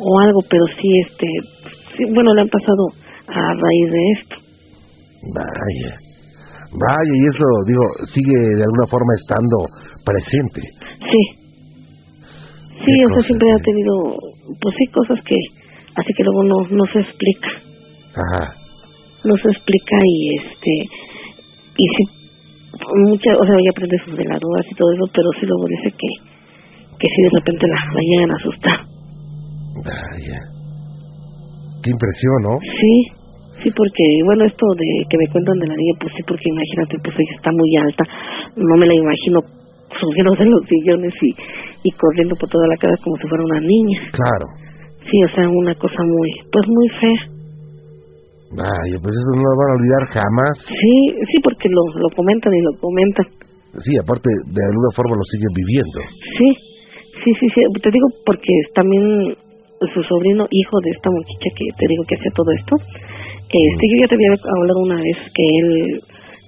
[0.03, 1.27] o algo, pero sí, este,
[1.95, 2.83] sí, bueno, le han pasado
[3.27, 4.35] a raíz de esto.
[5.33, 5.95] Vaya.
[6.71, 7.83] Vaya, y eso, digo,
[8.13, 9.57] sigue de alguna forma estando
[10.05, 10.61] presente.
[11.03, 11.21] Sí.
[12.85, 13.93] Sí, o sea, siempre ha tenido,
[14.59, 15.35] pues sí, cosas que,
[15.95, 17.49] así que luego no, no se explica.
[18.15, 18.55] Ajá.
[19.23, 20.71] No se explica y este,
[21.77, 22.03] y sí,
[23.05, 26.09] muchas, o sea, ella aprende sus veladuras y todo eso, pero sí luego dice que,
[26.97, 28.79] que sí de repente la, la llegan a asustar.
[29.83, 30.39] Vaya.
[31.83, 32.59] Qué impresión, ¿no?
[32.61, 33.20] Sí,
[33.63, 36.97] sí, porque, bueno, esto de que me cuentan de la niña, pues sí, porque imagínate,
[37.03, 38.03] pues ella está muy alta,
[38.55, 39.39] no me la imagino
[39.99, 41.31] subiéndose en los sillones y,
[41.83, 43.99] y corriendo por toda la casa como si fuera una niña.
[44.11, 44.45] Claro.
[45.09, 47.21] Sí, o sea, una cosa muy, pues muy fea.
[48.51, 50.53] Vaya, pues eso no lo van a olvidar jamás.
[50.67, 50.95] Sí,
[51.31, 53.25] sí, porque lo, lo comentan y lo comentan.
[53.79, 55.99] Sí, aparte, de alguna forma lo siguen viviendo.
[56.37, 56.49] Sí,
[57.23, 57.61] sí, sí, sí.
[57.79, 59.35] Te digo porque también
[59.93, 62.75] su sobrino, hijo de esta muchacha que te digo que hacía todo esto,
[63.57, 65.99] este, yo ya te había hablado una vez que él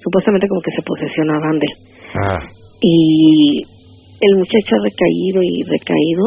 [0.04, 1.76] supuestamente como que se posesionaban de él.
[2.16, 2.40] Ah,
[2.82, 3.64] y
[4.20, 6.24] el muchacho ha recaído y recaído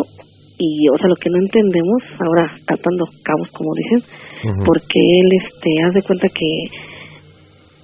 [0.58, 4.00] y o sea lo que no entendemos ahora atando cabos como dicen
[4.64, 6.48] porque él este haz de cuenta que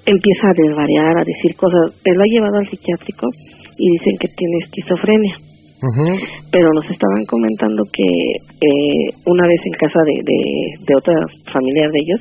[0.07, 3.29] empieza a desvariar a decir cosas él lo ha llevado al psiquiátrico
[3.79, 5.37] y dicen que tiene esquizofrenia.
[6.53, 10.41] Pero nos estaban comentando que eh, una vez en casa de, de,
[10.87, 11.15] de otra
[11.53, 12.21] familiar de ellos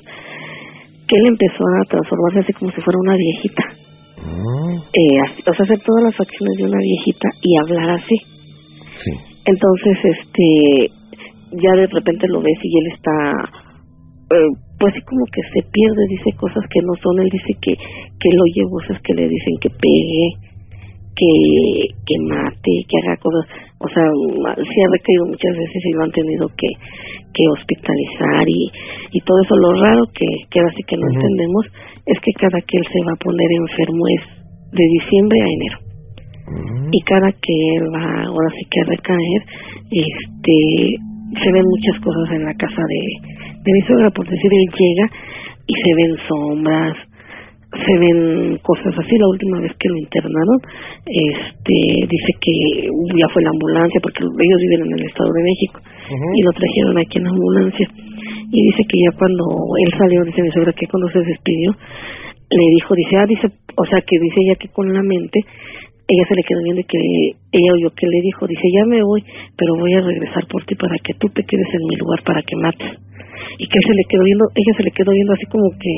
[1.12, 3.64] que él empezó a transformarse así como si fuera una viejita.
[4.96, 8.16] Eh, así- o sea, hacer todas las acciones de una viejita y hablar así.
[9.44, 10.88] Entonces, este,
[11.60, 13.16] ya de repente lo ves y él está,
[14.32, 17.74] eh, pues sí como que se pierde, dice cosas que no son, él dice que,
[17.76, 20.26] que lo oye voces que le dicen que pegue,
[21.16, 23.46] que, que mate, que haga cosas,
[23.84, 24.06] o sea,
[24.46, 26.70] ma- sí ha recaído muchas veces y lo han tenido que,
[27.34, 28.72] que hospitalizar y,
[29.12, 29.56] y todo eso.
[29.58, 31.66] Lo raro que, que ahora sí que no entendemos
[32.06, 34.24] es que cada que él se va a poner enfermo es
[34.72, 35.78] de diciembre a enero.
[36.92, 39.42] Y cada que él va ahora sí que a recaer,
[39.92, 40.56] este,
[41.42, 43.02] se ven muchas cosas en la casa de,
[43.64, 45.06] de mi suegra, por decir, él llega
[45.68, 46.98] y se ven sombras,
[47.72, 49.18] se ven cosas así.
[49.18, 50.58] La última vez que lo internaron,
[51.08, 51.76] este,
[52.08, 52.56] dice que
[53.16, 55.80] ya fue la ambulancia, porque ellos viven en el Estado de México,
[56.36, 57.88] y lo trajeron aquí en la ambulancia.
[58.52, 59.44] Y dice que ya cuando
[59.80, 61.72] él salió, dice mi suegra que cuando se despidió,
[62.52, 65.40] le dijo, dice, ah, dice, o sea, que dice ella que con la mente,
[66.12, 67.00] ella se le quedó viendo y que
[67.56, 69.24] ella oyó que le dijo, dice, ya me voy,
[69.56, 72.44] pero voy a regresar por ti para que tú te quedes en mi lugar para
[72.44, 73.00] que mates.
[73.58, 75.94] Y que él se le quedó viendo, ella se le quedó viendo así como que,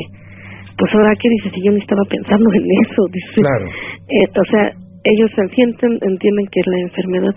[0.78, 3.42] pues ahora qué dice, si yo ni estaba pensando en eso, dice.
[3.42, 3.66] Claro.
[3.68, 4.64] Eh, o sea,
[5.04, 7.36] ellos entienden, entienden que es la enfermedad,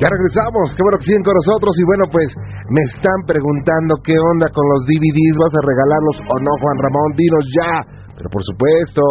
[0.02, 2.26] Ya regresamos, qué bueno que siguen con nosotros y bueno, pues
[2.74, 7.10] me están preguntando qué onda con los DVDs, ¿vas a regalarlos o no, Juan Ramón?
[7.14, 7.74] Dinos ya.
[8.18, 9.06] Pero por supuesto,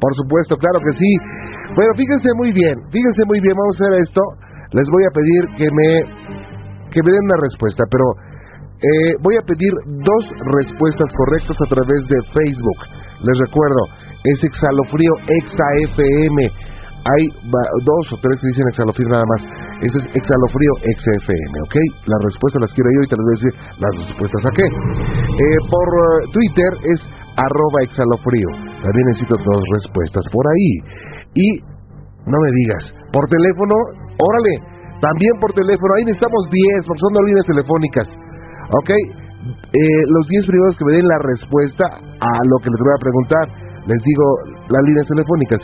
[0.00, 1.10] por supuesto, claro que sí.
[1.76, 4.22] Bueno, fíjense muy bien, fíjense muy bien, vamos a hacer esto.
[4.72, 5.88] Les voy a pedir que me
[6.96, 8.32] que me den una respuesta, pero
[8.80, 10.24] eh, voy a pedir dos
[10.64, 12.80] respuestas correctas a través de Facebook.
[13.20, 13.84] Les recuerdo,
[14.24, 16.40] es Exhalofrío ExaFM.
[17.04, 17.22] Hay
[17.84, 19.71] dos o tres que dicen Exhalofrío nada más.
[19.82, 21.76] Ese es Exhalofrío XFM, ¿ok?
[22.06, 24.62] Las respuestas las quiero yo y te las voy a decir las respuestas a qué.
[24.62, 27.00] Eh, por eh, Twitter es
[27.34, 28.50] arroba Exhalofrío.
[28.78, 30.70] También necesito dos respuestas por ahí.
[31.34, 31.46] Y
[32.30, 33.74] no me digas, por teléfono,
[34.22, 34.54] órale,
[35.02, 38.06] también por teléfono, ahí necesitamos 10, porque son dos líneas telefónicas.
[38.78, 38.90] ¿Ok?
[38.94, 43.02] Eh, los 10 primeros que me den la respuesta a lo que les voy a
[43.02, 43.44] preguntar,
[43.90, 44.26] les digo
[44.70, 45.58] las líneas telefónicas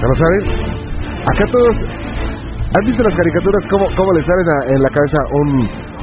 [0.00, 0.42] ¿Ya lo saben?
[1.30, 1.76] Acá todos...
[2.74, 4.46] ¿Han visto las caricaturas cómo, cómo le salen
[4.76, 5.48] en la cabeza un,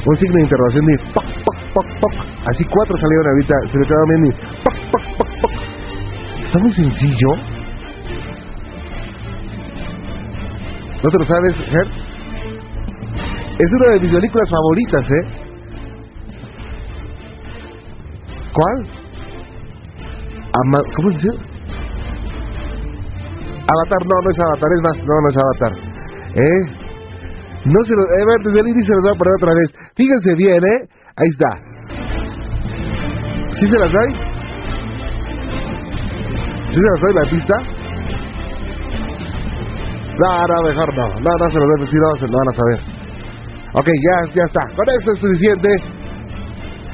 [0.06, 2.14] un signo de interrogación de poc, poc, poc, poc?
[2.46, 4.32] Así cuatro salieron ahorita, se me quedaron viendo y
[4.64, 5.52] poc, poc, poc, poc.
[6.46, 7.30] Está muy sencillo.
[11.04, 11.56] ¿No te lo sabes?
[13.60, 15.24] Es una de mis películas favoritas, ¿eh?
[18.54, 18.88] ¿Cuál?
[20.66, 21.30] Ama- ¿Cómo se dice?
[23.70, 25.89] Avatar, no, no es Avatar, es más, no, no es Avatar.
[26.36, 26.62] ¿Eh?
[27.66, 29.70] No se lo, a inicio los voy a poner otra vez.
[29.96, 30.88] Fíjense bien, ¿eh?
[31.16, 31.50] Ahí está.
[33.60, 34.14] ¿Sí se las doy?
[36.70, 37.56] ¿Sí se las doy la pista?
[40.20, 41.08] No, no, mejor no.
[41.20, 42.80] No, no se lo doy, si no, se lo van a saber.
[43.74, 44.76] Ok, ya, ya está.
[44.76, 45.70] Con esto es suficiente.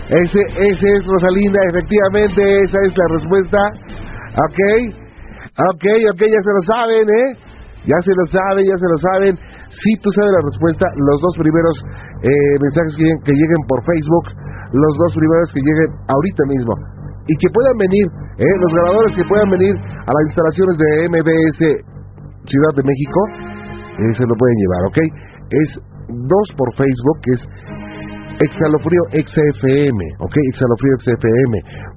[0.10, 3.57] Ese, ese es Rosalinda, efectivamente, esa es la respuesta.
[4.38, 4.60] Ok,
[5.57, 7.38] ok, ok, ya se lo saben, ¿eh?
[7.86, 9.34] Ya se lo saben, ya se lo saben.
[9.70, 11.76] Si tú sabes la respuesta, los dos primeros
[12.26, 14.26] eh, mensajes que lleguen, que lleguen por Facebook,
[14.74, 16.74] los dos primeros que lleguen ahorita mismo.
[17.30, 18.06] Y que puedan venir,
[18.38, 18.56] ¿eh?
[18.62, 21.62] los grabadores que puedan venir a las instalaciones de MBS
[22.45, 23.20] Ciudad de México,
[23.98, 24.99] eh, se lo pueden llevar, ¿ok?
[25.49, 25.70] Es
[26.30, 27.41] dos por Facebook, que es
[28.36, 30.36] Exhalofrío XFM, ¿ok?
[30.52, 31.53] Exhalofrío XFM.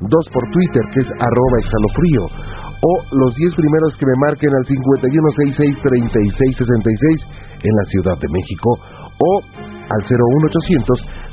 [0.07, 2.23] Dos por Twitter, que es arroba exhalofrío.
[2.81, 7.27] O los 10 primeros que me marquen al 5166-3666
[7.63, 8.79] en la Ciudad de México.
[9.19, 9.43] O
[9.91, 10.03] al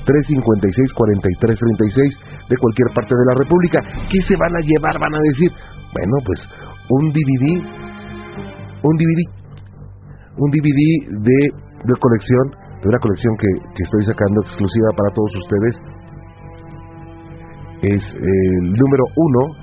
[0.09, 3.79] 01800-356-4336 de cualquier parte de la República.
[4.09, 4.97] ¿Qué se van a llevar?
[4.99, 5.51] Van a decir,
[5.93, 6.39] bueno, pues
[6.89, 7.61] un DVD,
[8.81, 9.21] un DVD,
[10.37, 10.81] un DVD
[11.21, 11.51] de,
[11.85, 15.75] de colección, de una colección que, que estoy sacando exclusiva para todos ustedes.
[17.81, 19.53] Es el número uno,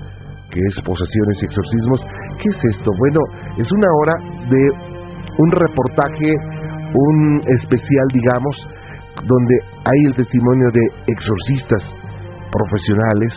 [0.53, 1.99] que es posesiones y exorcismos.
[2.37, 2.91] ¿Qué es esto?
[2.97, 3.19] Bueno,
[3.57, 4.15] es una hora
[4.49, 4.61] de
[5.37, 6.29] un reportaje,
[6.93, 8.55] un especial, digamos,
[9.25, 9.55] donde
[9.85, 11.81] hay el testimonio de exorcistas
[12.53, 13.33] profesionales,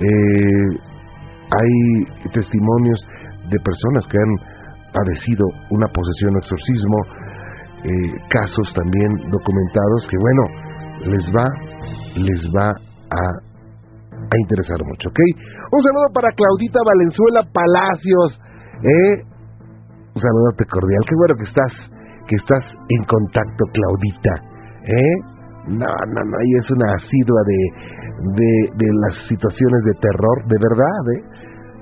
[0.00, 0.78] eh,
[1.50, 3.00] hay testimonios
[3.50, 4.32] de personas que han
[4.92, 6.98] padecido una posesión o exorcismo,
[7.84, 10.42] eh, casos también documentados que bueno,
[11.10, 11.46] les va,
[12.16, 13.45] les va a,
[14.30, 15.20] a interesar mucho, ¿ok?
[15.72, 18.28] Un saludo para Claudita Valenzuela Palacios,
[18.82, 19.14] ¿eh?
[20.14, 21.72] Un saludote cordial, qué bueno que estás,
[22.26, 24.34] que estás en contacto, Claudita,
[24.86, 25.16] ¿eh?
[25.66, 27.60] No, no, no, ella es una asidua de,
[28.38, 31.22] de, de las situaciones de terror, de verdad, ¿eh?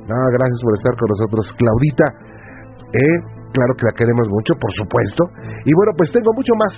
[0.09, 2.07] No, gracias por estar con nosotros, Claudita,
[2.93, 3.17] ¿eh?
[3.55, 5.23] Claro que la queremos mucho, por supuesto.
[5.65, 6.75] Y bueno, pues tengo mucho más.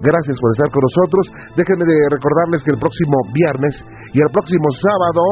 [0.00, 1.24] Gracias por estar con nosotros.
[1.56, 3.74] Déjenme de recordarles que el próximo viernes
[4.12, 5.22] y el próximo sábado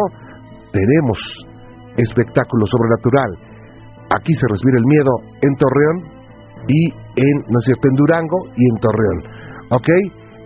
[0.73, 1.19] tenemos
[1.97, 3.31] espectáculo sobrenatural.
[4.13, 5.97] Aquí se respira el miedo en Torreón
[6.69, 6.81] y
[7.17, 9.19] en, no es en Durango y en Torreón.
[9.71, 9.89] ¿Ok?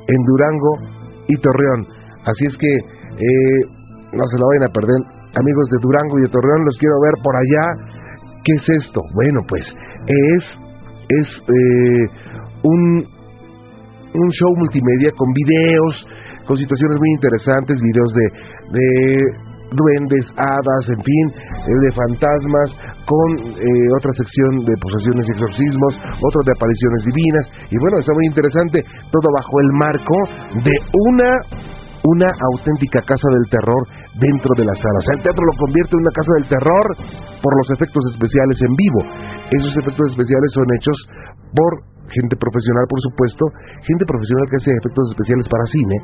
[0.07, 0.73] En Durango
[1.29, 1.87] y Torreón.
[2.25, 3.61] Así es que eh,
[4.13, 5.01] no se lo vayan a perder.
[5.35, 7.65] Amigos de Durango y de Torreón, los quiero ver por allá.
[8.45, 9.01] ¿Qué es esto?
[9.15, 9.65] Bueno, pues
[10.07, 10.45] es,
[11.09, 12.07] es eh,
[12.65, 13.07] un,
[14.15, 15.95] un show multimedia con videos,
[16.47, 18.27] con situaciones muy interesantes, videos de,
[18.77, 18.87] de
[19.73, 22.69] duendes, hadas, en fin, eh, de fantasmas,
[23.09, 28.13] con eh, otra sección de posesiones y exorcismos, otra de apariciones divinas, y bueno, está
[28.15, 30.17] muy interesante, todo bajo el marco
[30.63, 30.75] de
[31.11, 31.31] una,
[32.05, 33.83] una auténtica casa del terror
[34.21, 34.99] dentro de la sala.
[34.99, 36.87] O sea, el teatro lo convierte en una casa del terror
[37.41, 39.01] por los efectos especiales en vivo.
[39.57, 40.99] Esos efectos especiales son hechos
[41.57, 43.45] por gente profesional, por supuesto,
[43.89, 45.97] gente profesional que hace efectos especiales para cine,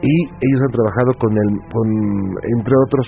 [0.00, 0.14] y
[0.46, 1.86] ellos han trabajado con, el, con
[2.56, 3.06] entre otros,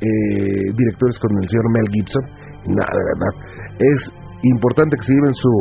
[0.00, 2.24] eh, directores con el señor Mel Gibson.
[2.72, 3.34] Nada, de verdad.
[3.76, 4.00] Es
[4.42, 5.52] importante que se lleven su,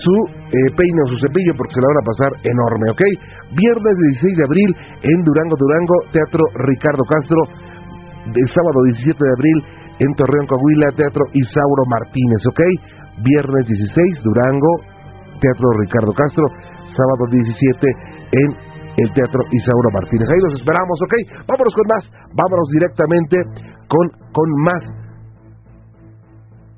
[0.00, 0.16] su
[0.48, 3.02] eh, peine o su cepillo porque se la van a pasar enorme, ¿ok?
[3.52, 3.94] Viernes
[4.24, 4.70] 16 de abril
[5.04, 7.40] en Durango, Durango, Teatro Ricardo Castro.
[8.32, 9.58] El sábado 17 de abril
[9.98, 12.60] en Torreón, Coahuila, Teatro Isauro Martínez, ¿ok?
[13.20, 14.72] Viernes 16, Durango,
[15.42, 16.46] Teatro Ricardo Castro.
[16.94, 17.86] Sábado 17
[18.38, 18.48] en
[19.02, 20.28] el Teatro Isauro Martínez.
[20.28, 21.14] Ahí los esperamos, ¿ok?
[21.48, 22.02] Vámonos con más,
[22.36, 23.36] vámonos directamente
[23.88, 24.82] con, con más.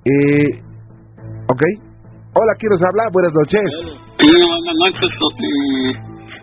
[0.05, 0.63] Eh,
[1.51, 1.63] ¿Ok?
[2.35, 3.05] Hola, ¿quién nos habla?
[3.13, 3.67] Buenas noches.
[4.21, 5.11] Sí, buenas noches,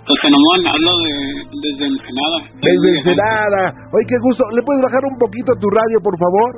[0.02, 1.14] José, Ramón, hablo de,
[1.61, 2.38] desde Ensenada.
[2.60, 3.64] Desde Ensenada.
[3.93, 4.43] Oye, qué gusto.
[4.52, 6.49] ¿Le puedes bajar un poquito tu radio, por favor?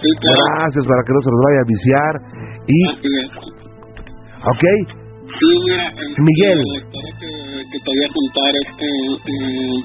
[0.00, 0.40] Sí, claro.
[0.56, 2.14] Gracias, para que no se nos vaya a viciar.
[2.64, 2.78] Y.
[4.46, 4.64] ¿ok?
[5.38, 6.58] Sí, mira, este, Miguel.
[6.58, 7.30] La historia que,
[7.70, 9.78] que te voy a contar, este, eh,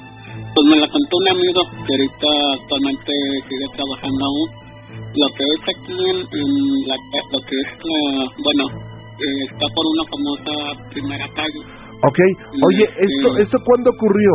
[0.54, 2.30] pues me la contó un amigo que ahorita
[2.60, 3.12] actualmente
[3.48, 4.48] sigue trabajando aún.
[5.16, 6.96] Lo que es aquí en, en la,
[7.32, 8.00] lo que es la,
[8.42, 8.64] bueno,
[9.16, 10.52] eh, está por una famosa
[10.90, 11.62] primera calle.
[12.02, 12.18] ¿Ok?
[12.66, 14.32] Oye, ¿esto, ¿esto cuándo ocurrió?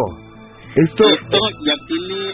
[0.76, 1.04] Esto...
[1.06, 2.34] Esto ya tiene,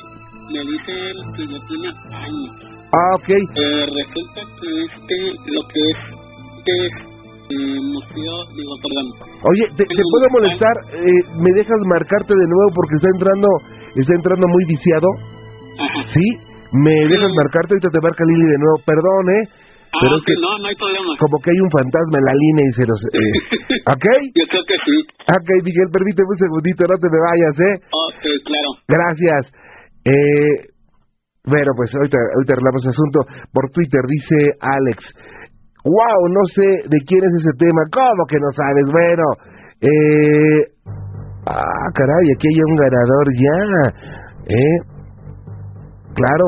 [0.54, 2.78] me dice él que ya tiene años.
[2.94, 3.30] Ah, ok.
[3.30, 5.98] Eh, resulta que este, lo que es,
[6.64, 7.07] que es
[7.50, 9.06] eh, museo, digo, perdón.
[9.48, 10.76] Oye, ¿te, te puedo molestar?
[10.94, 13.48] Eh, ¿Me dejas marcarte de nuevo porque está entrando
[13.96, 15.08] está entrando muy viciado?
[16.14, 16.26] ¿Sí?
[16.74, 17.74] ¿Me dejas marcarte?
[17.74, 18.78] Ahorita te marca Lili de nuevo.
[18.86, 19.44] Perdón, ¿eh?
[19.88, 21.16] Ah, Pero es que no, no hay problema.
[21.18, 23.00] como que hay un fantasma en la línea y se nos...
[23.16, 23.34] Eh,
[23.96, 24.06] ¿Ok?
[24.36, 24.96] Yo creo que sí.
[25.32, 27.76] Ok, Miguel, permíteme un segundito, no te me vayas, ¿eh?
[27.88, 28.70] Ok, claro.
[28.86, 29.42] Gracias.
[30.04, 30.76] Eh,
[31.48, 33.20] bueno, pues ahorita, ahorita arreglamos el asunto.
[33.56, 35.00] Por Twitter dice Alex,
[35.88, 37.82] wow, no sé de quién es ese tema.
[37.92, 38.86] ¿Cómo que no sabes?
[38.92, 39.26] Bueno,
[39.82, 40.62] eh...
[41.48, 43.60] Ah, caray, aquí hay un ganador ya.
[44.52, 44.78] ¿Eh?
[46.16, 46.48] Claro.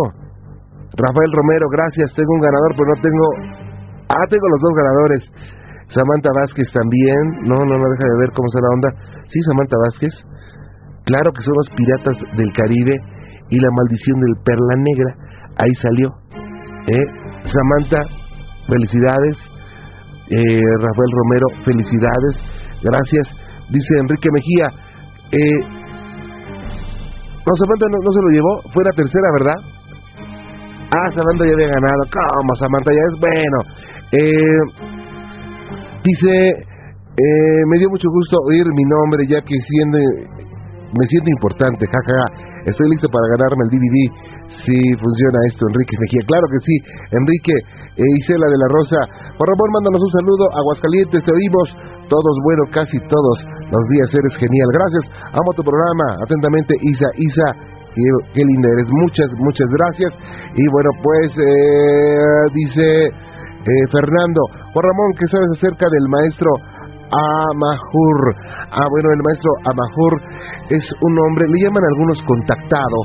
[0.92, 2.12] Rafael Romero, gracias.
[2.16, 3.26] Tengo un ganador, pero no tengo...
[4.10, 5.22] Ah, tengo los dos ganadores.
[5.96, 7.48] Samantha Vázquez también.
[7.48, 8.90] No, no, no deja de ver cómo está la onda.
[9.32, 10.14] Sí, Samantha Vázquez.
[11.06, 12.96] Claro que son los piratas del Caribe
[13.50, 15.12] y la maldición del Perla Negra.
[15.58, 16.10] Ahí salió.
[16.92, 17.06] ¿Eh?
[17.48, 18.19] Samantha,
[18.70, 19.36] felicidades.
[20.30, 22.34] Eh, Rafael Romero, felicidades.
[22.84, 23.28] Gracias.
[23.70, 24.68] Dice Enrique Mejía.
[25.32, 25.60] Eh,
[27.46, 28.62] no, Samantha no, se lo llevó.
[28.74, 29.60] Fue la tercera, ¿verdad?
[30.90, 32.02] Ah, Samantha ya había ganado.
[32.14, 32.92] ¿Cómo, Samantha?
[32.94, 33.58] Ya es bueno.
[34.12, 34.62] Eh,
[36.04, 36.70] dice,
[37.20, 39.98] eh, me dio mucho gusto oír mi nombre ya que siendo,
[40.94, 42.50] me siento importante, jajaja.
[42.66, 43.98] Estoy listo para ganarme el DVD.
[44.66, 46.22] Si funciona esto, Enrique Mejía.
[46.28, 46.76] Claro que sí,
[47.12, 47.54] Enrique
[47.98, 49.00] eh, Isela de la Rosa.
[49.38, 50.46] Por Ramón, mándanos un saludo.
[50.54, 51.68] Aguascalientes, te oímos.
[52.10, 53.38] Todos, bueno, casi todos
[53.70, 54.10] los días.
[54.12, 54.70] Eres genial.
[54.74, 55.04] Gracias.
[55.34, 56.08] Amo tu programa.
[56.26, 57.10] Atentamente, Isa.
[57.16, 57.48] Isa,
[58.34, 58.90] qué linda eres.
[58.90, 60.12] Muchas, muchas gracias.
[60.58, 63.30] Y bueno, pues, eh, dice
[63.60, 64.42] eh, Fernando.
[64.72, 66.52] Juan Ramón, ¿qué sabes acerca del maestro
[67.12, 68.22] Amahur?
[68.72, 70.14] Ah, bueno, el maestro Amahur
[70.70, 72.98] es un hombre, le llaman algunos contactado.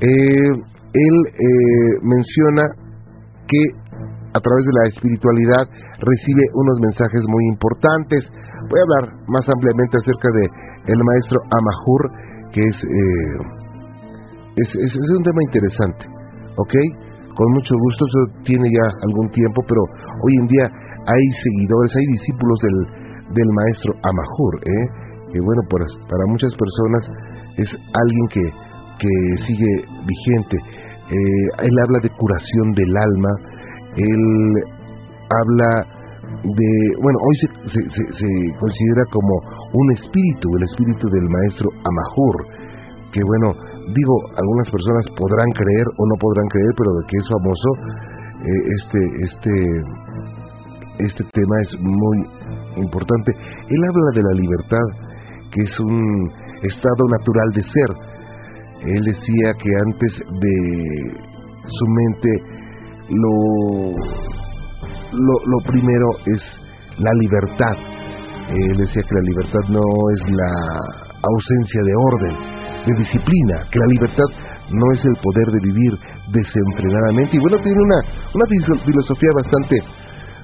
[0.00, 0.52] Eh,
[0.92, 2.68] él eh, menciona
[3.48, 3.62] que
[4.36, 5.64] a través de la espiritualidad
[5.96, 8.20] recibe unos mensajes muy importantes.
[8.68, 10.44] Voy a hablar más ampliamente acerca de
[10.92, 12.02] el maestro Amahur,
[12.52, 13.36] que es, eh,
[14.60, 16.04] es, es, es un tema interesante,
[16.60, 16.74] ¿ok?
[17.32, 19.82] Con mucho gusto, eso tiene ya algún tiempo, pero
[20.24, 22.78] hoy en día hay seguidores, hay discípulos del,
[23.32, 24.84] del maestro Amahur, ¿eh?
[25.32, 27.02] que bueno, para, para muchas personas
[27.56, 28.44] es alguien que,
[29.00, 29.12] que
[29.46, 29.72] sigue
[30.04, 30.56] vigente.
[31.06, 33.32] Eh, él habla de curación del alma,
[33.96, 34.22] él
[35.30, 35.96] habla
[36.42, 36.70] de,
[37.02, 38.28] bueno, hoy se, se, se,
[38.58, 39.34] considera como
[39.72, 42.36] un espíritu, el espíritu del maestro Amahur,
[43.12, 43.52] que bueno,
[43.94, 47.68] digo, algunas personas podrán creer o no podrán creer, pero de que es famoso,
[48.36, 49.54] eh, este, este,
[51.08, 52.18] este tema es muy
[52.76, 53.32] importante.
[53.68, 54.86] Él habla de la libertad,
[55.52, 56.30] que es un
[56.62, 57.90] estado natural de ser.
[58.86, 60.56] Él decía que antes de
[61.66, 62.55] su mente
[63.08, 63.32] lo,
[65.12, 66.42] lo, lo primero es
[66.98, 67.76] la libertad.
[68.48, 69.84] Él decía que la libertad no
[70.14, 70.52] es la
[71.22, 72.34] ausencia de orden,
[72.86, 74.28] de disciplina, que la libertad
[74.70, 75.92] no es el poder de vivir
[76.30, 77.36] desenfrenadamente.
[77.36, 78.00] Y bueno, tiene una,
[78.34, 78.46] una
[78.84, 79.76] filosofía bastante,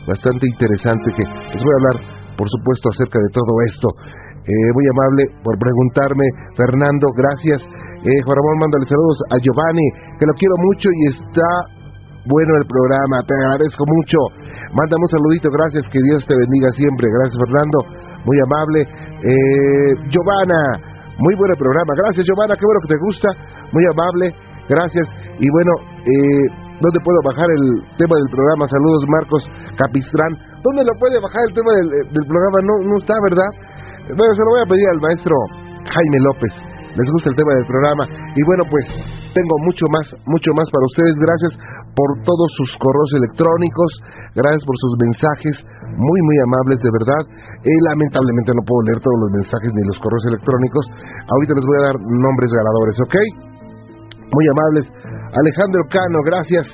[0.07, 1.97] bastante interesante que les voy a hablar,
[2.37, 3.89] por supuesto, acerca de todo esto.
[4.43, 6.27] Eh, muy amable por preguntarme,
[6.59, 7.63] Fernando, gracias.
[8.03, 9.87] Eh, Juan Ramón, mándale saludos a Giovanni,
[10.19, 11.51] que lo quiero mucho y está
[12.27, 14.19] bueno el programa, te agradezco mucho.
[14.73, 17.07] Mándame un saludito, gracias, que Dios te bendiga siempre.
[17.11, 17.79] Gracias, Fernando,
[18.25, 18.81] muy amable.
[19.23, 20.61] Eh, Giovanna,
[21.19, 21.93] muy buen el programa.
[22.07, 23.29] Gracias, Giovanna, qué bueno que te gusta,
[23.73, 24.25] muy amable.
[24.69, 25.07] Gracias.
[25.43, 25.73] Y bueno,
[26.07, 26.47] eh,
[26.79, 27.65] ¿dónde puedo bajar el
[27.99, 28.71] tema del programa?
[28.71, 29.43] Saludos, Marcos
[29.77, 30.33] Capistrán.
[30.63, 32.57] ¿Dónde lo puede bajar el tema del, del programa?
[32.63, 33.51] No, no está, ¿verdad?
[34.15, 35.35] Bueno, se lo voy a pedir al maestro
[35.91, 36.53] Jaime López.
[36.95, 38.05] Les gusta el tema del programa.
[38.37, 38.85] Y bueno, pues
[39.33, 41.15] tengo mucho más, mucho más para ustedes.
[41.17, 41.53] Gracias
[41.93, 43.91] por todos sus correos electrónicos.
[44.35, 45.55] Gracias por sus mensajes.
[45.93, 47.23] Muy, muy amables, de verdad.
[47.61, 50.85] Eh, lamentablemente no puedo leer todos los mensajes ni los correos electrónicos.
[51.29, 53.17] Ahorita les voy a dar nombres ganadores, ¿ok?
[54.33, 54.85] Muy amables.
[55.37, 56.67] Alejandro Cano, gracias.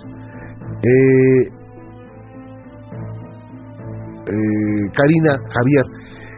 [0.78, 1.42] Eh,
[4.30, 5.86] eh, Karina Javier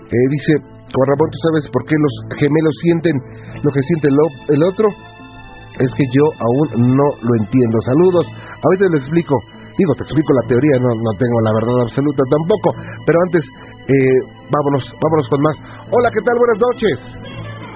[0.09, 3.15] eh, dice, Juan Ramón, ¿tú sabes por qué los gemelos sienten
[3.63, 4.17] lo que siente el,
[4.57, 4.89] el otro?
[5.81, 7.77] Es que yo aún no lo entiendo.
[7.89, 8.25] Saludos.
[8.61, 9.35] Ahorita lo explico.
[9.81, 12.69] Digo, te explico la teoría, no, no tengo la verdad absoluta tampoco.
[13.09, 13.43] Pero antes,
[13.89, 14.19] eh,
[14.53, 15.57] vámonos, vámonos con más.
[15.89, 16.37] Hola, ¿qué tal?
[16.37, 16.95] Buenas noches.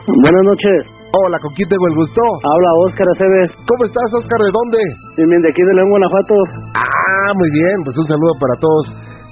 [0.04, 0.78] Buenas noches.
[1.16, 2.20] Hola, ¿con quién tengo el gusto?
[2.20, 3.50] Habla Óscar Aceves.
[3.64, 4.36] ¿Cómo estás, Óscar?
[4.36, 4.80] ¿De dónde?
[5.16, 6.34] Bien, de aquí de León, Guanajuato.
[6.76, 7.76] Ah, muy bien.
[7.88, 8.84] Pues un saludo para todos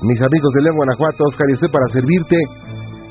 [0.09, 1.29] mis amigos de León, Guanajuato.
[1.29, 2.39] Óscar, y estoy para servirte.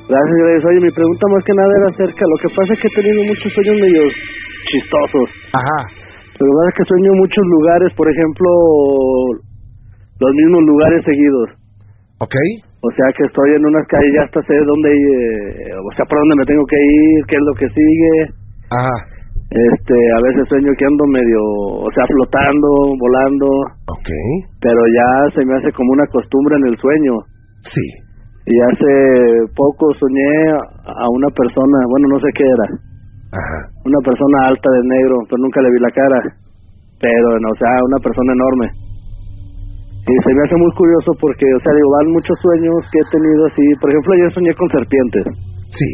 [0.10, 0.66] Gracias, gracias.
[0.74, 2.24] Oye, mi pregunta más que nada era acerca.
[2.26, 4.12] Lo que pasa es que he tenido muchos sueños medios
[4.70, 5.30] chistosos.
[5.54, 5.80] Ajá.
[6.40, 8.50] Lo que pasa es que sueño muchos lugares, por ejemplo,
[10.20, 11.50] los mismos lugares seguidos.
[12.20, 12.36] ¿Ok?
[12.82, 16.18] O sea que estoy en unas calles, ya hasta sé dónde, eh, o sea, por
[16.18, 18.14] dónde me tengo que ir, qué es lo que sigue.
[18.74, 19.22] Ajá.
[19.52, 21.42] Este, a veces sueño que ando medio,
[21.84, 22.68] o sea, flotando,
[22.98, 23.46] volando.
[23.90, 24.10] Ok.
[24.62, 27.14] Pero ya se me hace como una costumbre en el sueño.
[27.70, 27.86] Sí.
[28.48, 32.91] Y hace poco soñé a una persona, bueno, no sé qué era.
[33.32, 33.60] Ajá.
[33.88, 36.20] Una persona alta de negro, pero nunca le vi la cara.
[37.00, 38.68] Pero, no, o sea, una persona enorme.
[40.02, 43.12] Y se me hace muy curioso porque, o sea, digo, van muchos sueños que he
[43.16, 43.66] tenido así.
[43.80, 45.26] Por ejemplo, ayer soñé con serpientes.
[45.78, 45.90] Sí.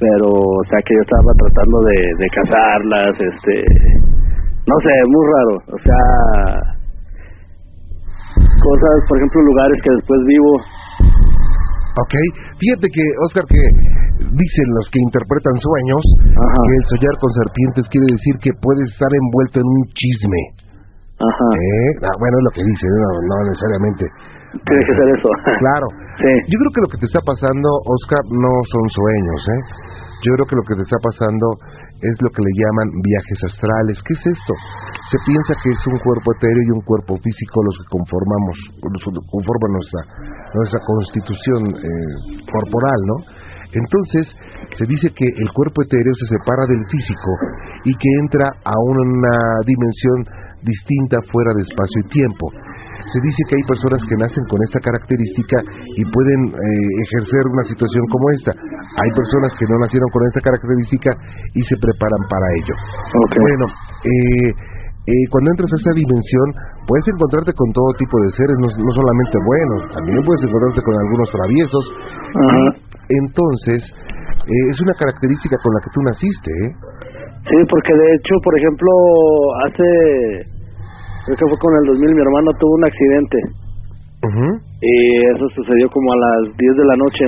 [0.00, 3.54] Pero, o sea, que yo estaba tratando de, de cazarlas, este...
[4.66, 5.54] No sé, muy raro.
[5.68, 6.00] O sea...
[8.34, 10.52] Cosas, por ejemplo, lugares que después vivo.
[12.02, 12.14] Ok.
[12.58, 13.62] Fíjate que, Óscar, que
[14.32, 19.10] dicen los que interpretan sueños que el soñar con serpientes quiere decir que puedes estar
[19.12, 20.42] envuelto en un chisme.
[21.20, 21.48] Ajá.
[21.54, 21.90] ¿Eh?
[22.02, 24.04] Ah, bueno, es lo que dice, no, no necesariamente.
[24.52, 25.28] Tiene que ser eso.
[25.62, 25.86] Claro.
[26.18, 26.32] Sí.
[26.50, 29.62] Yo creo que lo que te está pasando, Oscar, no son sueños, ¿eh?
[30.22, 31.46] Yo creo que lo que te está pasando
[32.02, 33.96] es lo que le llaman viajes astrales.
[34.02, 34.54] ¿Qué es esto?
[35.10, 39.02] Se piensa que es un cuerpo etéreo y un cuerpo físico los que conformamos, los
[39.02, 40.00] que conforman nuestra,
[40.54, 42.14] nuestra constitución eh,
[42.50, 43.16] corporal, ¿no?
[43.72, 44.28] Entonces,
[44.76, 47.30] se dice que el cuerpo etéreo se separa del físico
[47.84, 50.18] y que entra a una dimensión
[50.62, 52.46] distinta fuera de espacio y tiempo.
[53.02, 55.56] Se dice que hay personas que nacen con esta característica
[55.98, 58.52] y pueden eh, ejercer una situación como esta.
[58.56, 61.10] Hay personas que no nacieron con esta característica
[61.52, 62.74] y se preparan para ello.
[63.36, 63.66] Bueno,
[64.06, 64.48] eh,
[65.02, 66.46] eh, cuando entras a esta dimensión,
[66.86, 70.94] puedes encontrarte con todo tipo de seres, no, no solamente buenos, también puedes encontrarte con
[70.94, 71.84] algunos traviesos.
[72.32, 76.70] Y entonces, eh, es una característica con la que tú naciste, ¿eh?
[77.42, 78.90] Sí, porque de hecho, por ejemplo,
[79.66, 79.88] hace,
[81.26, 83.38] creo que fue con el 2000, mi hermano tuvo un accidente
[84.22, 84.94] y
[85.34, 87.26] eso sucedió como a las 10 de la noche.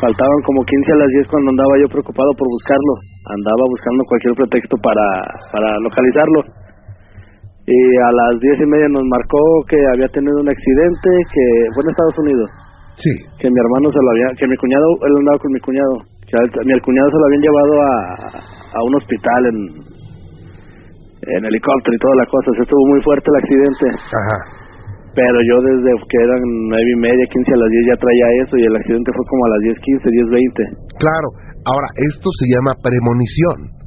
[0.00, 2.94] Faltaban como 15 a las 10 cuando andaba yo preocupado por buscarlo.
[3.28, 5.04] Andaba buscando cualquier pretexto para,
[5.52, 6.40] para localizarlo.
[7.68, 11.44] Y a las 10 y media nos marcó que había tenido un accidente, que
[11.74, 12.48] fue en Estados Unidos.
[13.00, 13.12] Sí.
[13.40, 15.94] Que mi hermano se lo había, que mi cuñado, él andaba con mi cuñado.
[16.28, 17.92] Que al, mi el cuñado se lo habían llevado a,
[18.76, 19.58] a un hospital en,
[21.34, 22.48] en helicóptero y toda la cosa.
[22.54, 23.86] Se estuvo muy fuerte el accidente.
[23.96, 24.38] Ajá.
[25.10, 26.38] Pero yo desde que eran
[26.70, 29.42] nueve y media, quince a las diez ya traía eso y el accidente fue como
[29.42, 30.62] a las diez quince, diez veinte.
[31.02, 31.28] Claro.
[31.66, 33.79] Ahora, esto se llama premonición.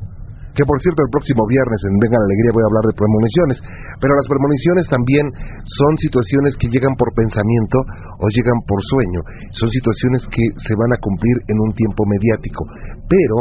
[0.54, 3.58] Que por cierto, el próximo viernes en Venga la Alegría voy a hablar de premoniciones.
[3.98, 5.26] Pero las premoniciones también
[5.66, 7.78] son situaciones que llegan por pensamiento
[8.22, 9.20] o llegan por sueño.
[9.58, 12.62] Son situaciones que se van a cumplir en un tiempo mediático.
[13.10, 13.38] Pero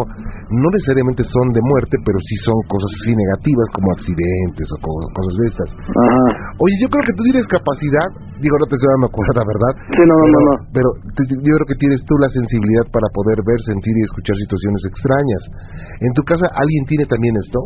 [0.56, 5.08] no necesariamente son de muerte, pero sí son cosas así negativas como accidentes o co-
[5.12, 5.68] cosas de estas.
[6.58, 8.08] Oye, yo creo que tú tienes capacidad,
[8.42, 9.72] digo, no te estoy dando cuenta, ¿verdad?
[9.96, 10.54] Sí, no, no, pero, no, no.
[10.74, 14.36] Pero te- yo creo que tienes tú la sensibilidad para poder ver, sentir y escuchar
[14.40, 15.42] situaciones extrañas.
[16.02, 17.58] ¿En tu casa alguien tiene también esto?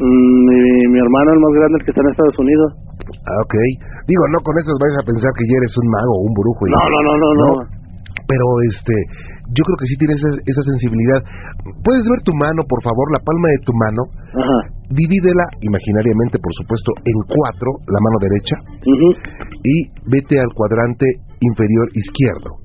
[0.00, 0.58] Mm, mi,
[0.92, 2.68] mi hermano, el más grande, el que está en Estados Unidos.
[3.28, 3.54] Ah, ok.
[4.08, 6.62] Digo, no con eso vais a pensar que ya eres un mago o un brujo.
[6.66, 7.48] y- No, no, no, no, no.
[8.26, 8.94] Pero este,
[9.52, 11.20] yo creo que sí tienes esa, esa sensibilidad.
[11.84, 14.02] ¿Puedes ver tu mano, por favor, la palma de tu mano?
[14.32, 14.58] Ajá.
[14.92, 18.56] divídela imaginariamente, por supuesto, en cuatro, la mano derecha,
[19.64, 19.76] y
[20.08, 21.06] vete al cuadrante
[21.40, 22.61] inferior izquierdo.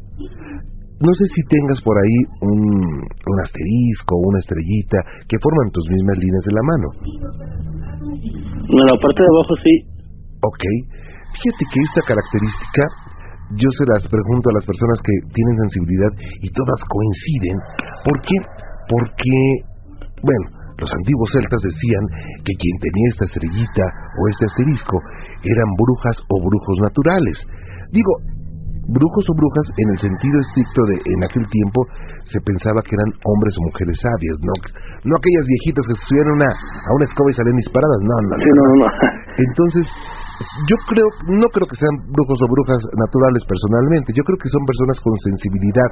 [0.97, 4.97] No sé si tengas por ahí un, un asterisco o una estrellita
[5.29, 6.87] que forman tus mismas líneas de la mano.
[8.65, 9.73] En la parte de abajo sí.
[10.41, 10.63] Ok.
[11.37, 12.83] Fíjate que esta característica
[13.55, 16.11] yo se las pregunto a las personas que tienen sensibilidad
[16.41, 17.57] y todas coinciden.
[18.03, 18.37] ¿Por qué?
[18.91, 19.37] Porque,
[20.19, 20.45] bueno,
[20.81, 22.03] los antiguos celtas decían
[22.43, 23.85] que quien tenía esta estrellita
[24.17, 24.97] o este asterisco
[25.45, 27.37] eran brujas o brujos naturales.
[27.93, 28.11] Digo,
[28.87, 31.79] brujos o brujas en el sentido estricto de en aquel tiempo
[32.31, 34.55] se pensaba que eran hombres o mujeres sabias, no,
[35.03, 38.51] no aquellas viejitas que subieron a, a una escoba y salían disparadas, no, no, Sí,
[38.55, 38.87] no, no, no.
[39.37, 39.85] Entonces,
[40.71, 44.63] yo creo, no creo que sean brujos o brujas naturales personalmente, yo creo que son
[44.63, 45.89] personas con sensibilidad,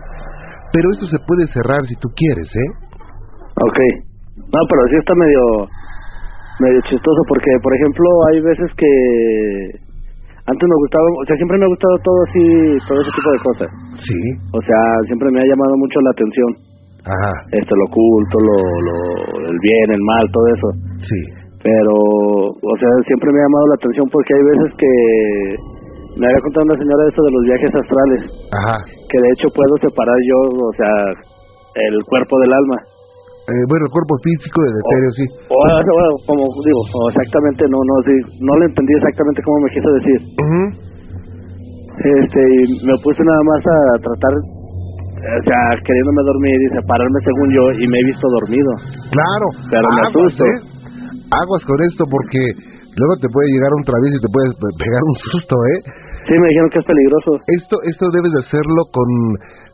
[0.72, 2.70] pero esto se puede cerrar si tú quieres, ¿eh?
[3.60, 3.80] Ok.
[4.36, 5.44] No, pero sí está medio
[6.60, 9.85] medio chistoso porque, por ejemplo, hay veces que
[10.46, 12.44] antes me gustaba, o sea, siempre me ha gustado todo así,
[12.86, 13.70] todo ese tipo de cosas.
[13.98, 14.20] Sí.
[14.54, 16.50] O sea, siempre me ha llamado mucho la atención.
[17.06, 17.34] Ajá.
[17.50, 18.96] Este, lo oculto, lo, lo,
[19.50, 20.68] el bien, el mal, todo eso.
[21.02, 21.22] Sí.
[21.66, 21.94] Pero,
[22.62, 24.92] o sea, siempre me ha llamado la atención porque hay veces que
[26.22, 28.22] me había contado una señora eso de los viajes astrales.
[28.54, 28.76] Ajá.
[29.10, 30.94] Que de hecho puedo separar yo, o sea,
[31.90, 32.78] el cuerpo del alma.
[33.46, 35.26] Eh, bueno, el cuerpo físico de etéreo, sí.
[35.54, 35.58] O,
[36.26, 40.20] como digo, o exactamente, no, no, sí, no le entendí exactamente cómo me quiso decir.
[41.96, 47.48] Este, y me puse nada más a tratar, o sea, queriéndome dormir y separarme según
[47.54, 48.72] yo, y me he visto dormido.
[49.14, 49.46] Claro.
[49.72, 50.44] Pero me asusto.
[50.44, 50.58] ¿eh?
[51.30, 52.42] Aguas con esto porque
[52.98, 55.78] luego te puede llegar un travieso y te puedes pe- pegar un susto, ¿eh?
[56.26, 57.30] Sí, me dijeron que es peligroso.
[57.62, 59.08] Esto, esto debes de hacerlo con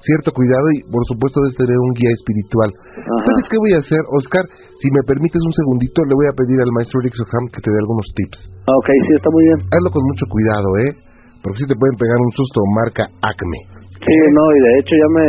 [0.04, 2.70] cierto cuidado y por supuesto debes tener un guía espiritual.
[3.00, 4.44] ¿Sabes qué voy a hacer, Oscar?
[4.84, 7.72] Si me permites un segundito, le voy a pedir al maestro Rick Soham que te
[7.72, 8.40] dé algunos tips.
[8.68, 9.60] Ah, ok, sí, está muy bien.
[9.72, 10.92] Hazlo con mucho cuidado, ¿eh?
[11.40, 13.60] Porque si te pueden pegar un susto marca Acme.
[14.02, 15.28] Sí, no, y de hecho ya me...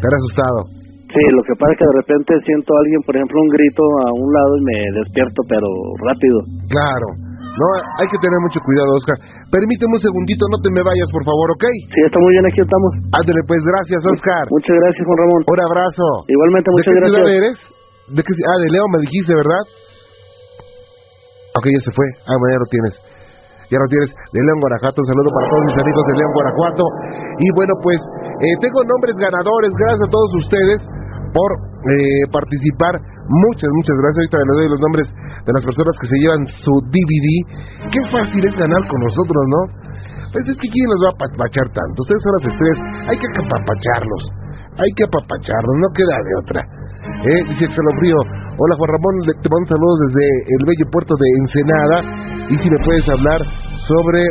[0.00, 0.58] ¿Te has asustado?
[1.12, 3.82] Sí, lo que pasa es que de repente siento a alguien, por ejemplo, un grito
[4.02, 5.68] a un lado y me despierto, pero
[6.02, 6.38] rápido.
[6.70, 7.33] Claro.
[7.54, 7.66] No,
[8.02, 9.14] hay que tener mucho cuidado, Oscar.
[9.46, 11.64] Permíteme un segundito, no te me vayas, por favor, ¿ok?
[11.94, 12.90] Sí, está muy bien, aquí estamos.
[13.14, 14.44] Ándale, pues, gracias, Oscar.
[14.50, 15.40] Muchas gracias, Juan Ramón.
[15.46, 16.06] Un abrazo.
[16.26, 17.14] Igualmente, ¿De muchas qué gracias.
[17.14, 17.56] ciudad eres?
[18.10, 19.62] ¿De qué Ah, de León me dijiste, ¿verdad?
[21.54, 22.06] Ok, ya se fue.
[22.26, 22.94] Ah, bueno, ya lo tienes.
[23.70, 24.10] Ya lo tienes.
[24.34, 24.98] De León, Guanajuato.
[24.98, 26.84] Un saludo para todos mis amigos de León, Guanajuato.
[27.38, 27.98] Y bueno, pues,
[28.42, 29.70] eh, tengo nombres ganadores.
[29.78, 30.78] Gracias a todos ustedes
[31.34, 31.50] por
[31.90, 32.94] eh, participar.
[33.26, 34.30] Muchas, muchas gracias.
[34.30, 35.06] Ahorita les doy los nombres
[35.44, 37.28] de las personas que se llevan su DVD.
[37.90, 39.60] Qué fácil es ganar con nosotros, ¿no?
[40.30, 41.96] Pues es que quién nos va a apapachar tanto.
[41.98, 42.78] Ustedes son las estrellas.
[43.10, 44.22] Hay que apapacharlos.
[44.78, 45.74] Hay que apapacharlos.
[45.78, 46.60] No queda de otra.
[47.28, 48.18] Eh, dice Frío.
[48.54, 51.98] Hola Juan Ramón, te mando saludos desde el bello puerto de Ensenada.
[52.50, 53.42] Y si me puedes hablar
[53.86, 54.22] sobre...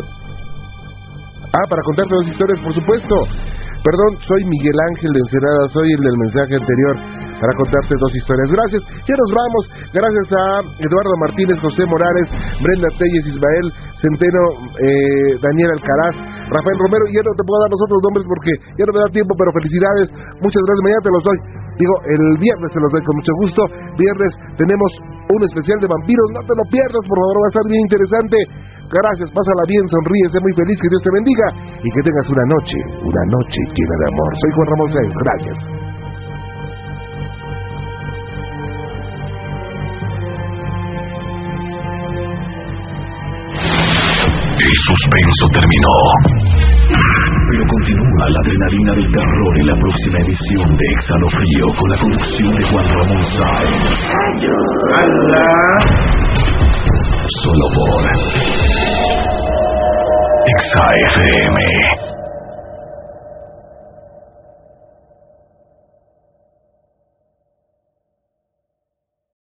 [1.54, 3.16] Ah, para contarte dos historias, por supuesto.
[3.84, 6.96] Perdón, soy Miguel Ángel de Ensenada, soy el del mensaje anterior
[7.36, 8.48] para contarte dos historias.
[8.48, 9.64] Gracias, ya nos vamos.
[9.92, 10.44] Gracias a
[10.80, 12.32] Eduardo Martínez, José Morales,
[12.64, 13.68] Brenda Telles, Ismael
[14.00, 14.44] Centeno,
[14.80, 16.16] eh, Daniel Alcaraz,
[16.48, 17.04] Rafael Romero.
[17.12, 19.52] Ya no te puedo dar los otros nombres porque ya no me da tiempo, pero
[19.52, 20.08] felicidades.
[20.40, 21.40] Muchas gracias, mañana te los doy.
[21.76, 23.62] Digo, el viernes te los doy con mucho gusto.
[24.00, 24.90] Viernes tenemos
[25.28, 28.38] un especial de vampiros, no te lo pierdas, por favor, va a estar bien interesante.
[28.90, 31.48] Gracias, pásala bien, sonríe, sé muy feliz, que Dios te bendiga
[31.82, 34.30] y que tengas una noche, una noche llena de amor.
[34.38, 35.58] Soy Juan Ramón Sáenz, gracias.
[44.54, 45.96] El suspenso terminó.
[47.50, 52.56] Pero continúa la adrenalina del terror en la próxima edición de Exhalofrío con la conducción
[52.56, 53.84] de Juan Ramón Sáenz.
[57.44, 58.63] Solo por
[60.74, 62.13] Exa FM.